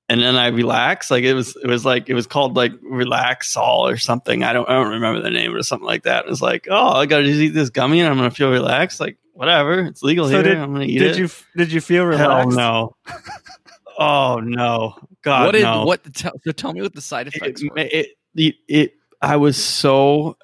and 0.08 0.22
then 0.22 0.36
I 0.36 0.48
relax. 0.48 1.10
Like 1.10 1.24
it 1.24 1.34
was. 1.34 1.56
It 1.56 1.68
was 1.68 1.84
like 1.84 2.10
it 2.10 2.14
was 2.14 2.28
called 2.28 2.56
like 2.56 2.72
Relaxol 2.82 3.80
or 3.92 3.98
something. 3.98 4.44
I 4.44 4.54
don't. 4.54 4.70
I 4.70 4.74
don't 4.74 4.92
remember 4.92 5.20
the 5.22 5.32
name 5.32 5.56
or 5.56 5.64
something 5.64 5.86
like 5.88 6.04
that. 6.04 6.26
It 6.26 6.30
was 6.30 6.44
like, 6.44 6.68
oh, 6.70 6.92
I 6.94 7.08
gotta 7.08 7.24
just 7.24 7.40
eat 7.40 7.50
this 7.56 7.72
gummy 7.72 8.02
and 8.02 8.10
I'm 8.10 8.16
gonna 8.16 8.30
feel 8.30 8.52
relaxed. 8.52 9.00
Like 9.00 9.18
whatever, 9.34 9.80
it's 9.84 10.04
legal 10.04 10.26
So 10.28 10.34
here. 10.34 10.44
did- 10.44 10.58
I'm 10.58 10.74
gonna 10.74 10.86
eat 10.86 11.00
Did 11.00 11.12
it. 11.14 11.18
you 11.18 11.30
did 11.58 11.72
you 11.72 11.82
feel 11.82 12.04
Hell 12.12 12.30
relaxed? 12.30 12.56
no. 12.56 12.96
oh 13.98 14.40
no. 14.44 14.96
God 15.24 15.46
what 15.48 15.52
did 15.54 15.64
no. 15.64 15.86
what? 15.86 16.14
Tell, 16.14 16.34
so 16.44 16.52
tell 16.52 16.72
me 16.74 16.84
what 16.84 16.94
the 16.94 17.02
side 17.02 17.28
effects 17.28 17.64
it, 17.64 17.72
were. 17.72 17.78
it, 17.80 18.08
it, 18.36 18.56
it, 18.68 18.94
I 19.24 19.38
was 19.38 19.58
so 19.58 20.38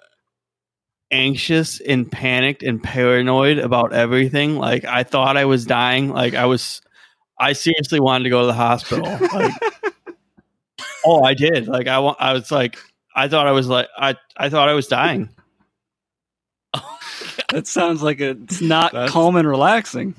anxious 1.11 1.79
and 1.81 2.11
panicked 2.11 2.63
and 2.63 2.81
paranoid 2.81 3.57
about 3.59 3.93
everything. 3.93 4.57
Like 4.57 4.85
I 4.85 5.03
thought 5.03 5.37
I 5.37 5.45
was 5.45 5.65
dying. 5.65 6.09
Like 6.09 6.33
I 6.33 6.45
was, 6.45 6.81
I 7.37 7.53
seriously 7.53 7.99
wanted 7.99 8.25
to 8.25 8.29
go 8.29 8.41
to 8.41 8.47
the 8.47 8.53
hospital. 8.53 9.05
Like, 9.33 9.53
oh, 11.05 11.23
I 11.23 11.33
did. 11.33 11.67
Like 11.67 11.87
I, 11.87 11.99
wa- 11.99 12.15
I 12.19 12.33
was 12.33 12.51
like, 12.51 12.77
I 13.15 13.27
thought 13.27 13.47
I 13.47 13.51
was 13.51 13.67
like, 13.67 13.87
I, 13.97 14.15
I 14.37 14.49
thought 14.49 14.69
I 14.69 14.73
was 14.73 14.87
dying. 14.87 15.29
That 17.49 17.67
sounds 17.67 18.01
like 18.01 18.21
it's 18.21 18.61
not 18.61 18.93
That's- 18.93 19.11
calm 19.11 19.35
and 19.35 19.45
relaxing. 19.47 20.15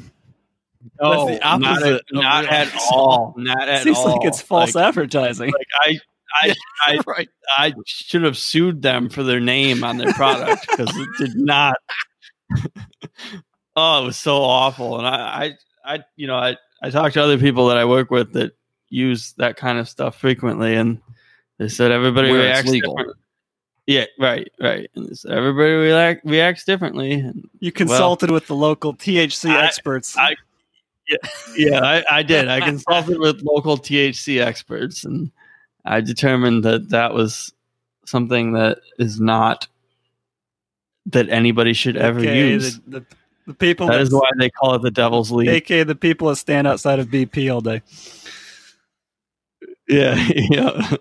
No, 1.00 1.26
the 1.26 1.38
not, 1.38 1.62
opposite 1.64 1.86
at, 1.86 1.94
of 1.94 2.02
not 2.12 2.44
at 2.46 2.74
all. 2.90 3.34
Not 3.38 3.68
at 3.68 3.82
Seems 3.84 3.96
all. 3.96 4.18
like 4.18 4.26
it's 4.26 4.42
false 4.42 4.74
Like, 4.74 4.88
advertising. 4.88 5.50
like 5.50 5.66
I, 5.80 5.98
I, 6.42 6.54
I, 6.86 6.98
right. 7.06 7.28
I 7.58 7.72
should 7.86 8.22
have 8.22 8.38
sued 8.38 8.82
them 8.82 9.08
for 9.08 9.22
their 9.22 9.40
name 9.40 9.84
on 9.84 9.98
their 9.98 10.12
product 10.14 10.66
because 10.68 10.88
it 10.96 11.08
did 11.18 11.36
not. 11.36 11.76
oh, 13.76 14.02
it 14.02 14.06
was 14.06 14.16
so 14.18 14.36
awful, 14.42 14.98
and 14.98 15.06
I, 15.06 15.54
I, 15.84 15.94
I, 15.94 16.04
you 16.16 16.26
know, 16.26 16.36
I, 16.36 16.56
I 16.82 16.90
talked 16.90 17.14
to 17.14 17.22
other 17.22 17.38
people 17.38 17.68
that 17.68 17.76
I 17.78 17.84
work 17.84 18.10
with 18.10 18.32
that 18.32 18.52
use 18.88 19.32
that 19.38 19.56
kind 19.56 19.78
of 19.78 19.88
stuff 19.88 20.18
frequently, 20.18 20.74
and 20.74 21.00
they 21.58 21.68
said 21.68 21.90
everybody 21.90 22.30
Where 22.30 22.40
reacts 22.42 22.70
legal. 22.70 22.96
different. 22.96 23.16
Yeah, 23.86 24.04
right, 24.18 24.50
right. 24.60 24.88
And 24.94 25.08
they 25.08 25.14
said 25.14 25.32
everybody 25.32 25.72
react, 25.72 26.24
reacts 26.24 26.64
differently. 26.64 27.14
And 27.14 27.48
You 27.58 27.72
consulted 27.72 28.30
with 28.30 28.46
the 28.46 28.54
local 28.54 28.94
THC 28.94 29.50
I- 29.50 29.64
experts. 29.66 30.16
I- 30.16 30.36
yeah, 31.56 31.80
I, 31.82 32.04
I 32.10 32.22
did. 32.22 32.48
I 32.48 32.60
consulted 32.60 33.18
with 33.18 33.42
local 33.42 33.76
THC 33.76 34.40
experts, 34.40 35.04
and 35.04 35.30
I 35.84 36.00
determined 36.00 36.64
that 36.64 36.90
that 36.90 37.14
was 37.14 37.52
something 38.06 38.52
that 38.52 38.78
is 38.98 39.20
not 39.20 39.66
that 41.06 41.28
anybody 41.28 41.72
should 41.72 41.96
ever 41.96 42.20
AKA 42.20 42.50
use. 42.50 42.78
The, 42.86 43.00
the, 43.00 43.06
the 43.48 43.54
people 43.54 43.86
That 43.88 43.94
that, 43.94 44.02
is 44.02 44.12
why 44.14 44.28
they 44.38 44.50
call 44.50 44.74
it 44.74 44.82
the 44.82 44.90
Devil's 44.90 45.32
League. 45.32 45.48
AKA 45.48 45.84
the 45.84 45.94
people 45.94 46.28
that 46.28 46.36
stand 46.36 46.66
outside 46.66 46.98
of 46.98 47.08
BP 47.08 47.52
all 47.52 47.60
day. 47.60 47.82
yeah, 49.88 50.14
yeah. 50.34 50.96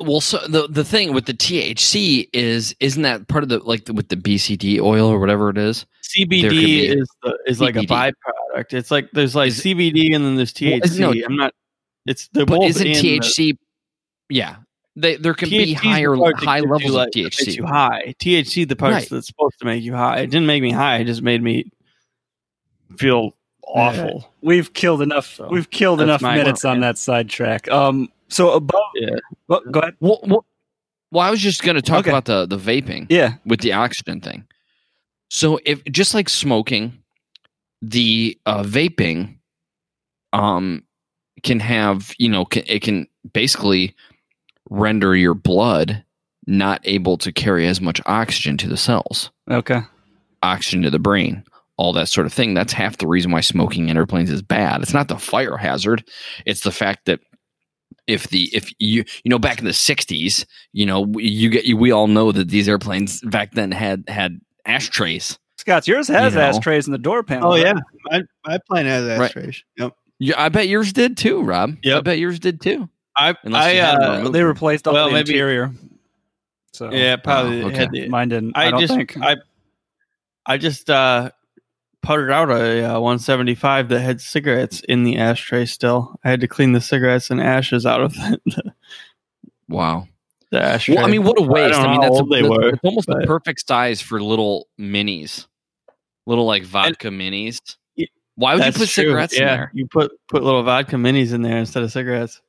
Well, 0.00 0.22
so 0.22 0.38
the 0.48 0.66
the 0.68 0.84
thing 0.84 1.12
with 1.12 1.26
the 1.26 1.34
THC 1.34 2.28
is 2.32 2.74
isn't 2.80 3.02
that 3.02 3.28
part 3.28 3.42
of 3.42 3.50
the 3.50 3.58
like 3.58 3.84
the, 3.84 3.92
with 3.92 4.08
the 4.08 4.16
BCD 4.16 4.80
oil 4.80 5.06
or 5.08 5.20
whatever 5.20 5.50
it 5.50 5.58
is? 5.58 5.84
There 6.16 6.26
CBD 6.26 6.96
is 6.96 7.08
the, 7.22 7.38
is 7.46 7.60
like 7.60 7.76
a 7.76 7.80
byproduct. 7.80 8.72
It's 8.72 8.90
like 8.90 9.10
there's 9.12 9.34
like 9.34 9.48
Is- 9.48 9.62
CBD 9.62 10.14
and 10.14 10.24
then 10.24 10.36
there's 10.36 10.54
Well, 10.60 10.80
THC. 10.80 10.98
no, 10.98 11.12
I'm 11.26 11.36
not. 11.36 11.52
It's 12.08 12.28
they're 12.32 12.46
But 12.46 12.62
isn't 12.64 12.86
in 12.86 12.92
the- 12.92 13.18
THC? 13.20 13.58
yeah, 14.30 14.56
they, 14.96 15.16
there 15.16 15.34
can 15.34 15.48
be 15.50 15.74
THC 15.74 15.78
's 15.78 15.80
the 15.82 15.88
higher 15.88 16.14
high 16.16 16.60
gives 16.60 16.70
levels 16.70 16.82
you, 16.82 16.88
of 16.88 16.94
like, 16.94 17.12
that 17.12 17.22
makes 17.22 17.44
THC. 17.44 17.56
you 17.56 17.66
high. 17.66 18.14
THC, 18.18 18.68
the 18.68 18.76
parts 18.76 18.94
Right. 18.94 19.08
that's 19.10 19.26
supposed 19.28 19.58
to 19.60 19.64
make 19.64 19.82
you 19.82 19.94
high. 19.94 20.18
It 20.20 20.30
didn't 20.30 20.46
make 20.46 20.62
me 20.62 20.70
high. 20.72 20.98
It 20.98 21.04
just 21.04 21.22
made 21.22 21.42
me 21.42 21.70
feel 22.96 23.34
awful. 23.62 24.32
We've 24.40 24.72
killed 24.72 25.02
enough. 25.02 25.34
So, 25.34 25.48
we've 25.48 25.70
killed 25.70 26.00
enough 26.00 26.22
my 26.22 26.36
minutes 26.36 26.64
on 26.64 26.72
opinion. 26.72 26.80
that 26.88 26.98
sidetrack. 26.98 27.68
Um. 27.70 28.08
So 28.28 28.52
above. 28.52 28.80
Yeah. 28.94 29.16
Well, 29.46 29.62
go 29.70 29.80
ahead. 29.80 29.94
Well, 30.00 30.20
well, 30.26 30.44
well, 31.10 31.26
I 31.26 31.30
was 31.30 31.40
just 31.40 31.62
going 31.62 31.76
to 31.76 31.82
talk 31.82 32.00
Okay. 32.00 32.10
about 32.10 32.24
the 32.26 32.46
the 32.46 32.58
vaping. 32.58 33.06
Yeah. 33.08 33.34
with 33.44 33.60
the 33.60 33.72
oxygen 33.72 34.20
thing. 34.20 34.44
So 35.30 35.60
if 35.64 35.82
just 35.84 36.14
like 36.14 36.28
smoking, 36.28 36.98
the 37.82 38.38
uh, 38.46 38.62
vaping 38.62 39.36
um 40.32 40.82
can 41.42 41.60
have 41.60 42.14
you 42.18 42.28
know 42.28 42.44
can, 42.44 42.62
it 42.66 42.82
can 42.82 43.06
basically 43.32 43.94
render 44.70 45.16
your 45.16 45.34
blood 45.34 46.04
not 46.46 46.80
able 46.84 47.18
to 47.18 47.32
carry 47.32 47.66
as 47.66 47.80
much 47.80 48.00
oxygen 48.06 48.56
to 48.56 48.68
the 48.68 48.76
cells, 48.76 49.30
Okay. 49.50 49.80
oxygen 50.42 50.82
to 50.82 50.90
the 50.90 50.98
brain, 50.98 51.44
all 51.76 51.92
that 51.92 52.08
sort 52.08 52.26
of 52.26 52.32
thing. 52.32 52.54
That's 52.54 52.72
half 52.72 52.96
the 52.98 53.06
reason 53.06 53.30
why 53.32 53.40
smoking 53.42 53.88
in 53.90 53.96
airplanes 53.96 54.30
is 54.30 54.40
bad. 54.42 54.80
It's 54.82 54.94
not 54.94 55.08
the 55.08 55.18
fire 55.18 55.56
hazard; 55.58 56.04
it's 56.46 56.60
the 56.62 56.70
fact 56.72 57.04
that 57.06 57.20
if 58.06 58.28
the 58.28 58.44
if 58.54 58.70
you 58.78 59.04
you 59.24 59.28
know 59.30 59.38
back 59.38 59.58
in 59.58 59.66
the 59.66 59.70
60s 59.72 60.46
you 60.72 60.86
know 60.86 61.06
you 61.18 61.50
get 61.50 61.76
we 61.76 61.90
all 61.92 62.06
know 62.06 62.32
that 62.32 62.48
these 62.48 62.66
airplanes 62.68 63.20
back 63.20 63.52
then 63.52 63.70
had 63.70 64.02
had 64.08 64.40
ashtrays 64.64 65.38
Scott's 65.58 65.86
yours 65.86 66.08
has 66.08 66.32
You 66.32 66.38
know. 66.38 66.44
ashtrays 66.46 66.86
in 66.86 66.92
the 66.92 66.98
door 66.98 67.22
panel. 67.22 67.48
Oh 67.52 67.56
right? 67.56 67.66
yeah, 67.66 67.80
my 68.06 68.22
my 68.46 68.58
plane 68.66 68.86
has 68.86 69.04
Right. 69.18 69.26
ashtrays. 69.26 69.62
Yep. 69.76 69.92
Yeah 70.18 70.34
i 70.42 70.48
bet 70.48 70.68
yours 70.68 70.92
did 70.92 71.16
too 71.16 71.42
rob 71.42 71.76
Yeah, 71.82 71.98
i 71.98 72.00
bet 72.00 72.18
yours 72.18 72.38
did 72.38 72.60
too 72.60 72.88
I 73.16 73.34
I 73.52 73.72
you 73.72 73.80
had 73.80 74.00
them 74.00 74.26
uh. 74.26 74.30
They 74.30 74.44
replaced 74.44 74.86
all 74.86 74.94
Well, 74.94 75.06
the 75.08 75.14
maybe- 75.14 75.32
interior. 75.32 75.72
So 76.72 76.92
yeah 76.92 77.16
probably 77.16 77.62
Oh, 77.62 77.66
okay. 77.66 77.76
had 77.76 77.90
the, 77.90 78.08
mine 78.08 78.28
didn't. 78.28 78.52
I, 78.56 78.68
I, 78.68 78.70
don't 78.70 78.80
just 78.80 78.94
think. 78.94 79.16
I 79.20 79.36
I 80.46 80.56
just 80.56 80.88
uh 80.88 81.30
putted 82.00 82.30
out 82.30 82.48
a 82.48 82.84
uh, 82.94 83.00
175 83.00 83.88
that 83.88 83.98
had 84.00 84.20
cigarettes 84.20 84.82
in 84.88 85.02
the 85.02 85.16
ashtray 85.18 85.66
still. 85.66 86.14
I 86.22 86.30
had 86.30 86.40
to 86.42 86.46
clean 86.48 86.72
the 86.72 86.80
cigarettes 86.80 87.28
and 87.30 87.40
ashes 87.40 87.84
out 87.84 88.02
of 88.02 88.14
the, 88.14 88.72
wow 89.68 90.06
the 90.52 90.62
ashtray. 90.62 90.94
well 90.94 91.04
i 91.06 91.10
mean 91.10 91.24
what 91.24 91.38
a 91.38 91.42
waste 91.42 91.72
don't 91.74 91.80
i, 91.80 91.84
know 91.86 91.90
mean 91.90 92.02
how 92.02 92.08
that's 92.10 92.20
a, 92.20 92.24
they 92.30 92.42
that- 92.42 92.50
were, 92.50 92.68
it's 92.68 92.80
almost 92.84 93.06
the 93.08 93.24
perfect 93.26 93.66
size 93.66 94.00
for 94.00 94.22
little 94.22 94.68
minis 94.80 95.46
little 96.26 96.46
like 96.46 96.64
vodka 96.64 97.08
minis 97.08 97.58
Y- 97.60 97.74
why 98.38 98.54
would 98.54 98.64
you 98.64 98.72
put 98.72 98.88
true. 98.88 99.04
cigarettes 99.04 99.34
yeah, 99.34 99.40
in 99.40 99.46
there 99.58 99.70
You 99.74 99.86
put 99.86 100.12
put 100.28 100.42
little 100.42 100.62
vodka 100.62 100.96
minis 100.96 101.32
in 101.32 101.42
there 101.42 101.58
instead 101.58 101.82
of 101.82 101.92
cigarettes. 101.92 102.40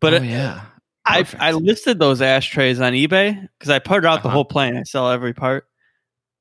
But 0.00 0.14
oh, 0.14 0.22
yeah 0.22 0.62
I 1.06 1.22
Perfect. 1.22 1.42
I 1.42 1.52
listed 1.52 1.98
those 1.98 2.20
ashtrays 2.20 2.80
on 2.80 2.92
eBay 2.92 3.48
because 3.58 3.70
I 3.70 3.78
put 3.78 4.04
out 4.04 4.22
the 4.22 4.28
Uh-huh. 4.28 4.34
whole 4.34 4.44
plane. 4.44 4.76
I 4.76 4.82
sell 4.82 5.10
every 5.10 5.32
part, 5.32 5.66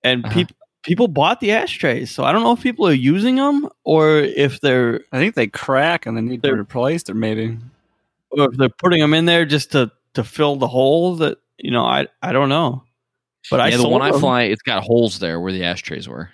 and 0.04 0.26
Uh-huh. 0.26 0.34
people 0.34 0.56
people 0.84 1.08
bought 1.08 1.40
the 1.40 1.52
ashtrays. 1.52 2.12
So 2.12 2.24
I 2.24 2.32
don't 2.32 2.44
know 2.44 2.52
if 2.54 2.62
people 2.62 2.88
are 2.88 2.94
using 2.94 3.36
them 3.36 3.68
or 3.84 4.18
if 4.20 4.60
they're 4.62 5.02
I 5.12 5.20
think 5.20 5.36
they 5.36 5.48
crack 5.48 6.06
and 6.06 6.18
they 6.18 6.22
need 6.22 6.42
to 6.44 6.50
be 6.50 6.58
replaced, 6.58 7.10
or 7.10 7.14
maybe. 7.14 7.58
or 8.32 8.52
if 8.52 8.58
they're 8.58 8.70
putting 8.70 9.00
them 9.00 9.14
in 9.14 9.26
there 9.26 9.46
just 9.46 9.72
to 9.74 9.92
to 10.16 10.24
fill 10.24 10.56
the 10.58 10.68
hole. 10.68 11.16
That 11.18 11.38
you 11.58 11.72
know, 11.72 11.86
I 11.86 12.08
I 12.22 12.34
don't 12.34 12.50
know. 12.50 12.84
But 13.50 13.62
I 13.62 13.70
yeah 13.70 13.78
the 13.78 13.84
sold 13.84 13.94
one 13.94 14.02
i 14.02 14.12
fly 14.12 14.44
it's 14.44 14.62
got 14.62 14.84
holes 14.84 15.20
there 15.20 15.40
where 15.40 15.54
the 15.54 15.64
ashtrays 15.64 16.10
were 16.10 16.30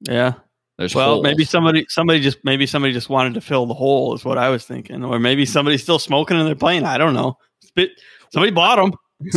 Yeah. 0.00 0.34
There's 0.78 0.94
Well, 0.94 1.14
holes. 1.14 1.22
maybe 1.24 1.44
somebody 1.44 1.84
somebody 1.88 2.20
just 2.20 2.38
maybe 2.44 2.66
somebody 2.66 2.92
just 2.94 3.08
wanted 3.08 3.34
to 3.34 3.40
fill 3.40 3.66
the 3.66 3.74
hole 3.74 4.14
is 4.14 4.24
what 4.24 4.38
I 4.38 4.48
was 4.48 4.64
thinking, 4.64 5.04
or 5.04 5.18
maybe 5.18 5.44
somebody's 5.44 5.82
still 5.82 5.98
smoking 5.98 6.38
in 6.38 6.46
their 6.46 6.54
plane. 6.54 6.84
I 6.84 6.96
don't 6.98 7.14
know. 7.14 7.36
Spit. 7.62 7.90
Somebody 8.32 8.52
bought 8.52 8.76
them. 8.76 8.92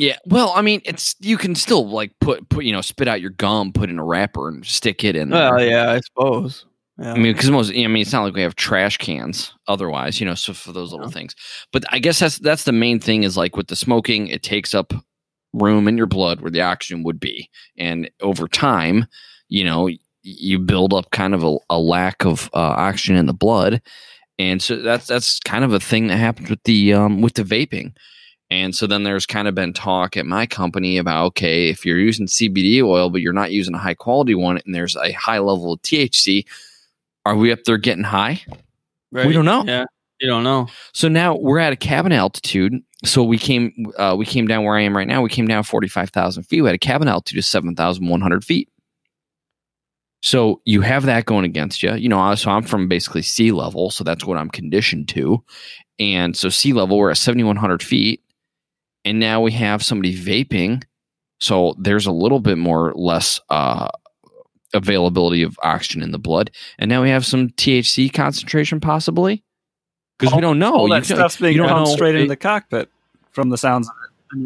Yeah, 0.00 0.16
well, 0.26 0.52
I 0.54 0.62
mean, 0.62 0.80
it's 0.84 1.16
you 1.18 1.36
can 1.36 1.56
still 1.56 1.88
like 1.90 2.12
put 2.20 2.48
put 2.50 2.64
you 2.64 2.70
know 2.70 2.80
spit 2.80 3.08
out 3.08 3.20
your 3.20 3.30
gum, 3.30 3.72
put 3.72 3.90
in 3.90 3.98
a 3.98 4.04
wrapper, 4.04 4.46
and 4.48 4.64
stick 4.64 5.02
it 5.02 5.16
in. 5.16 5.30
There. 5.30 5.50
Well, 5.56 5.60
yeah, 5.64 5.90
I 5.90 5.98
suppose. 5.98 6.66
Yeah. 7.00 7.14
I 7.14 7.18
mean, 7.18 7.32
because 7.32 7.50
most, 7.50 7.70
I 7.72 7.86
mean, 7.88 7.96
it's 7.96 8.12
not 8.12 8.22
like 8.22 8.34
we 8.34 8.42
have 8.42 8.54
trash 8.54 8.96
cans 8.98 9.52
otherwise, 9.66 10.20
you 10.20 10.26
know. 10.26 10.36
So 10.36 10.52
for 10.54 10.70
those 10.70 10.92
little 10.92 11.06
No. 11.06 11.10
things, 11.10 11.34
but 11.72 11.82
I 11.90 11.98
guess 11.98 12.20
that's 12.20 12.38
that's 12.38 12.62
the 12.62 12.70
main 12.70 13.00
thing 13.00 13.24
is 13.24 13.36
like 13.36 13.56
with 13.56 13.66
the 13.66 13.74
smoking, 13.74 14.28
it 14.28 14.44
takes 14.44 14.72
up 14.72 14.92
room 15.52 15.88
in 15.88 15.96
your 15.96 16.06
blood 16.06 16.42
where 16.42 16.50
the 16.52 16.62
oxygen 16.62 17.02
would 17.02 17.18
be. 17.18 17.50
And 17.76 18.08
over 18.20 18.46
time, 18.46 19.04
you 19.48 19.64
know, 19.64 19.88
you 20.28 20.58
build 20.58 20.92
up 20.92 21.10
kind 21.10 21.34
of 21.34 21.42
a, 21.42 21.56
a 21.70 21.78
lack 21.78 22.24
of 22.24 22.50
uh, 22.52 22.74
oxygen 22.76 23.16
in 23.16 23.26
the 23.26 23.34
blood. 23.34 23.80
And 24.38 24.62
so 24.62 24.76
that's 24.76 25.06
that's 25.06 25.40
kind 25.40 25.64
of 25.64 25.72
a 25.72 25.80
thing 25.80 26.08
that 26.08 26.16
happens 26.16 26.50
with 26.50 26.62
the 26.64 26.92
um, 26.92 27.20
with 27.22 27.34
the 27.34 27.42
vaping. 27.42 27.94
And 28.50 28.74
so 28.74 28.86
then 28.86 29.02
there's 29.02 29.26
kind 29.26 29.46
of 29.46 29.54
been 29.54 29.72
talk 29.74 30.16
at 30.16 30.24
my 30.24 30.46
company 30.46 30.96
about 30.96 31.26
okay, 31.26 31.68
if 31.68 31.84
you're 31.84 31.98
using 31.98 32.26
CBD 32.26 32.82
oil 32.82 33.10
but 33.10 33.20
you're 33.20 33.32
not 33.32 33.50
using 33.52 33.74
a 33.74 33.78
high 33.78 33.94
quality 33.94 34.34
one 34.34 34.60
and 34.64 34.74
there's 34.74 34.96
a 34.96 35.12
high 35.12 35.38
level 35.38 35.72
of 35.72 35.82
THC, 35.82 36.44
are 37.26 37.36
we 37.36 37.50
up 37.50 37.64
there 37.64 37.78
getting 37.78 38.04
high? 38.04 38.40
Right? 39.10 39.26
We 39.26 39.32
don't 39.32 39.44
know. 39.44 39.64
Yeah, 39.64 39.84
you 40.20 40.28
don't 40.28 40.44
know. 40.44 40.68
So 40.92 41.08
now 41.08 41.36
we're 41.36 41.58
at 41.58 41.72
a 41.72 41.76
cabin 41.76 42.12
altitude. 42.12 42.74
So 43.04 43.22
we 43.24 43.38
came 43.38 43.72
uh, 43.98 44.14
we 44.16 44.24
came 44.24 44.46
down 44.46 44.64
where 44.64 44.76
I 44.76 44.82
am 44.82 44.96
right 44.96 45.08
now. 45.08 45.20
We 45.22 45.30
came 45.30 45.48
down 45.48 45.64
forty 45.64 45.88
five 45.88 46.10
thousand 46.10 46.44
feet. 46.44 46.62
We 46.62 46.68
had 46.68 46.74
a 46.74 46.78
cabin 46.78 47.08
altitude 47.08 47.38
of 47.38 47.44
seven 47.44 47.74
thousand 47.74 48.06
one 48.06 48.20
hundred 48.20 48.44
feet. 48.44 48.68
So 50.20 50.60
you 50.64 50.80
have 50.80 51.04
that 51.06 51.26
going 51.26 51.44
against 51.44 51.82
you. 51.82 51.94
You 51.94 52.08
know, 52.08 52.34
so 52.34 52.50
I'm 52.50 52.62
from 52.64 52.88
basically 52.88 53.22
sea 53.22 53.52
level, 53.52 53.90
so 53.90 54.02
that's 54.04 54.24
what 54.24 54.36
I'm 54.36 54.50
conditioned 54.50 55.08
to. 55.10 55.42
And 56.00 56.36
so 56.36 56.48
sea 56.48 56.72
level, 56.72 56.98
we're 56.98 57.10
at 57.10 57.16
seventy 57.18 57.44
one 57.44 57.56
hundred 57.56 57.82
feet, 57.82 58.22
and 59.04 59.20
now 59.20 59.40
we 59.40 59.52
have 59.52 59.82
somebody 59.84 60.16
vaping. 60.16 60.82
So 61.40 61.76
there's 61.78 62.06
a 62.06 62.12
little 62.12 62.40
bit 62.40 62.58
more 62.58 62.92
less 62.96 63.40
uh, 63.48 63.88
availability 64.74 65.42
of 65.42 65.56
oxygen 65.62 66.02
in 66.02 66.10
the 66.10 66.18
blood, 66.18 66.50
and 66.78 66.88
now 66.88 67.02
we 67.02 67.10
have 67.10 67.24
some 67.24 67.50
THC 67.50 68.12
concentration 68.12 68.80
possibly 68.80 69.44
because 70.18 70.34
we 70.34 70.40
don't 70.40 70.58
know. 70.58 70.74
All 70.74 70.88
You 70.88 70.94
that 70.94 71.06
stuff's 71.06 71.36
being 71.36 71.52
you 71.54 71.58
don't 71.58 71.68
pumped 71.68 71.90
know. 71.90 71.94
straight 71.94 72.14
It- 72.16 72.22
into 72.22 72.28
the 72.30 72.36
cockpit 72.36 72.90
from 73.30 73.50
the 73.50 73.58
sounds 73.58 73.88
of 73.88 73.94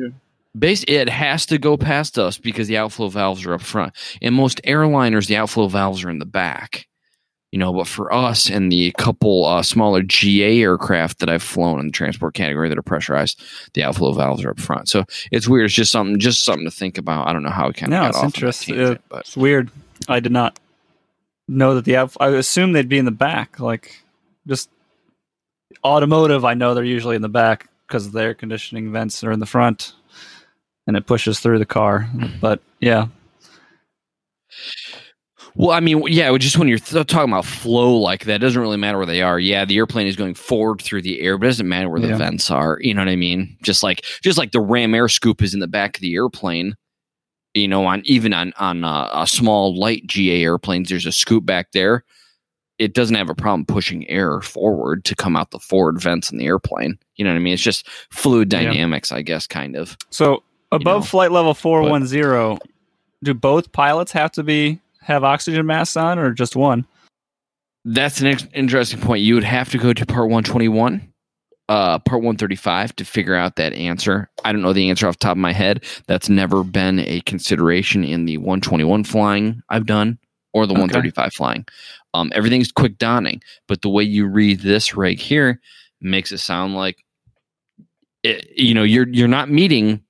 it. 0.05 0.13
Base 0.59 0.85
it 0.87 1.09
has 1.09 1.47
to 1.47 1.59
go 1.59 1.77
past 1.79 2.19
us 2.19 2.37
because 2.37 2.69
the 2.69 2.77
outflow 2.77 3.09
valves 3.09 3.47
are 3.47 3.55
up 3.55 3.63
front. 3.63 3.95
In 4.21 4.35
most 4.35 4.61
airliners, 4.65 5.27
the 5.27 5.37
outflow 5.37 5.69
valves 5.69 6.05
are 6.05 6.11
in 6.11 6.19
the 6.19 6.27
back. 6.27 6.87
You 7.53 7.59
know, 7.59 7.73
but 7.73 7.87
for 7.87 8.13
us 8.13 8.49
and 8.49 8.73
the 8.73 8.93
couple 8.97 9.45
uh, 9.45 9.63
smaller 9.63 10.03
GA 10.03 10.63
aircraft 10.63 11.19
that 11.19 11.29
I've 11.29 11.43
flown 11.43 11.81
in 11.81 11.87
the 11.87 11.93
transport 11.93 12.33
category 12.35 12.71
that 12.71 12.79
are 12.79 12.83
pressurized, 12.83 13.43
the 13.75 13.83
outflow 13.83 14.13
valves 14.15 14.43
are 14.43 14.51
up 14.51 14.59
front. 14.61 14.89
So 14.89 15.05
it's 15.31 15.47
weird. 15.49 15.67
It's 15.67 15.75
just 15.75 15.93
something, 15.93 16.19
just 16.19 16.45
something 16.45 16.65
to 16.65 16.71
think 16.71 16.97
about. 16.97 17.29
I 17.29 17.33
don't 17.35 17.43
know 17.43 17.51
how 17.51 17.67
we 17.67 17.75
kind 17.75 17.93
of 17.93 17.99
No, 17.99 18.11
got 18.11 18.15
it's 18.15 18.25
interesting. 18.25 18.75
tangent, 18.77 19.01
Uh, 19.11 19.19
It's 19.19 19.37
weird. 19.37 19.71
I 20.09 20.21
did 20.21 20.33
not 20.33 20.59
know 21.47 21.75
that 21.75 21.85
the 21.85 21.97
out- 21.97 22.17
I 22.21 22.29
assume 22.29 22.73
they'd 22.73 22.89
be 22.89 22.97
in 22.99 23.05
the 23.05 23.11
back. 23.11 23.61
Like 23.61 24.03
just 24.47 24.71
automotive, 25.85 26.45
I 26.45 26.55
know 26.55 26.75
they're 26.75 26.85
usually 26.85 27.17
in 27.17 27.23
the 27.23 27.29
back 27.29 27.69
because 27.87 28.11
the 28.13 28.21
air 28.23 28.35
conditioning 28.35 28.93
vents 28.93 29.23
are 29.25 29.33
in 29.33 29.41
the 29.41 29.47
front, 29.47 29.93
and 30.87 30.97
it 30.97 31.07
pushes 31.07 31.41
through 31.41 31.59
the 31.59 31.67
car. 31.67 32.09
But 32.41 32.61
yeah, 32.81 33.07
Well, 35.55 35.71
I 35.73 35.81
mean, 35.81 36.03
yeah, 36.09 36.35
just 36.39 36.57
when 36.57 36.67
you're 36.69 36.79
th- 36.79 37.07
talking 37.07 37.31
about 37.31 37.45
flow 37.45 37.97
like 37.99 38.25
that, 38.25 38.37
it 38.37 38.39
doesn't 38.39 38.61
really 38.61 38.79
matter 38.79 38.97
where 38.97 39.07
they 39.07 39.21
are. 39.21 39.39
Yeah, 39.39 39.65
the 39.67 39.77
airplane 39.77 40.07
is 40.07 40.17
going 40.17 40.35
forward 40.35 40.81
through 40.81 41.03
the 41.03 41.21
air, 41.21 41.37
but 41.37 41.45
it 41.47 41.51
doesn't 41.51 41.69
matter 41.69 41.91
where 41.91 42.01
the 42.01 42.09
Yeah. 42.09 42.17
vents 42.17 42.51
are. 42.51 42.79
You 42.81 42.95
know 42.95 43.03
what 43.03 43.09
I 43.11 43.17
mean? 43.17 43.57
Just 43.63 43.83
like 43.83 44.03
just 44.23 44.39
like 44.39 44.53
the 44.53 44.61
Ram 44.61 44.95
air 44.95 45.09
scoop 45.09 45.43
is 45.43 45.53
in 45.53 45.61
the 45.61 45.67
back 45.69 45.97
of 45.97 46.01
the 46.01 46.15
airplane. 46.15 46.75
You 47.55 47.69
know, 47.69 47.85
on 47.85 48.01
even 48.07 48.33
on 48.33 48.55
on 48.59 48.83
uh, 48.83 49.11
a 49.13 49.27
small 49.27 49.79
light 49.79 50.07
GA 50.07 50.43
airplanes, 50.43 50.89
there's 50.89 51.05
a 51.07 51.13
scoop 51.13 51.45
back 51.45 51.73
there. 51.73 52.03
It 52.79 52.95
doesn't 52.95 53.15
have 53.17 53.29
a 53.29 53.35
problem 53.35 53.67
pushing 53.67 54.09
air 54.09 54.41
forward 54.41 55.05
to 55.05 55.15
come 55.15 55.37
out 55.37 55.51
the 55.51 55.59
forward 55.59 56.01
vents 56.01 56.33
in 56.33 56.39
the 56.39 56.47
airplane. 56.47 56.99
You 57.17 57.25
know 57.27 57.31
what 57.31 57.37
I 57.37 57.41
mean? 57.41 57.53
It's 57.53 57.63
just 57.63 57.87
fluid 58.11 58.51
Yeah. 58.51 58.63
dynamics, 58.65 59.13
I 59.13 59.21
guess, 59.21 59.47
kind 59.47 59.77
of. 59.77 59.99
so 60.09 60.43
above 60.73 61.03
know, 61.03 61.07
flight 61.07 61.33
level 61.33 61.55
four 61.55 61.83
one 61.83 62.07
zero, 62.07 62.59
do 63.23 63.35
both 63.35 63.73
pilots 63.73 64.13
have 64.13 64.33
to 64.33 64.43
be 64.43 64.81
have 65.01 65.25
oxygen 65.25 65.67
masks 65.67 65.97
on, 65.97 66.19
or 66.19 66.33
just 66.33 66.57
one? 66.57 66.87
That's 67.85 68.21
an 68.21 68.29
ex- 68.29 68.47
interesting 68.55 69.01
point. 69.01 69.23
You 69.23 69.35
would 69.35 69.45
have 69.45 69.71
to 69.71 69.79
go 69.79 69.93
to 69.93 70.07
part 70.07 70.31
121, 70.31 71.13
uh, 71.69 71.99
part 71.99 72.23
135 72.23 72.95
to 72.97 73.05
figure 73.05 73.35
out 73.35 73.57
that 73.57 73.73
answer. 73.73 74.31
I 74.45 74.53
don't 74.53 74.63
know 74.63 74.73
the 74.73 74.89
answer 74.89 75.09
off 75.09 75.19
the 75.19 75.25
top 75.25 75.33
of 75.33 75.39
my 75.39 75.53
head. 75.53 75.85
That's 76.07 76.29
never 76.29 76.63
been 76.63 77.01
a 77.01 77.21
consideration 77.23 78.05
in 78.05 78.25
the 78.27 78.39
121 78.39 79.03
flying 79.05 79.61
I've 79.69 79.87
done 79.87 80.19
or 80.53 80.67
the 80.67 80.75
Okay. 80.75 80.83
135 80.83 81.33
flying. 81.35 81.67
Um, 82.15 82.31
everything's 82.35 82.71
quick 82.71 82.99
donning, 82.99 83.43
but 83.67 83.83
the 83.83 83.89
way 83.89 84.05
you 84.05 84.27
read 84.27 84.61
this 84.61 84.95
right 84.95 85.19
here 85.19 85.61
makes 86.01 86.31
it 86.31 86.39
sound 86.39 86.77
like 86.77 87.05
it, 88.23 88.49
you 88.57 88.75
know 88.75 88.85
you're 88.85 89.09
you're 89.09 89.27
not 89.27 89.51
meeting 89.51 90.03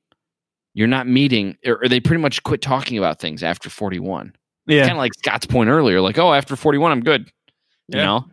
you're 0.74 0.88
not 0.88 1.06
meeting 1.06 1.56
or, 1.66 1.82
or 1.82 1.88
they 1.88 2.00
pretty 2.00 2.20
much 2.22 2.42
quit 2.42 2.62
talking 2.62 2.98
about 2.98 3.18
things 3.20 3.42
after 3.42 3.68
41 3.70 4.34
Yeah, 4.66 4.80
kind 4.82 4.92
of 4.92 4.98
like 4.98 5.14
Scott's 5.14 5.46
point 5.46 5.68
earlier, 5.70 6.00
like, 6.00 6.18
oh, 6.18 6.32
after 6.32 6.56
41, 6.56 6.92
I'm 6.92 7.00
good. 7.02 7.30
You 7.88 7.98
Yeah. 7.98 8.04
know, 8.04 8.24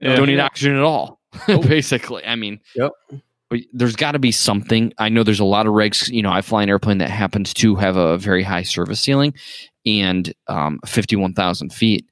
Yeah. 0.00 0.16
don't 0.16 0.26
need 0.26 0.40
oxygen 0.40 0.76
at 0.76 0.82
all. 0.82 1.20
Basically, 1.46 2.24
I 2.24 2.34
mean, 2.36 2.60
Yep. 2.74 2.92
But 3.50 3.60
there's 3.72 3.96
got 3.96 4.12
to 4.12 4.18
be 4.18 4.30
something. 4.30 4.92
I 4.98 5.08
know 5.08 5.22
there's 5.22 5.40
a 5.40 5.44
lot 5.44 5.66
of 5.66 5.72
regs. 5.72 6.10
You 6.10 6.20
know, 6.20 6.30
I 6.30 6.42
fly 6.42 6.62
an 6.62 6.68
airplane 6.68 6.98
that 6.98 7.08
happens 7.08 7.54
to 7.54 7.76
have 7.76 7.96
a 7.96 8.18
very 8.18 8.42
high 8.42 8.62
service 8.62 9.00
ceiling 9.00 9.32
and 9.86 10.30
um, 10.48 10.78
51,000 10.84 11.72
feet. 11.72 12.04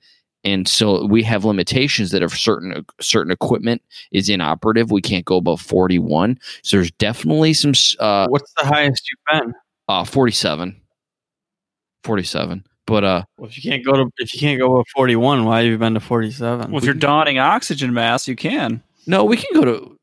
And 0.46 0.68
so 0.68 1.04
we 1.04 1.22
have 1.24 1.44
limitations 1.44 2.12
that 2.12 2.22
if 2.22 2.32
certain 2.38 2.86
certain 3.00 3.32
equipment 3.32 3.82
is 4.12 4.28
inoperative, 4.28 4.90
we 4.92 5.02
can't 5.02 5.24
go 5.24 5.36
above 5.38 5.60
41. 5.60 6.38
So 6.62 6.76
there's 6.76 6.92
definitely 6.92 7.52
some 7.52 7.72
uh, 7.98 8.28
What's 8.28 8.52
the 8.56 8.64
highest 8.64 9.10
you've 9.10 9.42
been? 9.42 9.54
uh 9.88 10.04
47. 10.04 10.80
47. 12.04 12.64
But 12.86 13.04
uh 13.04 13.22
Well, 13.36 13.48
if 13.50 13.56
you 13.56 13.68
can't 13.70 13.84
go 13.84 13.92
to 13.92 14.10
if 14.18 14.32
you 14.32 14.38
can't 14.38 14.60
go 14.60 14.78
to 14.78 14.84
forty 14.94 15.16
one, 15.16 15.44
why 15.44 15.62
have 15.62 15.66
you 15.66 15.76
been 15.78 15.94
to 15.94 16.00
forty 16.00 16.30
seven? 16.30 16.70
Well, 16.70 16.78
if 16.78 16.84
you're 16.84 16.94
donning 16.94 17.38
oxygen 17.40 17.92
mask, 17.92 18.28
you 18.28 18.36
can. 18.36 18.82
No, 19.08 19.24
we 19.24 19.36
can 19.36 19.48
go 19.60 19.64
to 19.64 19.96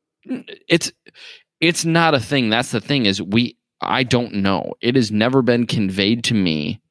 it's 0.67 0.91
it's 1.61 1.85
not 1.85 2.13
a 2.13 2.19
thing. 2.19 2.49
That's 2.49 2.71
the 2.71 2.81
thing 2.81 3.05
is 3.05 3.21
we 3.21 3.55
I 3.79 4.03
don't 4.03 4.33
know. 4.35 4.73
It 4.81 4.95
has 4.95 5.11
never 5.11 5.41
been 5.41 5.65
conveyed 5.65 6.25
to 6.25 6.33
me 6.33 6.81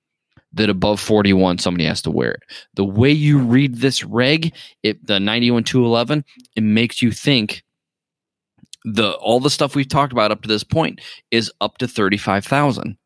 that 0.54 0.70
above 0.70 1.00
41 1.00 1.58
somebody 1.58 1.84
has 1.84 2.02
to 2.02 2.10
wear 2.10 2.32
it. 2.32 2.42
The 2.74 2.84
way 2.84 3.10
you 3.10 3.38
read 3.38 3.76
this 3.76 4.04
reg, 4.04 4.54
it 4.82 5.04
the 5.06 5.20
91211, 5.20 6.24
it 6.56 6.62
makes 6.62 7.02
you 7.02 7.10
think 7.10 7.62
the 8.84 9.12
all 9.12 9.40
the 9.40 9.50
stuff 9.50 9.74
we've 9.74 9.88
talked 9.88 10.12
about 10.12 10.32
up 10.32 10.42
to 10.42 10.48
this 10.48 10.64
point 10.64 11.00
is 11.30 11.52
up 11.60 11.78
to 11.78 11.88
35,000 11.88 12.96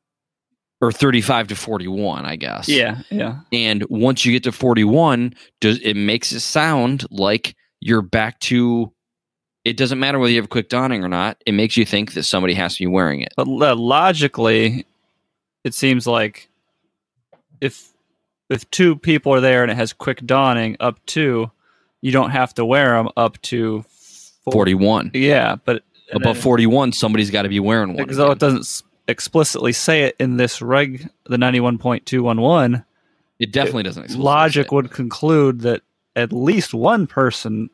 or 0.81 0.93
35 0.93 1.49
to 1.49 1.57
41, 1.57 2.25
I 2.25 2.37
guess. 2.37 2.69
Yeah, 2.69 3.03
yeah. 3.11 3.41
And 3.53 3.85
once 3.89 4.25
you 4.25 4.33
get 4.33 4.45
to 4.45 4.53
41, 4.53 5.35
does 5.61 5.79
it 5.79 5.95
makes 5.95 6.33
it 6.33 6.41
sound 6.41 7.07
like 7.11 7.55
you're 7.81 8.03
back 8.03 8.41
to 8.41 8.93
it 9.65 9.77
doesn't 9.77 9.99
matter 9.99 10.21
whether 10.21 10.31
you 10.31 10.37
have 10.39 10.45
a 10.45 10.49
quick 10.49 10.69
donning 10.69 11.03
or 11.03 11.09
not. 11.09 11.43
It 11.45 11.51
makes 11.51 11.77
you 11.77 11.85
think 11.85 12.15
that 12.15 12.23
somebody 12.23 12.55
has 12.55 12.77
to 12.77 12.85
be 12.85 12.87
wearing 12.87 13.21
it. 13.21 13.33
But 13.37 13.49
uh, 13.49 13.75
logically, 13.75 14.87
it 15.65 15.75
seems 15.75 16.07
like 16.07 16.49
if 17.61 17.91
if 18.49 18.69
two 18.71 18.97
people 18.97 19.33
are 19.35 19.41
there 19.41 19.63
and 19.63 19.71
it 19.71 19.77
has 19.77 19.93
quick 19.93 20.25
donning 20.25 20.77
up 20.81 21.05
to, 21.07 21.51
you 22.01 22.13
don't 22.13 22.31
have 22.31 22.55
to 22.55 22.65
wear 22.65 22.93
them 22.97 23.09
up 23.17 23.41
to 23.43 23.83
four- 24.45 24.53
41. 24.53 25.11
Yeah, 25.15 25.57
but 25.65 25.83
Above 26.13 26.37
then- 26.37 26.43
41, 26.43 26.93
somebody's 26.93 27.31
got 27.31 27.43
to 27.43 27.49
be 27.49 27.59
wearing 27.59 27.89
one. 27.89 27.97
because 27.97 28.17
though 28.17 28.31
it 28.31 28.39
doesn't 28.39 28.83
explicitly 29.09 29.73
say 29.73 30.05
it 30.05 30.17
in 30.21 30.37
this 30.37 30.63
reg, 30.63 31.09
the 31.27 31.39
ninety 31.39 31.59
one 31.61 31.79
point 31.79 32.07
two 32.07 32.23
one 32.23 32.41
one. 32.41 32.85
It 33.39 33.53
definitely 33.53 33.83
doesn't. 33.83 34.05
explicitly 34.05 34.25
Logic 34.25 34.73
would 34.73 34.91
conclude 34.91 35.61
that 35.63 35.83
at 36.15 36.33
least 36.33 36.73
one 36.73 37.07
person 37.07 37.69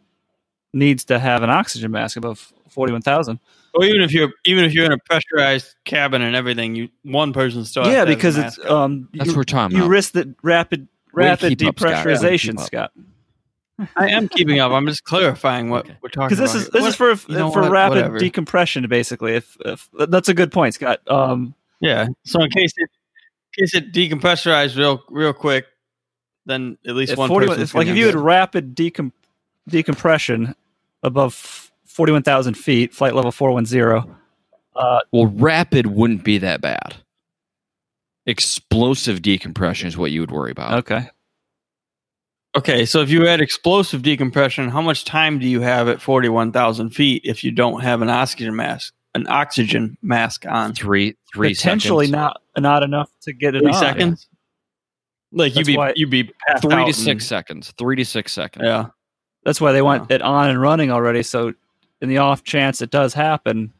needs 0.72 1.04
to 1.04 1.18
have 1.18 1.42
an 1.42 1.50
oxygen 1.50 1.90
mask 1.90 2.16
above 2.16 2.52
forty 2.68 2.92
one 2.92 3.02
thousand. 3.02 3.38
Well, 3.74 3.88
even 3.88 4.02
if 4.02 4.12
you're 4.12 4.30
even 4.44 4.64
if 4.64 4.74
you're 4.74 4.84
in 4.84 4.92
a 4.92 4.98
pressurized 4.98 5.74
cabin 5.84 6.20
and 6.22 6.36
everything, 6.36 6.74
you 6.74 6.88
one 7.02 7.32
person 7.32 7.64
still. 7.64 7.86
Yeah, 7.86 8.04
because 8.04 8.36
it's 8.36 8.58
um 8.66 9.08
That's 9.14 9.26
you, 9.26 9.32
what 9.32 9.36
we're 9.38 9.44
talking 9.44 9.76
you 9.76 9.82
about. 9.84 9.90
risk 9.90 10.12
the 10.12 10.34
rapid 10.42 10.88
Way 11.14 11.26
rapid 11.26 11.58
keep 11.58 11.68
up, 11.68 11.78
Scott. 11.78 11.90
Yeah, 11.90 12.04
depressurization. 12.04 12.60
Scott. 12.60 12.92
I 13.96 14.08
am 14.10 14.28
keeping 14.28 14.60
up. 14.60 14.70
I'm 14.72 14.86
just 14.86 15.04
clarifying 15.04 15.68
what 15.70 15.86
Okay. 15.86 15.96
we're 16.02 16.08
talking 16.10 16.36
about. 16.36 16.40
Because 16.42 16.52
this 16.52 16.62
is 16.62 16.68
this 16.70 16.82
here. 16.82 16.88
is 16.90 16.96
for 17.24 17.32
you 17.32 17.38
know 17.38 17.50
for 17.50 17.62
what? 17.62 17.70
rapid 17.70 17.96
Whatever. 17.96 18.18
decompression, 18.18 18.86
basically. 18.88 19.34
If, 19.34 19.56
if 19.64 19.88
that's 20.08 20.28
a 20.28 20.34
good 20.34 20.52
point, 20.52 20.74
Scott. 20.74 21.00
Um, 21.10 21.54
yeah. 21.80 22.06
So 22.24 22.42
in 22.42 22.50
case 22.50 22.72
it 22.76 22.88
in 23.58 23.64
case 23.64 23.74
it 23.74 23.92
decompressurized 23.92 24.76
real 24.76 25.02
real 25.08 25.32
quick, 25.32 25.66
then 26.46 26.78
at 26.86 26.94
least 26.94 27.16
one 27.16 27.28
41 27.28 27.48
person. 27.56 27.62
if, 27.64 27.74
like 27.74 27.86
if 27.88 27.96
you 27.96 28.06
had 28.06 28.14
rapid 28.14 28.76
decom- 28.76 29.12
decompression 29.68 30.54
above 31.02 31.61
forty 31.92 32.12
one 32.12 32.22
thousand 32.22 32.54
feet, 32.54 32.94
flight 32.94 33.14
level 33.14 33.30
four 33.32 33.52
one 33.52 33.66
zero. 33.66 34.16
Uh, 34.74 35.00
Well, 35.12 35.26
rapid 35.26 35.86
wouldn't 35.88 36.24
be 36.24 36.38
that 36.38 36.60
bad. 36.60 36.96
Explosive 38.26 39.20
decompression 39.20 39.88
is 39.88 39.96
what 39.96 40.12
you 40.12 40.20
would 40.20 40.30
worry 40.30 40.52
about. 40.52 40.74
okay. 40.80 41.08
Okay, 42.54 42.84
so 42.84 43.00
if 43.00 43.08
you 43.08 43.24
had 43.26 43.40
explosive 43.40 44.02
decompression, 44.02 44.68
how 44.68 44.82
much 44.82 45.06
time 45.06 45.38
do 45.38 45.46
you 45.48 45.62
have 45.62 45.88
at 45.88 46.00
forty 46.02 46.28
one 46.28 46.52
thousand 46.52 46.90
feet 46.90 47.22
if 47.24 47.42
you 47.42 47.50
don't 47.50 47.80
have 47.80 48.02
an 48.02 48.10
oxygen 48.10 48.54
mask 48.54 48.92
an 49.14 49.26
oxygen 49.28 49.96
mask 50.02 50.44
on? 50.46 50.74
Three 50.74 51.16
three 51.34 51.54
Potentially 51.54 52.06
seconds. 52.06 52.12
not 52.56 52.62
not 52.62 52.82
enough 52.82 53.10
to 53.22 53.32
get 53.32 53.54
it 53.54 53.62
Three 53.62 53.72
on. 53.72 53.80
seconds. 53.80 54.28
Like 55.32 55.54
you'd 55.56 55.66
That's 55.66 55.94
be 55.94 56.00
you'd 56.00 56.10
be 56.10 56.22
Three 56.24 56.72
out 56.74 56.80
to 56.80 56.86
and- 56.88 56.94
six 56.94 57.24
seconds. 57.26 57.72
Three 57.78 57.96
to 57.96 58.04
six 58.04 58.32
seconds. 58.32 58.64
Yeah. 58.66 58.88
That's 59.44 59.60
why 59.60 59.72
they 59.72 59.80
want 59.82 60.02
Wow. 60.02 60.06
it 60.10 60.22
on 60.22 60.50
and 60.50 60.60
running 60.60 60.90
already. 60.92 61.22
So, 61.24 61.54
in 62.02 62.08
the 62.10 62.18
off 62.18 62.44
chance 62.44 62.82
it 62.82 62.90
does 62.90 63.14
happen, 63.14 63.72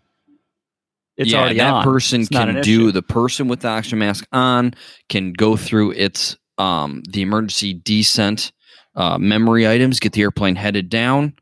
it's 1.19 1.31
yeah, 1.33 1.41
already 1.41 1.59
that 1.59 1.73
on. 1.73 1.85
person 1.85 2.21
It's 2.23 2.31
can 2.31 2.61
do 2.63 2.89
issue. 2.89 2.93
the 2.93 3.03
person 3.03 3.49
with 3.49 3.61
the 3.61 3.69
oxygen 3.69 3.99
mask 3.99 4.27
on 4.33 4.73
can 5.11 5.33
go 5.35 5.57
through 5.57 5.91
its 5.93 6.37
um 6.59 7.03
the 7.11 7.21
emergency 7.23 7.75
descent 7.75 8.53
uh, 8.95 9.19
memory 9.19 9.67
items, 9.69 10.01
get 10.01 10.13
the 10.13 10.21
airplane 10.23 10.55
headed 10.55 10.89
down, 10.91 11.35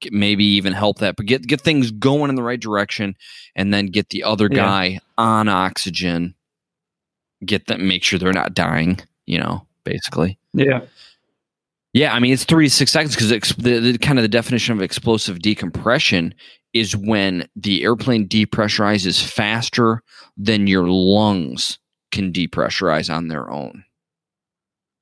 get, 0.00 0.12
maybe 0.12 0.44
even 0.44 0.72
help 0.72 0.98
that, 0.98 1.16
but 1.16 1.26
get 1.26 1.46
get 1.46 1.60
things 1.62 1.90
going 1.90 2.28
in 2.30 2.34
the 2.34 2.42
right 2.42 2.60
direction, 2.60 3.14
and 3.56 3.72
then 3.72 3.86
get 3.86 4.10
the 4.10 4.22
other 4.24 4.48
Yeah. 4.50 4.56
guy 4.56 5.00
on 5.16 5.48
oxygen. 5.48 6.34
Get 7.44 7.66
them, 7.66 7.86
make 7.86 8.02
sure 8.02 8.18
they're 8.18 8.32
not 8.32 8.54
dying. 8.54 8.98
You 9.26 9.38
know, 9.38 9.66
basically. 9.84 10.38
Yeah. 10.54 10.80
Yeah, 11.94 12.12
I 12.12 12.18
mean 12.18 12.32
it's 12.32 12.44
three 12.44 12.66
to 12.66 12.74
six 12.74 12.90
seconds 12.90 13.14
because 13.14 13.54
the, 13.56 13.78
the 13.78 13.98
kind 13.98 14.18
of 14.18 14.24
the 14.24 14.28
definition 14.28 14.74
of 14.74 14.82
explosive 14.82 15.38
decompression 15.38 16.34
is 16.74 16.96
when 16.96 17.48
the 17.54 17.84
airplane 17.84 18.28
depressurizes 18.28 19.24
faster 19.24 20.02
than 20.36 20.66
your 20.66 20.88
lungs 20.88 21.78
can 22.10 22.32
depressurize 22.32 23.14
on 23.14 23.28
their 23.28 23.48
own. 23.48 23.84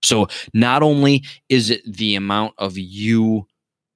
So 0.02 0.28
not 0.52 0.82
only 0.82 1.24
is 1.48 1.70
it 1.70 1.80
the 1.90 2.14
amount 2.14 2.54
of 2.58 2.76
you, 2.76 3.46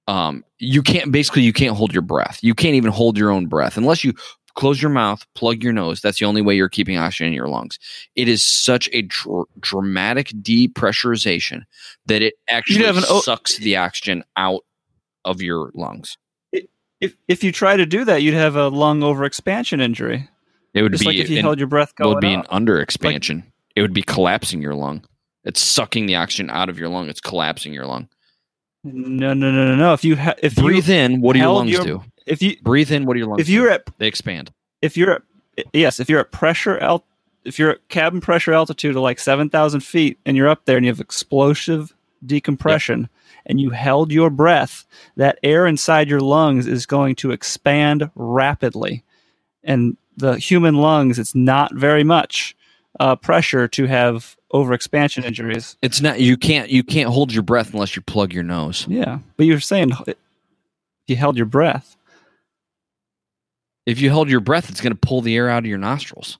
um, 0.08 0.42
you 0.58 0.82
can't 0.82 1.12
basically 1.12 1.42
you 1.42 1.52
can't 1.52 1.76
hold 1.76 1.92
your 1.92 2.02
breath. 2.02 2.38
You 2.42 2.54
can't 2.54 2.76
even 2.76 2.92
hold 2.92 3.18
your 3.18 3.30
own 3.30 3.46
breath 3.46 3.76
unless 3.76 4.04
you 4.04 4.14
close 4.56 4.82
your 4.82 4.90
mouth, 4.90 5.24
plug 5.34 5.62
your 5.62 5.72
nose. 5.72 6.00
That's 6.00 6.18
the 6.18 6.24
only 6.26 6.42
way 6.42 6.56
you're 6.56 6.68
keeping 6.68 6.96
oxygen 6.98 7.28
in 7.28 7.32
your 7.34 7.46
lungs. 7.48 7.78
It 8.16 8.26
is 8.28 8.44
such 8.44 8.88
a 8.92 9.02
dr- 9.02 9.46
dramatic 9.60 10.28
depressurization 10.42 11.62
that 12.06 12.22
it 12.22 12.34
actually 12.48 12.84
an 12.86 13.02
sucks 13.02 13.58
the 13.58 13.76
oxygen 13.76 14.24
out 14.36 14.62
of 15.24 15.40
your 15.42 15.70
lungs. 15.74 16.16
If 17.00 17.14
if 17.28 17.44
you 17.44 17.52
try 17.52 17.76
to 17.76 17.84
do 17.86 18.04
that, 18.06 18.22
you'd 18.22 18.34
have 18.34 18.56
a 18.56 18.68
lung 18.68 19.00
overexpansion 19.00 19.80
injury. 19.82 20.28
It 20.74 20.82
would 20.82 20.92
Just 20.92 21.02
be 21.04 21.08
like 21.08 21.16
if 21.18 21.28
you 21.30 21.36
an- 21.38 21.44
held 21.44 21.58
your 21.58 21.68
breath 21.68 21.92
it 21.98 22.04
would 22.04 22.14
going 22.14 22.20
be 22.20 22.32
an 22.34 22.40
up. 22.40 22.46
under 22.50 22.80
expansion. 22.80 23.44
it 23.76 23.82
would 23.82 23.92
be 23.94 24.02
collapsing 24.02 24.60
your 24.62 24.74
lung. 24.74 25.04
It's 25.44 25.60
sucking 25.60 26.06
the 26.06 26.16
oxygen 26.16 26.50
out 26.50 26.68
of 26.68 26.78
your 26.78 26.88
lung. 26.88 27.08
It's 27.08 27.20
collapsing 27.20 27.72
your 27.72 27.86
lung. 27.86 28.08
No, 28.84 29.32
no, 29.34 29.50
no, 29.50 29.66
no, 29.66 29.74
no. 29.76 29.92
If 29.92 30.04
you 30.04 30.16
ha- 30.16 30.34
if 30.42 30.54
Breathe 30.56 30.88
you 30.88 30.94
in. 30.94 31.20
What 31.20 31.34
do 31.34 31.38
your 31.40 31.52
lungs 31.52 31.70
your- 31.72 31.84
do? 31.84 32.02
If 32.26 32.42
you 32.42 32.56
Breathe 32.62 32.90
in. 32.92 33.04
What 33.06 33.16
are 33.16 33.18
your 33.18 33.28
lungs 33.28 33.40
if 33.40 33.48
you're 33.48 33.70
at 33.70 33.88
They 33.98 34.06
expand. 34.06 34.52
if 34.82 34.96
you're 34.96 35.12
at 35.12 35.22
yes 35.72 36.00
if 36.00 36.10
you're 36.10 36.20
at 36.20 36.32
pressure 36.32 36.82
alt 36.82 37.04
if 37.44 37.58
you're 37.58 37.70
at 37.70 37.88
cabin 37.88 38.20
pressure 38.20 38.52
altitude 38.52 38.96
of 38.96 39.02
like 39.02 39.18
seven 39.20 39.48
thousand 39.48 39.80
feet 39.80 40.18
and 40.26 40.36
you're 40.36 40.48
up 40.48 40.64
there 40.64 40.76
and 40.76 40.84
you 40.84 40.90
have 40.90 41.00
explosive 41.00 41.94
decompression 42.24 43.08
and 43.48 43.60
you 43.60 43.70
held 43.70 44.10
your 44.10 44.30
breath, 44.30 44.84
that 45.14 45.38
air 45.44 45.66
inside 45.68 46.08
your 46.08 46.18
lungs 46.18 46.66
is 46.66 46.84
going 46.86 47.14
to 47.14 47.30
expand 47.30 48.10
rapidly, 48.16 49.04
and 49.62 49.96
the 50.16 50.36
human 50.36 50.74
lungs 50.76 51.18
it's 51.20 51.34
not 51.36 51.72
very 51.74 52.02
much 52.02 52.56
uh, 52.98 53.14
pressure 53.14 53.68
to 53.68 53.86
have 53.86 54.36
overexpansion 54.52 55.22
injuries. 55.24 55.76
It's 55.82 56.00
not. 56.00 56.18
You 56.18 56.36
can't. 56.36 56.70
You 56.70 56.82
can't 56.82 57.10
hold 57.10 57.32
your 57.32 57.44
breath 57.44 57.72
unless 57.72 57.94
you 57.94 58.02
plug 58.02 58.32
your 58.32 58.42
nose. 58.42 58.86
Yeah, 58.88 59.18
but 59.36 59.46
you're 59.46 59.60
saying 59.60 59.92
if 60.08 60.16
you 61.06 61.14
held 61.16 61.36
your 61.36 61.46
breath. 61.46 61.95
If 63.86 64.00
you 64.00 64.10
held 64.10 64.28
your 64.28 64.40
breath, 64.40 64.68
it's 64.68 64.80
going 64.80 64.92
to 64.92 64.98
pull 64.98 65.20
the 65.22 65.36
air 65.36 65.48
out 65.48 65.60
of 65.60 65.66
your 65.66 65.78
nostrils. 65.78 66.38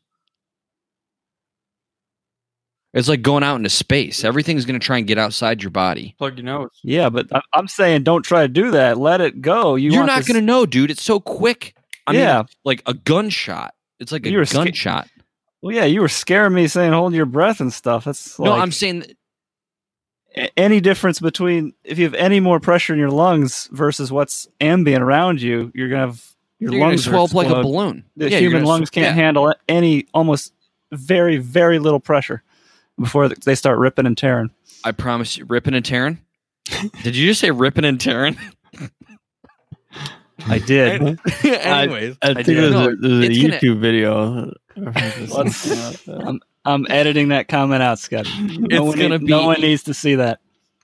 It's 2.93 3.09
like 3.09 3.21
going 3.23 3.43
out 3.43 3.57
into 3.57 3.69
space. 3.69 4.25
Everything's 4.25 4.65
going 4.65 4.79
to 4.81 4.85
try 4.85 4.99
and 4.99 5.07
get 5.07 5.19
outside 5.19 5.63
your 5.63 5.71
body. 5.71 6.15
Plug 6.19 6.37
your 6.39 6.45
nose. 6.45 6.71
Yeah, 6.83 7.11
but 7.11 7.27
I- 7.35 7.43
I'm 7.53 7.69
saying 7.69 8.05
don't 8.05 8.23
try 8.23 8.43
to 8.43 8.49
do 8.49 8.71
that. 8.71 8.97
Let 8.97 9.21
it 9.21 9.43
go. 9.43 9.75
You 9.75 9.91
You 9.91 9.97
are 9.99 10.01
want 10.01 10.07
not 10.09 10.17
this- 10.19 10.29
going 10.29 10.41
to 10.41 10.47
know, 10.47 10.65
dude. 10.65 10.91
It's 10.91 11.03
so 11.03 11.21
quick. 11.21 11.75
I 12.07 12.13
Yeah. 12.15 12.37
mean, 12.39 12.47
like 12.65 12.83
a 12.87 12.95
gunshot. 12.95 13.75
It's 14.01 14.13
like 14.13 14.25
a 14.25 14.31
You 14.31 14.39
were 14.39 14.47
sca- 14.47 14.65
gunshot. 14.65 15.09
Well, 15.61 15.75
yeah, 15.75 15.85
you 15.85 16.01
were 16.01 16.09
scaring 16.09 16.55
me 16.55 16.69
saying 16.69 16.93
hold 16.93 17.13
your 17.15 17.27
breath 17.27 17.61
and 17.61 17.73
stuff. 17.73 18.05
That's 18.05 18.39
no, 18.39 18.53
I'm 18.53 18.73
saying 18.73 19.01
that 19.01 19.17
a- 20.37 20.59
any 20.59 20.81
difference 20.81 21.19
between 21.21 21.75
if 21.85 21.99
you 21.99 22.05
have 22.05 22.15
any 22.15 22.41
more 22.41 22.61
pressure 22.61 22.93
in 22.95 22.99
your 22.99 23.11
lungs 23.11 23.69
versus 23.73 24.11
what's 24.13 24.47
ambient 24.61 25.03
around 25.03 25.43
you, 25.43 25.71
you're 25.75 25.89
gonna 25.89 26.07
have 26.07 26.23
your 26.59 26.73
you're 26.73 26.81
lungs 26.81 27.05
swell 27.05 27.25
up 27.25 27.35
like 27.35 27.49
a 27.49 27.63
balloon. 27.63 28.05
The 28.17 28.31
Yeah, 28.31 28.39
human 28.39 28.65
lungs 28.65 28.89
sw- 28.89 28.93
can't 28.93 29.17
yeah. 29.17 29.23
handle 29.23 29.55
any 29.69 30.07
almost 30.15 30.53
very 30.93 31.37
very 31.39 31.79
little 31.79 32.01
pressure 32.01 32.43
before 32.99 33.29
they 33.29 33.55
start 33.55 33.79
ripping 33.79 34.07
and 34.07 34.17
tearing. 34.17 34.51
I 34.85 34.93
promise 34.93 35.37
you, 35.37 35.45
ripping 35.45 35.75
and 35.75 35.85
tearing. 35.85 36.19
Did 37.03 37.15
you 37.17 37.27
just 37.29 37.41
say 37.41 37.51
ripping 37.51 37.85
and 37.85 38.01
tearing? 38.01 38.37
I 40.49 40.59
did. 40.59 41.01
Anyways, 41.45 42.17
I 42.23 42.31
I 42.31 42.35
think 42.35 42.47
did. 42.47 42.57
there's, 42.59 42.71
No, 42.73 42.89
a, 42.91 42.97
there's 42.97 43.13
a 43.19 43.31
it's 43.31 43.43
gonna- 43.43 43.55
YouTube 43.59 43.81
video. 43.81 44.53
I'm, 46.27 46.41
I'm 46.65 46.87
editing 46.91 47.29
that 47.29 47.49
comment 47.49 47.83
out, 47.83 47.99
Scott. 47.99 48.27
No 48.39 48.67
It's 48.71 48.81
one, 48.81 48.99
gonna 48.99 49.19
need- 49.19 49.29
no 49.29 49.47
one 49.47 49.61
needs 49.61 49.85
to 49.85 49.95
see 49.95 50.17
that. 50.17 50.41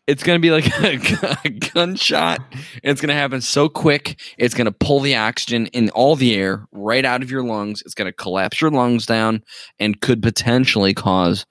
It's 0.07 0.23
going 0.23 0.37
to 0.37 0.43
be 0.43 0.51
like 0.51 0.67
a, 0.81 1.39
a 1.45 1.49
gunshot. 1.49 2.41
It's 2.83 3.01
going 3.01 3.09
to 3.09 3.15
happen 3.15 3.41
so 3.41 3.69
quick. 3.69 4.21
It's 4.39 4.55
going 4.55 4.67
to 4.67 4.73
pull 4.73 5.01
the 5.01 5.17
oxygen 5.17 5.67
in 5.69 5.91
all 5.91 6.17
the 6.17 6.35
air 6.35 6.67
right 6.73 7.05
out 7.05 7.23
of 7.23 7.31
your 7.31 7.45
lungs. 7.45 7.83
It's 7.83 7.95
going 7.95 8.11
to 8.11 8.17
collapse 8.17 8.61
your 8.61 8.71
lungs 8.71 9.07
down 9.07 9.43
and 9.79 10.01
could 10.01 10.23
potentially 10.23 10.95
cause 10.95 11.47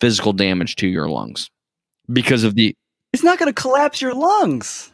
physical 0.00 0.32
damage 0.32 0.76
to 0.76 0.88
your 0.88 1.08
lungs 1.08 1.50
because 2.10 2.44
of 2.44 2.54
the. 2.54 2.74
It's 3.12 3.24
not 3.24 3.38
going 3.38 3.52
to 3.52 3.60
collapse 3.60 4.00
your 4.00 4.14
lungs. 4.14 4.90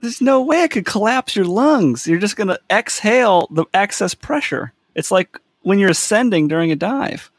There's 0.00 0.20
no 0.20 0.42
way 0.42 0.62
it 0.62 0.70
could 0.70 0.86
collapse 0.86 1.36
your 1.36 1.44
lungs. 1.44 2.06
You're 2.06 2.18
just 2.18 2.36
going 2.36 2.48
to 2.48 2.60
exhale 2.70 3.46
the 3.50 3.66
excess 3.74 4.14
pressure. 4.14 4.72
It's 4.94 5.10
like 5.10 5.38
when 5.62 5.78
you're 5.78 5.90
ascending 5.90 6.48
during 6.48 6.72
a 6.72 6.76
dive. 6.76 7.30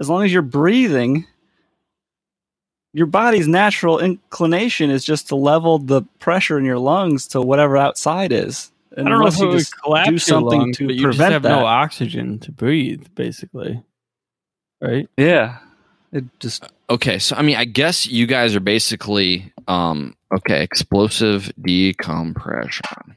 As 0.00 0.08
long 0.08 0.24
as 0.24 0.32
you're 0.32 0.42
breathing, 0.42 1.26
your 2.92 3.06
body's 3.06 3.48
natural 3.48 3.98
inclination 3.98 4.90
is 4.90 5.04
just 5.04 5.28
to 5.28 5.36
level 5.36 5.78
the 5.78 6.02
pressure 6.18 6.58
in 6.58 6.64
your 6.64 6.78
lungs 6.78 7.26
to 7.28 7.40
whatever 7.40 7.76
outside 7.76 8.32
is. 8.32 8.70
I 8.96 9.02
don't 9.02 9.10
know 9.10 9.16
Unless 9.18 9.36
if 9.36 9.40
you 9.40 9.50
it 9.50 9.58
just 9.58 9.82
collapse 9.82 10.06
do 10.08 10.12
your 10.12 10.18
something 10.18 10.60
lungs, 10.60 10.76
to 10.78 10.86
but 10.86 10.94
you 10.94 11.06
just 11.06 11.16
prevent 11.18 11.32
have 11.32 11.42
that. 11.42 11.48
no 11.48 11.64
oxygen 11.64 12.38
to 12.40 12.52
breathe, 12.52 13.06
basically. 13.14 13.82
Right? 14.82 15.08
Yeah. 15.16 15.58
It 16.12 16.24
just 16.40 16.64
Okay, 16.90 17.18
so 17.18 17.34
I 17.36 17.42
mean, 17.42 17.56
I 17.56 17.64
guess 17.64 18.06
you 18.06 18.26
guys 18.26 18.54
are 18.54 18.60
basically 18.60 19.50
um 19.66 20.14
okay. 20.36 20.62
Explosive 20.62 21.50
decompression. 21.62 23.16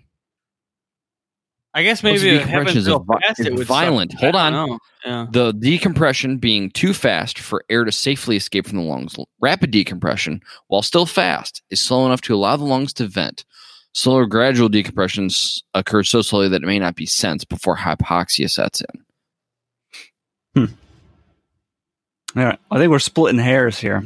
I 1.75 1.83
guess 1.83 2.01
maybe 2.03 2.29
it 2.29 2.39
decompression 2.39 2.51
happens 2.67 2.75
is 2.77 2.85
so 2.85 3.05
a 3.07 3.19
fast 3.19 3.39
it's 3.41 3.49
it 3.49 3.53
would 3.53 3.67
violent. 3.67 4.13
suck. 4.13 4.21
Hold 4.21 4.35
on. 4.35 4.79
Yeah. 5.05 5.27
The 5.29 5.51
decompression 5.51 6.37
being 6.37 6.71
too 6.71 6.93
fast 6.93 7.37
for 7.37 7.65
air 7.69 7.83
to 7.83 7.91
safely 7.91 8.37
escape 8.37 8.65
from 8.65 8.77
the 8.77 8.83
lungs. 8.85 9.17
Rapid 9.41 9.71
decompression, 9.71 10.41
while 10.67 10.81
still 10.81 11.05
fast, 11.05 11.61
is 11.69 11.81
slow 11.81 12.05
enough 12.05 12.21
to 12.21 12.33
allow 12.33 12.55
the 12.55 12.63
lungs 12.63 12.93
to 12.93 13.07
vent. 13.07 13.43
Slower 13.91 14.25
gradual 14.25 14.69
decompressions 14.69 15.63
occur 15.73 16.03
so 16.03 16.21
slowly 16.21 16.47
that 16.47 16.63
it 16.63 16.65
may 16.65 16.79
not 16.79 16.95
be 16.95 17.05
sensed 17.05 17.49
before 17.49 17.75
hypoxia 17.75 18.49
sets 18.49 18.81
in. 18.81 20.65
Hmm. 20.67 20.73
all 22.39 22.45
right. 22.45 22.59
I 22.71 22.77
think 22.77 22.89
we're 22.89 22.99
splitting 22.99 23.39
hairs 23.39 23.77
here. 23.77 24.05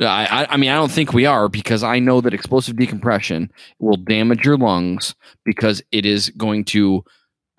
Uh, 0.00 0.06
I, 0.06 0.24
I, 0.24 0.46
I 0.52 0.56
mean, 0.56 0.70
I 0.70 0.74
don't 0.74 0.90
think 0.90 1.12
we 1.12 1.26
are 1.26 1.48
because 1.48 1.82
I 1.82 1.98
know 1.98 2.20
that 2.20 2.32
explosive 2.32 2.76
decompression 2.76 3.50
will 3.78 3.96
damage 3.96 4.44
your 4.44 4.56
lungs 4.56 5.14
because 5.44 5.82
it 5.92 6.06
is 6.06 6.30
going 6.30 6.64
to 6.66 7.04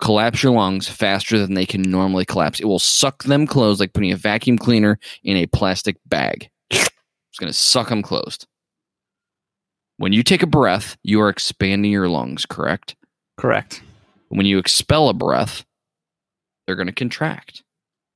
collapse 0.00 0.42
your 0.42 0.52
lungs 0.52 0.88
faster 0.88 1.38
than 1.38 1.54
they 1.54 1.64
can 1.64 1.82
normally 1.82 2.24
collapse. 2.24 2.58
It 2.58 2.66
will 2.66 2.80
suck 2.80 3.22
them 3.22 3.46
closed 3.46 3.78
like 3.78 3.92
putting 3.92 4.10
a 4.10 4.16
vacuum 4.16 4.58
cleaner 4.58 4.98
in 5.22 5.36
a 5.36 5.46
plastic 5.46 5.96
bag. 6.06 6.50
It's 6.70 7.38
going 7.38 7.52
to 7.52 7.56
suck 7.56 7.88
them 7.88 8.02
closed. 8.02 8.46
When 9.98 10.12
you 10.12 10.24
take 10.24 10.42
a 10.42 10.48
breath, 10.48 10.96
you 11.04 11.20
are 11.20 11.28
expanding 11.28 11.92
your 11.92 12.08
lungs, 12.08 12.44
correct? 12.44 12.96
Correct. 13.36 13.80
When 14.30 14.46
you 14.46 14.58
expel 14.58 15.08
a 15.08 15.14
breath, 15.14 15.64
they're 16.66 16.76
going 16.76 16.88
to 16.88 16.92
contract. 16.92 17.62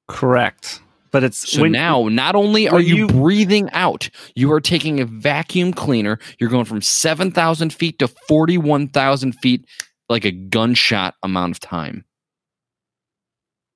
Correct. 0.09 0.81
But 1.17 1.25
it's 1.25 1.51
So 1.51 1.63
when- 1.63 1.73
now, 1.73 2.09
not 2.09 2.35
only 2.35 2.69
are 2.69 2.79
you, 2.79 2.95
you- 2.95 3.07
breathing 3.07 3.71
out, 3.73 4.11
you 4.35 4.53
are 4.53 4.61
taking 4.61 5.01
a 5.01 5.07
vacuum 5.07 5.73
cleaner. 5.73 6.19
You're 6.39 6.51
going 6.51 6.67
from 6.67 6.83
7,000 6.83 7.73
feet 7.73 7.99
to 8.01 8.09
41,000 8.29 9.33
feet, 9.33 9.65
like 10.11 10.27
a 10.27 10.31
gunshot 10.31 11.15
amount 11.23 11.53
of 11.53 11.61
time. 11.61 12.05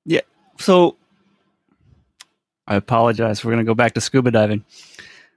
Yeah. 0.05 0.21
So 0.59 0.99
I 2.67 2.77
apologize. 2.77 3.43
We're 3.43 3.53
going 3.53 3.65
to 3.65 3.71
go 3.71 3.75
back 3.75 3.95
to 3.95 4.03
scuba 4.03 4.31
diving. 4.31 4.63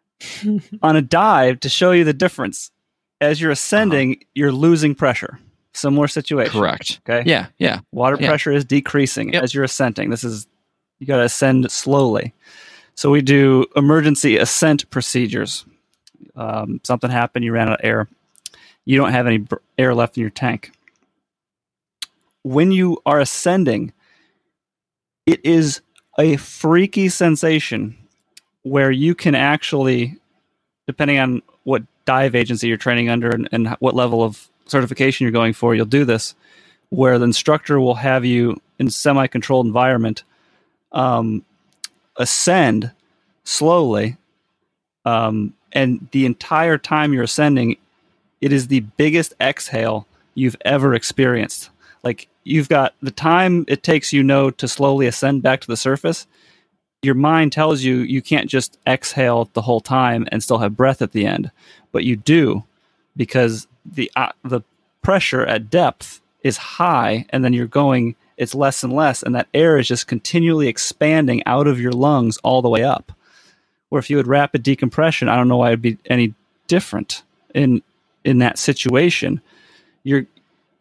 On 0.81 0.97
a 0.97 1.01
dive, 1.01 1.61
to 1.61 1.69
show 1.69 1.91
you 1.91 2.03
the 2.03 2.11
difference, 2.11 2.69
as 3.21 3.39
you're 3.39 3.51
uh-huh. 3.51 3.53
ascending, 3.53 4.25
you're 4.35 4.51
losing 4.51 4.93
pressure. 4.93 5.39
Similar 5.73 6.09
situation. 6.09 6.51
Correct. 6.51 6.99
Okay. 7.09 7.23
Yeah, 7.25 7.45
yeah. 7.59 7.79
Water 7.93 8.17
Yeah. 8.19 8.27
pressure 8.27 8.51
is 8.51 8.65
decreasing 8.65 9.31
Yep. 9.31 9.43
as 9.43 9.53
you're 9.53 9.63
ascending. 9.63 10.09
This 10.09 10.25
is 10.25 10.47
you 11.03 11.07
got 11.07 11.17
to 11.17 11.23
ascend 11.23 11.69
slowly. 11.69 12.33
So 12.95 13.11
we 13.11 13.21
do 13.21 13.65
emergency 13.75 14.37
ascent 14.37 14.89
procedures. 14.89 15.65
Um, 16.33 16.79
something 16.83 17.11
happened, 17.11 17.43
you 17.43 17.51
ran 17.51 17.67
out 17.67 17.79
of 17.81 17.85
air. 17.85 18.07
You 18.85 18.97
don't 18.97 19.11
have 19.11 19.27
any 19.27 19.45
air 19.77 19.93
left 19.93 20.15
in 20.15 20.21
your 20.21 20.29
tank. 20.29 20.71
When 22.43 22.71
you 22.71 23.01
are 23.05 23.19
ascending, 23.19 23.91
it 25.25 25.45
is 25.45 25.81
a 26.17 26.37
freaky 26.37 27.09
sensation 27.09 27.97
where 28.61 28.91
you 28.91 29.13
can 29.13 29.35
actually, 29.35 30.17
depending 30.87 31.19
on 31.19 31.41
what 31.63 31.83
dive 32.05 32.33
agency 32.33 32.69
you're 32.69 32.77
training 32.77 33.09
under 33.09 33.29
and, 33.29 33.49
and 33.51 33.67
what 33.79 33.93
level 33.93 34.23
of 34.23 34.49
certification 34.67 35.25
you're 35.25 35.31
going 35.31 35.53
for, 35.53 35.75
you'll 35.75 35.85
do 35.85 36.05
this, 36.05 36.33
where 36.89 37.19
the 37.19 37.25
instructor 37.25 37.79
will 37.79 37.95
have 37.95 38.23
you 38.23 38.61
in 38.79 38.89
semi-controlled 38.89 39.65
environment 39.65 40.23
um, 40.93 41.43
ascend 42.17 42.91
slowly, 43.43 44.17
um, 45.05 45.53
and 45.71 46.07
the 46.11 46.25
entire 46.25 46.77
time 46.77 47.13
you're 47.13 47.23
ascending, 47.23 47.77
it 48.41 48.53
is 48.53 48.67
the 48.67 48.81
biggest 48.81 49.33
exhale 49.41 50.07
you've 50.35 50.55
ever 50.65 50.93
experienced. 50.93 51.69
Like 52.03 52.27
you've 52.43 52.69
got 52.69 52.93
the 53.01 53.11
time 53.11 53.65
it 53.67 53.83
takes 53.83 54.13
you 54.13 54.23
know 54.23 54.49
to 54.51 54.67
slowly 54.67 55.07
ascend 55.07 55.41
back 55.41 55.61
to 55.61 55.67
the 55.67 55.77
surface. 55.77 56.27
Your 57.01 57.15
mind 57.15 57.51
tells 57.51 57.83
you 57.83 57.97
you 57.97 58.21
can't 58.21 58.49
just 58.49 58.77
exhale 58.87 59.49
the 59.53 59.61
whole 59.61 59.81
time 59.81 60.27
and 60.31 60.41
still 60.41 60.59
have 60.59 60.77
breath 60.77 61.01
at 61.01 61.11
the 61.11 61.25
end, 61.25 61.51
but 61.91 62.03
you 62.03 62.15
do 62.15 62.63
because 63.17 63.67
the 63.85 64.11
uh, 64.15 64.31
the 64.43 64.61
pressure 65.01 65.45
at 65.45 65.69
depth 65.69 66.21
is 66.43 66.57
high, 66.57 67.25
and 67.29 67.43
then 67.43 67.53
you're 67.53 67.67
going 67.67 68.15
it's 68.37 68.55
less 68.55 68.83
and 68.83 68.93
less, 68.93 69.23
and 69.23 69.35
that 69.35 69.47
air 69.53 69.77
is 69.77 69.87
just 69.87 70.07
continually 70.07 70.67
expanding 70.67 71.43
out 71.45 71.67
of 71.67 71.79
your 71.79 71.91
lungs 71.91 72.37
all 72.37 72.61
the 72.61 72.69
way 72.69 72.83
up. 72.83 73.11
Or 73.91 73.99
if 73.99 74.09
you 74.09 74.17
had 74.17 74.27
rapid 74.27 74.63
decompression, 74.63 75.29
I 75.29 75.35
don't 75.35 75.47
know 75.47 75.57
why 75.57 75.69
it'd 75.69 75.81
be 75.81 75.97
any 76.05 76.33
different 76.67 77.23
in 77.53 77.81
in 78.23 78.39
that 78.39 78.57
situation. 78.57 79.41
Your 80.03 80.25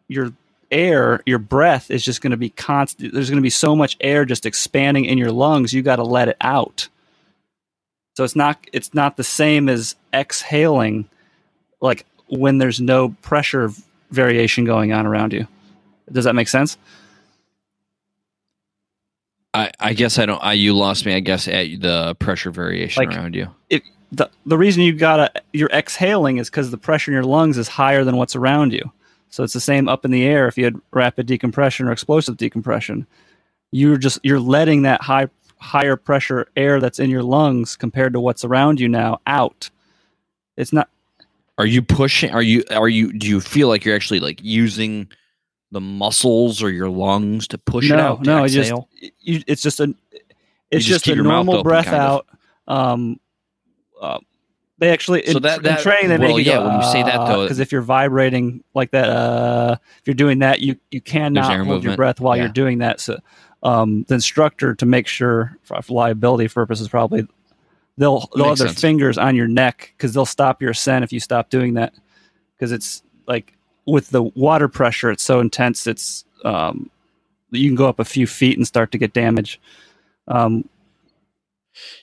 your 0.07 0.33
air, 0.71 1.21
your 1.25 1.39
breath 1.39 1.91
is 1.91 2.03
just 2.03 2.21
going 2.21 2.31
to 2.31 2.37
be 2.37 2.49
constant. 2.49 3.13
There's 3.13 3.29
going 3.29 3.37
to 3.37 3.43
be 3.43 3.49
so 3.49 3.75
much 3.75 3.95
air 4.01 4.25
just 4.25 4.45
expanding 4.45 5.05
in 5.05 5.17
your 5.17 5.31
lungs. 5.31 5.73
You 5.73 5.83
got 5.83 5.97
to 5.97 6.03
let 6.03 6.27
it 6.27 6.37
out. 6.41 6.89
So 8.15 8.23
it's 8.23 8.35
not 8.35 8.65
it's 8.73 8.93
not 8.93 9.17
the 9.17 9.23
same 9.23 9.69
as 9.69 9.95
exhaling, 10.13 11.09
like 11.81 12.05
when 12.27 12.57
there's 12.57 12.81
no 12.81 13.09
pressure 13.21 13.71
variation 14.11 14.65
going 14.65 14.93
on 14.93 15.05
around 15.05 15.33
you. 15.33 15.47
Does 16.11 16.25
that 16.25 16.35
make 16.35 16.47
sense? 16.47 16.77
I, 19.53 19.71
I 19.79 19.93
guess 19.93 20.17
I 20.17 20.25
don't. 20.25 20.43
I 20.43 20.53
you 20.53 20.73
lost 20.73 21.05
me. 21.05 21.13
I 21.13 21.19
guess 21.19 21.47
at 21.47 21.81
the 21.81 22.15
pressure 22.19 22.51
variation 22.51 23.05
Like- 23.05 23.15
around 23.15 23.35
you. 23.35 23.47
the 24.11 24.29
the 24.45 24.57
reason 24.57 24.83
you 24.83 24.93
gotta 24.93 25.31
you're 25.53 25.69
exhaling 25.69 26.37
is 26.37 26.49
because 26.49 26.71
the 26.71 26.77
pressure 26.77 27.11
in 27.11 27.13
your 27.13 27.23
lungs 27.23 27.57
is 27.57 27.67
higher 27.67 28.03
than 28.03 28.17
what's 28.17 28.35
around 28.35 28.73
you. 28.73 28.91
So 29.29 29.43
it's 29.43 29.53
the 29.53 29.59
same 29.59 29.87
up 29.89 30.05
in 30.05 30.11
the 30.11 30.23
air 30.23 30.47
if 30.47 30.57
you 30.57 30.63
had 30.65 30.75
rapid 30.91 31.25
decompression 31.25 31.87
or 31.87 31.91
explosive 31.91 32.37
decompression. 32.37 33.07
You're 33.71 33.97
just 33.97 34.19
you're 34.23 34.39
letting 34.39 34.83
that 34.83 35.01
high 35.01 35.27
higher 35.57 35.95
pressure 35.95 36.47
air 36.55 36.79
that's 36.79 36.99
in 36.99 37.09
your 37.09 37.23
lungs 37.23 37.75
compared 37.75 38.13
to 38.13 38.19
what's 38.19 38.43
around 38.45 38.79
you 38.79 38.87
now 38.89 39.19
out. 39.25 39.69
It's 40.57 40.73
not 40.73 40.89
Are 41.57 41.65
you 41.65 41.81
pushing? 41.81 42.29
Are 42.31 42.41
you? 42.43 42.63
Are 42.69 42.89
you? 42.89 43.13
Do 43.13 43.27
you 43.27 43.39
feel 43.41 43.67
like 43.69 43.83
you're 43.85 43.95
actually 43.95 44.19
like 44.19 44.39
using 44.43 45.07
the 45.73 45.81
muscles 45.81 46.63
or 46.63 46.69
your 46.69 46.89
lungs 46.89 47.47
to 47.49 47.57
push 47.57 47.89
it 47.91 47.99
out? 47.99 48.21
No 48.21 48.43
it's 48.45 48.53
just 48.53 48.71
you, 49.19 49.41
it's 49.47 49.61
just 49.61 49.79
a 49.81 49.93
it's 50.71 50.85
just 50.85 51.05
just, 51.05 51.19
a 51.19 51.21
normal 51.21 51.55
open, 51.55 51.63
breath 51.63 51.85
kind 51.85 51.97
of. 51.97 52.01
out. 52.01 52.27
Um, 52.67 53.19
uh, 54.01 54.19
they 54.79 54.89
actually 54.89 55.25
So 55.27 55.37
in, 55.37 55.43
that- 55.43 55.57
in 55.57 55.63
that- 55.63 55.81
training 55.81 56.09
they 56.09 56.17
well, 56.17 56.37
make 56.37 56.45
yeah, 56.45 56.55
go, 56.59 56.67
when 56.67 56.77
you 56.79 56.85
say 56.91 57.03
that, 57.03 57.27
though- 57.27 57.43
because 57.43 57.59
if 57.59 57.71
you're 57.71 57.81
vibrating 57.81 58.63
like 58.73 58.91
that, 58.91 59.09
uh, 59.09 59.75
if 59.99 60.07
you're 60.07 60.13
doing 60.15 60.39
that, 60.39 60.61
you 60.61 60.77
you 60.91 61.01
cannot 61.01 61.65
hold 61.65 61.83
your 61.83 61.95
breath 61.95 62.19
while 62.21 62.35
Yeah. 62.37 62.43
you're 62.43 62.51
doing 62.53 62.79
that. 62.79 62.99
So, 62.99 63.19
um, 63.61 64.03
the 64.07 64.15
instructor 64.15 64.73
to 64.75 64.85
make 64.85 65.07
sure 65.07 65.57
for 65.63 65.81
for 65.81 65.93
liability 65.93 66.47
purposes, 66.49 66.87
probably 66.89 67.27
they'll 67.97 68.27
they'll 68.35 68.49
have 68.49 68.57
their 68.57 68.67
sense. 68.69 68.81
fingers 68.81 69.17
on 69.17 69.35
your 69.35 69.47
neck 69.47 69.93
because 69.97 70.13
they'll 70.13 70.25
stop 70.25 70.61
your 70.61 70.71
ascent 70.71 71.03
if 71.03 71.13
you 71.13 71.19
stop 71.19 71.49
doing 71.49 71.75
that 71.75 71.93
because 72.55 72.71
it's 72.71 73.03
like 73.27 73.53
with 73.85 74.09
the 74.09 74.23
water 74.23 74.67
pressure, 74.67 75.11
it's 75.11 75.23
so 75.23 75.39
intense, 75.39 75.87
it's 75.87 76.25
um, 76.45 76.89
you 77.51 77.69
can 77.69 77.75
go 77.75 77.87
up 77.87 77.99
a 77.99 78.05
few 78.05 78.27
feet 78.27 78.57
and 78.57 78.65
start 78.67 78.91
to 78.91 78.97
get 78.97 79.13
damage. 79.13 79.59
Um, 80.27 80.67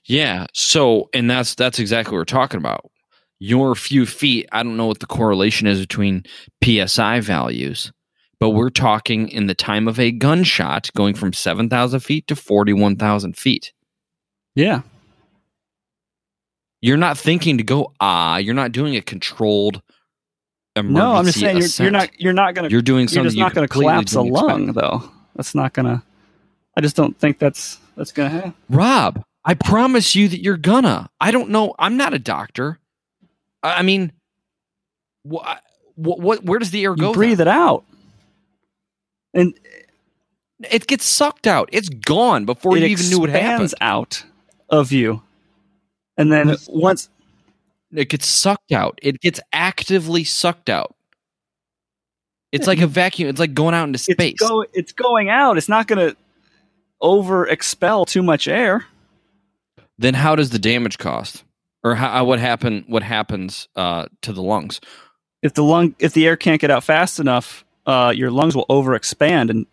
Yeah. 0.04 0.46
So, 0.52 1.08
and 1.14 1.30
that's 1.30 1.54
that's 1.54 1.78
exactly 1.78 2.12
what 2.12 2.18
we're 2.20 2.24
talking 2.24 2.58
about. 2.58 2.90
Your 3.38 3.74
few 3.74 4.04
feet. 4.06 4.48
I 4.52 4.62
don't 4.62 4.76
know 4.76 4.86
what 4.86 5.00
the 5.00 5.06
correlation 5.06 5.66
is 5.66 5.80
between 5.80 6.24
psi 6.62 7.20
values, 7.20 7.90
but 8.38 8.50
we're 8.50 8.70
talking 8.70 9.28
in 9.28 9.46
the 9.46 9.54
time 9.54 9.88
of 9.88 9.98
a 9.98 10.10
gunshot, 10.12 10.90
going 10.94 11.14
from 11.14 11.32
seven 11.32 11.68
thousand 11.70 12.00
feet 12.00 12.26
to 12.26 12.36
forty-one 12.36 12.96
thousand 12.96 13.38
feet. 13.38 13.72
yeah, 14.54 14.82
You're 16.82 16.96
not 16.98 17.16
thinking 17.16 17.56
to 17.58 17.64
go 17.64 17.92
ah. 18.00 18.36
You're 18.36 18.54
not 18.54 18.72
doing 18.72 18.94
a 18.96 19.00
controlled. 19.02 19.80
No, 20.76 21.12
I'm 21.14 21.24
just 21.24 21.38
saying 21.40 21.58
you're, 21.58 21.68
you're 21.78 21.90
not 21.90 22.20
you're 22.20 22.32
not 22.32 22.54
going 22.54 22.68
to 22.68 22.70
You're 22.72 22.82
doing 22.82 23.02
you're 23.02 23.08
something 23.08 23.24
just 23.24 23.36
you 23.36 23.42
not 23.42 23.54
going 23.54 23.66
to 23.66 23.72
collapse 23.72 24.12
a 24.12 24.22
didn't 24.22 24.28
expect. 24.36 24.48
lung 24.48 24.66
though. 24.72 25.10
That's 25.34 25.54
not 25.54 25.72
going 25.72 25.86
to. 25.86 26.02
I 26.76 26.80
just 26.80 26.94
don't 26.96 27.18
think 27.18 27.38
that's 27.38 27.78
that's 27.96 28.12
going 28.12 28.30
to 28.30 28.34
happen. 28.36 28.54
Rob, 28.68 29.22
I 29.44 29.54
promise 29.54 30.14
you 30.14 30.28
that 30.28 30.40
you're 30.40 30.56
gonna. 30.56 31.10
I 31.20 31.32
don't 31.32 31.50
know. 31.50 31.74
I'm 31.78 31.96
not 31.96 32.14
a 32.14 32.18
doctor. 32.20 32.78
I 33.62 33.78
I 33.80 33.82
mean, 33.82 34.12
what? 35.24 35.62
What? 35.96 36.20
what 36.20 36.44
where 36.44 36.58
does 36.60 36.70
the 36.70 36.84
air 36.84 36.92
You 36.92 36.96
go? 36.96 37.12
breathe 37.12 37.38
then? 37.38 37.48
it 37.48 37.50
out, 37.50 37.84
and 39.34 39.52
It 40.70 40.86
gets 40.86 41.04
sucked 41.04 41.46
out. 41.48 41.68
It's 41.72 41.88
gone 41.88 42.44
before 42.44 42.76
it 42.76 42.80
you 42.82 42.86
even 42.86 43.08
knew 43.10 43.18
what 43.20 43.30
happened. 43.30 43.74
out 43.80 44.24
of 44.68 44.92
you, 44.92 45.22
and 46.16 46.32
then 46.32 46.56
once 46.68 47.08
It 47.92 48.08
gets 48.08 48.26
sucked 48.26 48.72
out. 48.72 48.98
It 49.02 49.20
gets 49.20 49.40
actively 49.52 50.24
sucked 50.24 50.70
out. 50.70 50.94
It's 52.52 52.66
like 52.66 52.80
a 52.80 52.86
vacuum. 52.86 53.28
It's 53.28 53.38
like 53.40 53.54
going 53.54 53.74
out 53.74 53.84
into 53.84 53.98
space. 53.98 54.32
it's 54.32 54.48
go 54.48 54.64
it's 54.72 54.92
going 54.92 55.30
out, 55.30 55.56
it's 55.56 55.68
not 55.68 55.86
going 55.86 56.10
to 56.10 56.16
over 57.00 57.46
expel 57.46 58.04
too 58.04 58.22
much 58.22 58.48
air. 58.48 58.86
then 59.98 60.14
how 60.14 60.34
does 60.34 60.50
the 60.50 60.58
damage 60.58 60.98
cost, 60.98 61.44
or 61.84 61.94
how 61.94 62.24
what 62.24 62.38
happen? 62.38 62.84
What 62.88 63.02
happens 63.02 63.68
uh, 63.76 64.06
to 64.22 64.32
the 64.32 64.42
lungs? 64.42 64.80
If 65.42 65.54
the 65.54 65.62
lung 65.62 65.94
if 65.98 66.12
the 66.12 66.26
air 66.26 66.36
can't 66.36 66.60
get 66.60 66.70
out 66.70 66.84
fast 66.84 67.20
enough, 67.20 67.64
uh, 67.86 68.12
your 68.14 68.30
lungs 68.30 68.56
will 68.56 68.66
over 68.68 68.94
expand, 68.94 69.50
and 69.50 69.66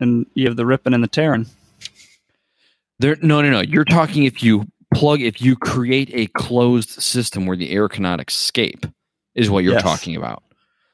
and 0.00 0.26
you 0.34 0.46
have 0.46 0.56
the 0.56 0.66
ripping 0.66 0.94
and 0.94 1.04
the 1.04 1.08
tearing. 1.08 1.46
There, 2.98 3.16
no, 3.22 3.42
no, 3.42 3.50
no. 3.50 3.60
You're 3.60 3.84
talking 3.84 4.24
if 4.24 4.42
you 4.42 4.66
plug, 4.94 5.20
if 5.20 5.40
you 5.42 5.56
create 5.56 6.10
a 6.12 6.26
closed 6.38 6.90
system 6.90 7.46
where 7.46 7.56
the 7.56 7.70
air 7.70 7.88
cannot 7.88 8.26
escape, 8.26 8.86
is 9.34 9.50
what 9.50 9.64
you're 9.64 9.74
Yes. 9.74 9.82
talking 9.82 10.16
about. 10.16 10.42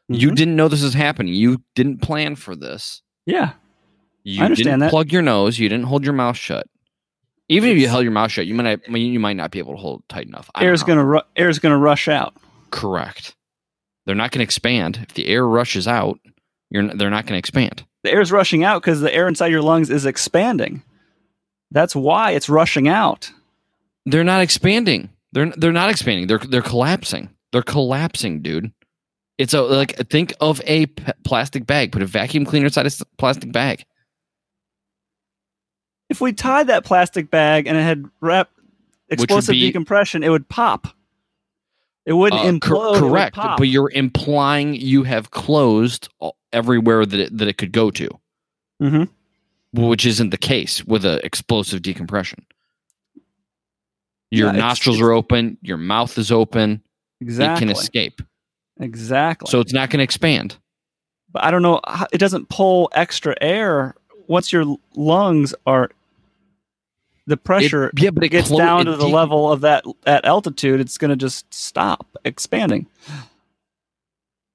You 0.08 0.30
Mhm. 0.30 0.34
didn't 0.36 0.56
know 0.56 0.68
this 0.68 0.82
was 0.82 0.94
happening. 0.94 1.34
You 1.34 1.62
didn't 1.74 2.02
plan 2.02 2.34
for 2.36 2.56
this. 2.56 3.02
yeah, 3.26 3.52
You 4.24 4.42
I 4.42 4.46
understand 4.46 4.66
didn't 4.66 4.80
that. 4.80 4.90
plug 4.90 5.12
your 5.12 5.22
nose. 5.22 5.58
You 5.58 5.68
didn't 5.68 5.84
hold 5.86 6.04
your 6.04 6.14
mouth 6.14 6.36
shut. 6.36 6.66
Even 7.48 7.70
if 7.70 7.78
you 7.78 7.88
held 7.88 8.02
your 8.04 8.12
mouth 8.12 8.30
shut, 8.32 8.46
you 8.46 8.54
might 8.54 8.64
not, 8.88 8.98
you 8.98 9.20
might 9.20 9.36
not 9.36 9.50
be 9.50 9.58
able 9.58 9.74
to 9.74 9.80
hold 9.80 10.00
it 10.00 10.08
tight 10.08 10.26
enough. 10.26 10.50
I 10.54 10.64
air's 10.64 10.82
going 10.82 10.98
to 10.98 11.04
ru- 11.04 11.20
air's 11.36 11.58
going 11.58 11.72
to 11.72 11.78
rush 11.78 12.08
out. 12.08 12.34
correct. 12.70 13.34
They're 14.06 14.14
not 14.14 14.30
going 14.30 14.38
to 14.38 14.44
expand 14.44 15.00
if 15.08 15.14
the 15.14 15.26
air 15.26 15.46
rushes 15.46 15.86
out. 15.88 16.18
You're 16.70 16.82
n- 16.88 16.96
they're 16.96 17.10
not 17.10 17.26
going 17.26 17.34
to 17.34 17.38
expand. 17.38 17.84
The 18.04 18.12
air's 18.12 18.32
rushing 18.32 18.62
out 18.64 18.80
because 18.82 19.00
the 19.00 19.12
air 19.14 19.26
inside 19.28 19.48
your 19.48 19.62
lungs 19.62 19.90
is 19.90 20.06
expanding. 20.06 20.82
That's 21.70 21.94
why 21.94 22.30
it's 22.32 22.48
rushing 22.48 22.88
out. 22.88 23.30
They're 24.10 24.24
not 24.24 24.40
expanding. 24.42 25.10
They're 25.32 25.50
they're 25.56 25.72
not 25.72 25.90
expanding. 25.90 26.26
They're 26.26 26.38
they're 26.38 26.62
collapsing. 26.62 27.30
They're 27.52 27.62
collapsing, 27.62 28.42
dude. 28.42 28.72
It's 29.38 29.54
a 29.54 29.62
like 29.62 29.96
think 30.10 30.34
of 30.40 30.60
a 30.66 30.86
p- 30.86 31.12
plastic 31.24 31.66
bag. 31.66 31.92
Put 31.92 32.02
a 32.02 32.06
vacuum 32.06 32.44
cleaner 32.44 32.66
inside 32.66 32.86
a 32.86 32.90
plastic 33.18 33.52
bag. 33.52 33.84
If 36.08 36.20
we 36.20 36.32
tied 36.32 36.66
that 36.66 36.84
plastic 36.84 37.30
bag 37.30 37.66
and 37.66 37.76
it 37.76 37.82
had 37.82 38.04
rap 38.20 38.50
explosive 39.08 39.52
be- 39.52 39.60
decompression, 39.60 40.22
it 40.22 40.28
would 40.30 40.48
pop. 40.48 40.88
It 42.06 42.14
wouldn't 42.14 42.40
Uh, 42.64 42.66
cor- 42.66 42.76
implode. 42.76 43.00
would 43.02 43.10
correct, 43.10 43.36
pop. 43.36 43.58
but 43.58 43.68
you're 43.68 43.90
implying 43.92 44.74
you 44.74 45.04
have 45.04 45.30
closed 45.30 46.08
everywhere 46.52 47.06
that 47.06 47.20
it, 47.20 47.38
that 47.38 47.46
it 47.46 47.58
could 47.58 47.70
go 47.72 47.90
to, 47.92 48.08
Mhm. 48.82 49.08
which 49.72 50.04
isn't 50.06 50.30
the 50.30 50.38
case 50.38 50.84
with 50.84 51.04
a 51.04 51.24
explosive 51.24 51.82
decompression. 51.82 52.44
Your 54.30 54.48
Yeah, 54.52 54.58
nostrils 54.58 54.96
it's- 54.96 55.06
are 55.08 55.12
open. 55.12 55.58
Your 55.62 55.76
mouth 55.76 56.16
is 56.18 56.30
open. 56.32 56.82
exactly. 57.20 57.54
It 57.54 57.58
can 57.58 57.76
escape. 57.76 58.22
Exactly. 58.78 59.50
So 59.50 59.60
it's 59.60 59.72
not 59.72 59.90
going 59.90 59.98
to 59.98 60.04
expand. 60.04 60.56
but 61.32 61.44
I 61.44 61.50
don't 61.52 61.62
know. 61.62 61.80
It 62.12 62.18
doesn't 62.18 62.48
pull 62.48 62.88
extra 62.92 63.36
air 63.40 63.94
once 64.26 64.52
your 64.52 64.76
lungs 64.96 65.54
are. 65.66 65.90
The 67.26 67.36
pressure 67.36 67.84
It- 67.88 68.00
yeah, 68.02 68.10
but 68.10 68.24
it 68.24 68.30
gets 68.30 68.48
clo- 68.48 68.58
down 68.58 68.86
to 68.86 68.92
the 68.96 69.06
de- 69.06 69.14
level 69.14 69.52
of 69.52 69.60
that 69.60 69.84
at 70.06 70.24
altitude. 70.24 70.80
It's 70.80 70.98
going 70.98 71.10
to 71.10 71.16
just 71.16 71.52
stop 71.54 72.06
expanding. 72.24 72.86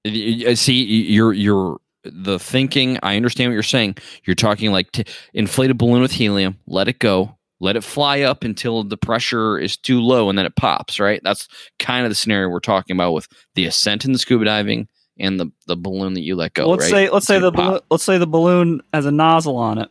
See, 0.06 0.84
you're 0.84 1.34
you're 1.34 1.78
the 2.04 2.38
thinking. 2.38 3.00
I 3.02 3.16
understand 3.16 3.50
what 3.50 3.54
you're 3.54 3.64
saying. 3.64 3.96
You're 4.26 4.36
talking 4.36 4.72
like 4.72 4.92
t- 4.92 5.06
inflate 5.34 5.72
a 5.72 5.74
balloon 5.74 6.02
with 6.02 6.12
helium, 6.12 6.58
let 6.68 6.88
it 6.88 7.00
go, 7.00 7.35
let 7.60 7.76
it 7.76 7.84
fly 7.84 8.22
up 8.22 8.44
until 8.44 8.84
the 8.84 8.98
pressure 8.98 9.58
is 9.58 9.78
too 9.78 10.02
low, 10.02 10.30
and 10.30 10.38
then 10.38 10.46
it 10.46 10.56
pops. 10.56 11.00
Right? 11.00 11.22
That's 11.24 11.48
kind 11.80 12.06
of 12.06 12.12
the 12.12 12.16
scenario 12.16 12.50
we're 12.50 12.60
talking 12.60 12.96
about 12.96 13.14
with 13.14 13.28
the 13.56 13.66
ascent 13.66 14.06
in 14.06 14.12
the 14.12 14.20
scuba 14.20 14.46
diving 14.46 14.88
and 15.20 15.40
the 15.40 15.52
the 15.68 15.78
balloon 15.78 16.14
that 16.14 16.22
you 16.22 16.36
let 16.36 16.54
go. 16.54 16.68
let's 16.68 16.84
right? 16.84 16.92
say 16.92 17.10
let's 17.10 17.26
say 17.26 17.40
the 17.40 17.52
balloon, 17.52 17.80
let's 17.90 18.04
say 18.04 18.18
the 18.18 18.28
balloon 18.28 18.82
has 18.94 19.06
a 19.06 19.12
nozzle 19.12 19.58
on 19.58 19.78
it 19.78 19.90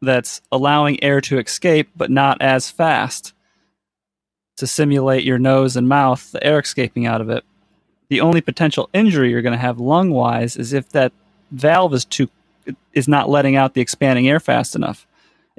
that's 0.00 0.42
allowing 0.50 1.02
air 1.02 1.20
to 1.20 1.38
escape, 1.38 1.88
but 1.96 2.10
not 2.10 2.40
as 2.42 2.70
fast 2.70 3.32
to 4.56 4.66
simulate 4.66 5.24
your 5.24 5.38
nose 5.38 5.76
and 5.76 5.88
mouth, 5.88 6.32
the 6.32 6.44
air 6.44 6.58
escaping 6.58 7.06
out 7.06 7.20
of 7.20 7.30
it. 7.30 7.44
The 8.08 8.20
only 8.20 8.40
potential 8.40 8.90
injury 8.92 9.30
you're 9.30 9.42
going 9.42 9.54
to 9.54 9.58
have 9.58 9.80
lung 9.80 10.10
wise 10.10 10.56
is 10.56 10.72
if 10.72 10.90
that 10.90 11.12
valve 11.50 11.94
is 11.94 12.04
too 12.04 12.28
is 12.92 13.08
not 13.08 13.28
letting 13.28 13.56
out 13.56 13.74
the 13.74 13.80
expanding 13.80 14.28
air 14.28 14.40
fast 14.40 14.76
enough, 14.76 15.06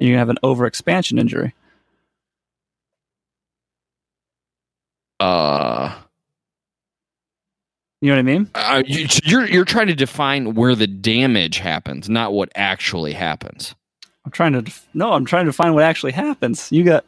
and 0.04 0.10
you 0.12 0.18
have 0.18 0.28
an 0.28 0.38
overexpansion 0.42 1.18
injury. 1.18 1.54
Uh, 5.20 5.94
You 8.00 8.10
know 8.10 8.16
what 8.16 8.18
I 8.18 8.22
mean? 8.22 8.50
uh, 8.54 8.82
you, 8.86 9.06
you're 9.24 9.46
you're 9.48 9.64
trying 9.64 9.86
to 9.86 9.94
define 9.94 10.54
where 10.54 10.74
the 10.74 10.86
damage 10.86 11.56
happens, 11.58 12.08
not 12.10 12.34
what 12.34 12.50
actually 12.54 13.14
happens. 13.14 13.74
I'm 14.26 14.30
trying 14.30 14.52
to 14.52 14.62
def- 14.62 14.86
no, 14.92 15.12
I'm 15.12 15.24
trying 15.24 15.46
to 15.46 15.52
find 15.54 15.74
what 15.74 15.84
actually 15.84 16.12
happens. 16.12 16.70
You 16.70 16.84
got 16.84 17.04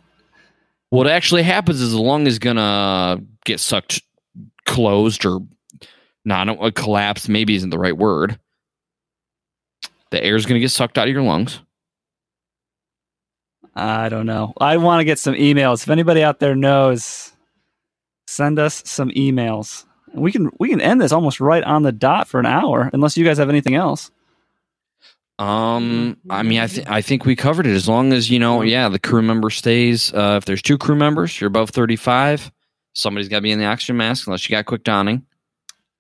What 0.91 1.07
actually 1.07 1.43
happens 1.43 1.83
is 1.83 1.93
the 1.93 2.01
lung 2.01 2.27
is 2.27 2.39
gonna 2.39 3.21
get 3.45 3.61
sucked 3.61 4.01
closed 4.65 5.27
or 5.27 5.41
not 6.25 6.49
a 6.49 6.73
collapse. 6.73 7.29
Maybe 7.29 7.55
isn't 7.57 7.71
the 7.71 7.79
right 7.79 7.97
word. 7.97 8.39
The 10.13 10.23
air 10.25 10.37
is 10.37 10.47
gonna 10.47 10.61
get 10.61 10.71
sucked 10.71 10.97
out 10.97 11.09
of 11.09 11.13
your 11.13 11.23
lungs. 11.23 11.61
I 13.77 14.09
don't 14.09 14.27
know. 14.27 14.55
I 14.59 14.79
want 14.79 15.01
to 15.01 15.05
get 15.05 15.19
some 15.19 15.35
emails. 15.35 15.83
If 15.83 15.91
anybody 15.91 16.23
out 16.23 16.41
there 16.41 16.57
knows, 16.57 17.33
send 18.27 18.59
us 18.59 18.83
some 18.87 19.11
emails. 19.11 19.85
We 20.15 20.33
can 20.33 20.51
we 20.59 20.71
can 20.71 20.81
end 20.81 21.01
this 21.01 21.13
almost 21.13 21.41
right 21.41 21.63
on 21.63 21.83
the 21.83 21.93
dot 21.93 22.27
for 22.27 22.41
an 22.41 22.47
hour, 22.47 22.89
unless 22.95 23.19
you 23.19 23.25
guys 23.25 23.37
have 23.37 23.51
anything 23.51 23.75
else. 23.75 24.11
Um, 25.39 26.17
I 26.31 26.43
mean, 26.43 26.61
I 26.61 26.67
think 26.67 26.89
I 26.89 27.03
think 27.03 27.27
we 27.27 27.37
covered 27.37 27.67
it. 27.67 27.75
As 27.75 27.87
long 27.87 28.15
as 28.15 28.31
you 28.31 28.39
know, 28.39 28.63
yeah, 28.63 28.89
the 28.89 28.99
crew 28.99 29.21
member 29.21 29.51
stays. 29.51 30.13
Uh, 30.15 30.37
if 30.39 30.47
there's 30.47 30.63
two 30.63 30.79
crew 30.79 30.97
members, 30.97 31.39
you're 31.39 31.49
above 31.49 31.69
35. 31.71 32.51
Somebody's 32.95 33.29
got 33.29 33.37
to 33.37 33.43
be 33.43 33.51
in 33.53 33.59
the 33.59 33.67
oxygen 33.67 33.99
mask, 33.99 34.27
unless 34.27 34.49
you 34.49 34.57
got 34.57 34.65
quick 34.65 34.85
donning. 34.85 35.27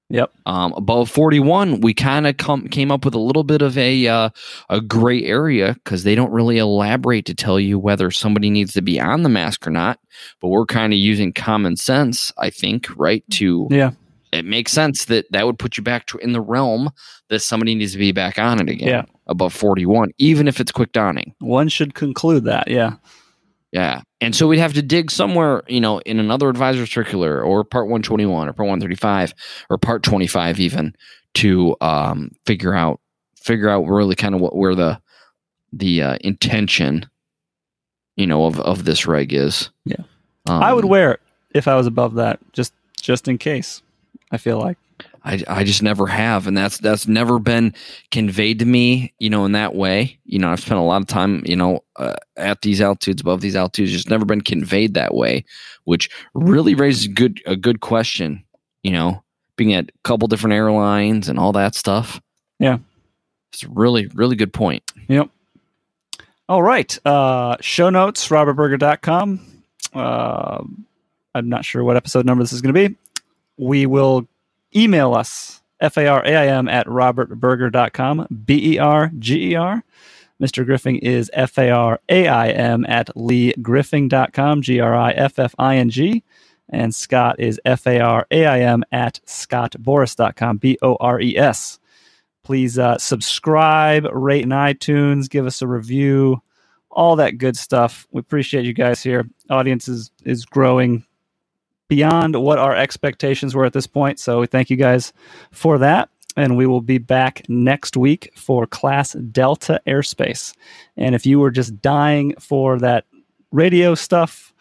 Yep. 0.08 0.30
Um, 0.46 0.72
above 0.76 1.10
41, 1.10 1.80
we 1.80 1.92
kind 1.92 2.26
of 2.28 2.36
come 2.36 2.68
came 2.68 2.92
up 2.92 3.04
with 3.04 3.14
a 3.14 3.18
little 3.20 3.42
bit 3.42 3.60
of 3.60 3.76
a 3.76 4.06
uh, 4.06 4.28
a 4.70 4.80
gray 4.80 5.24
area 5.24 5.74
because 5.74 6.04
they 6.04 6.14
don't 6.14 6.30
really 6.30 6.58
elaborate 6.58 7.24
to 7.26 7.34
tell 7.34 7.58
you 7.58 7.78
whether 7.78 8.10
somebody 8.12 8.48
needs 8.48 8.72
to 8.74 8.82
be 8.82 9.00
on 9.00 9.24
the 9.24 9.28
mask 9.28 9.66
or 9.66 9.70
not. 9.70 9.98
But 10.40 10.48
we're 10.48 10.66
kind 10.66 10.92
of 10.92 10.98
using 10.98 11.32
common 11.32 11.76
sense, 11.76 12.32
I 12.38 12.50
think, 12.50 12.86
right? 12.96 13.24
To 13.32 13.66
Yeah. 13.70 13.90
it 14.32 14.44
makes 14.44 14.70
sense 14.72 15.06
that 15.06 15.26
that 15.32 15.44
would 15.46 15.58
put 15.58 15.76
you 15.76 15.82
back 15.82 16.06
to 16.06 16.18
in 16.18 16.32
the 16.32 16.40
realm 16.40 16.90
that 17.28 17.40
somebody 17.40 17.74
needs 17.74 17.92
to 17.92 17.98
be 17.98 18.12
back 18.12 18.38
on 18.38 18.60
it 18.60 18.68
again 18.68 18.88
Yeah. 18.88 19.04
above 19.26 19.52
41 19.54 20.10
even 20.18 20.46
if 20.46 20.60
it's 20.60 20.70
quick 20.70 20.92
donning 20.92 21.34
One 21.40 21.68
should 21.68 21.94
conclude 21.94 22.44
that. 22.44 22.68
Yeah. 22.68 22.94
Yeah 23.72 24.00
and 24.20 24.34
so 24.34 24.46
we'd 24.46 24.58
have 24.58 24.74
to 24.74 24.82
dig 24.82 25.10
somewhere 25.10 25.62
you 25.68 25.80
know 25.80 25.98
in 26.00 26.18
another 26.18 26.48
advisor 26.48 26.86
circular 26.86 27.42
or 27.42 27.64
part 27.64 27.86
121 27.86 28.48
or 28.48 28.52
part 28.52 28.66
135 28.68 29.34
or 29.70 29.78
part 29.78 30.02
25 30.02 30.60
even 30.60 30.94
to 31.34 31.76
um 31.80 32.30
figure 32.46 32.74
out 32.74 33.00
figure 33.40 33.68
out 33.68 33.82
really 33.82 34.14
kind 34.14 34.34
of 34.34 34.40
what 34.40 34.56
where 34.56 34.74
the 34.74 35.00
the 35.72 36.02
uh, 36.02 36.16
intention 36.22 37.08
you 38.16 38.26
know 38.26 38.46
of 38.46 38.58
of 38.60 38.84
this 38.84 39.06
reg 39.06 39.32
is 39.32 39.70
Yeah. 39.84 39.96
um, 40.46 40.62
I 40.62 40.72
would 40.72 40.84
wear 40.86 41.12
it 41.12 41.20
if 41.50 41.68
I 41.68 41.74
was 41.74 41.86
above 41.86 42.14
that, 42.14 42.38
just 42.52 42.72
just 43.00 43.28
in 43.28 43.38
case. 43.38 43.82
I 44.30 44.36
feel 44.38 44.58
like. 44.58 44.78
I, 45.26 45.42
I 45.48 45.64
just 45.64 45.82
never 45.82 46.06
have 46.06 46.46
and 46.46 46.56
that's 46.56 46.78
that's 46.78 47.06
never 47.08 47.38
been 47.40 47.74
conveyed 48.12 48.60
to 48.60 48.64
me 48.64 49.12
you 49.18 49.28
know 49.28 49.44
in 49.44 49.52
that 49.52 49.74
way 49.74 50.18
you 50.24 50.38
know 50.38 50.50
i've 50.50 50.60
spent 50.60 50.78
a 50.78 50.84
lot 50.84 51.02
of 51.02 51.08
time 51.08 51.42
you 51.44 51.56
know 51.56 51.82
uh, 51.96 52.14
at 52.36 52.62
these 52.62 52.80
altitudes 52.80 53.20
above 53.20 53.40
these 53.40 53.56
altitudes 53.56 53.90
just 53.92 54.08
never 54.08 54.24
been 54.24 54.40
conveyed 54.40 54.94
that 54.94 55.14
way 55.14 55.44
which 55.84 56.08
really 56.34 56.74
raises 56.74 57.08
good 57.08 57.42
a 57.46 57.56
good 57.56 57.80
question 57.80 58.42
you 58.84 58.92
know 58.92 59.22
being 59.56 59.74
at 59.74 59.88
a 59.88 59.92
couple 60.04 60.28
different 60.28 60.54
airlines 60.54 61.28
and 61.28 61.38
all 61.38 61.52
that 61.52 61.74
stuff 61.74 62.20
Yeah. 62.60 62.78
it's 63.52 63.64
a 63.64 63.68
really 63.68 64.06
really 64.14 64.36
good 64.36 64.52
point 64.52 64.82
Yep. 65.08 65.28
All 66.48 66.62
right. 66.62 66.96
Uh, 67.04 67.56
show 67.60 67.90
notes, 67.90 68.28
robertberger.com. 68.28 69.40
Uh, 69.92 70.62
I'm 71.34 71.48
not 71.48 71.64
sure 71.64 71.82
what 71.82 71.96
episode 71.96 72.24
number 72.24 72.44
this 72.44 72.52
is 72.52 72.60
going 72.62 72.72
to 72.74 72.88
be. 72.88 72.96
We 73.56 73.86
will 73.86 74.28
email 74.76 75.14
us, 75.14 75.62
F-A-R-A-I-M 75.80 76.68
at 76.68 76.86
robertberger.com, 76.86 78.26
B-E-R-G-E-R. 78.44 79.84
Mr. 80.40 80.66
Griffing 80.66 80.98
is 80.98 81.30
F-A-R-A-I-M 81.32 82.84
at 82.86 83.08
leegriffing.com, 83.16 84.62
G-R-I-F-F-I-N-G. 84.62 86.24
And 86.68 86.94
Scott 86.94 87.36
is 87.38 87.60
F-A-R-A-I-M 87.64 88.84
at 88.92 89.20
scottbores.com, 89.26 90.58
B-O-R-E-S 90.58 91.78
please 92.46 92.78
uh, 92.78 92.96
subscribe, 92.96 94.06
rate 94.12 94.44
in 94.44 94.50
iTunes, 94.50 95.28
give 95.28 95.46
us 95.46 95.62
a 95.62 95.66
review, 95.66 96.40
all 96.92 97.16
that 97.16 97.38
good 97.38 97.56
stuff. 97.56 98.06
We 98.12 98.20
appreciate 98.20 98.64
you 98.64 98.72
guys 98.72 99.02
here. 99.02 99.28
Audience 99.50 99.88
is, 99.88 100.12
is 100.24 100.44
growing 100.44 101.04
beyond 101.88 102.36
what 102.36 102.58
our 102.58 102.74
expectations 102.74 103.54
were 103.54 103.64
at 103.64 103.72
this 103.72 103.86
point. 103.86 104.18
So 104.18 104.40
we 104.40 104.46
thank 104.46 104.70
you 104.70 104.76
guys 104.76 105.12
for 105.50 105.78
that. 105.78 106.08
And 106.36 106.56
we 106.56 106.66
will 106.66 106.82
be 106.82 106.98
back 106.98 107.42
next 107.48 107.96
week 107.96 108.30
for 108.36 108.66
Class 108.66 109.12
Delta 109.12 109.80
Airspace. 109.86 110.54
And 110.96 111.14
if 111.14 111.24
you 111.24 111.38
were 111.40 111.50
just 111.50 111.80
dying 111.80 112.34
for 112.38 112.78
that 112.80 113.06
radio 113.52 113.94
stuff 113.94 114.52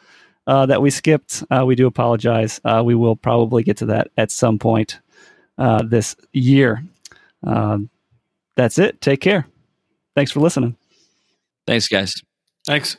uh, 0.47 0.65
that 0.67 0.81
we 0.81 0.89
skipped, 0.89 1.43
uh, 1.51 1.65
we 1.65 1.75
do 1.75 1.85
apologize. 1.85 2.61
Uh, 2.63 2.81
we 2.85 2.95
will 2.95 3.17
probably 3.17 3.61
get 3.61 3.75
to 3.77 3.85
that 3.87 4.09
at 4.15 4.31
some 4.31 4.57
point 4.57 4.99
uh, 5.57 5.83
this 5.83 6.15
year. 6.31 6.81
Um, 7.43 7.89
that's 8.55 8.79
it. 8.79 9.01
Take 9.01 9.19
care. 9.19 9.45
Thanks 10.15 10.31
for 10.31 10.39
listening. 10.39 10.77
thanks 11.67 11.89
guys 11.89 12.13
Thanks. 12.65 12.97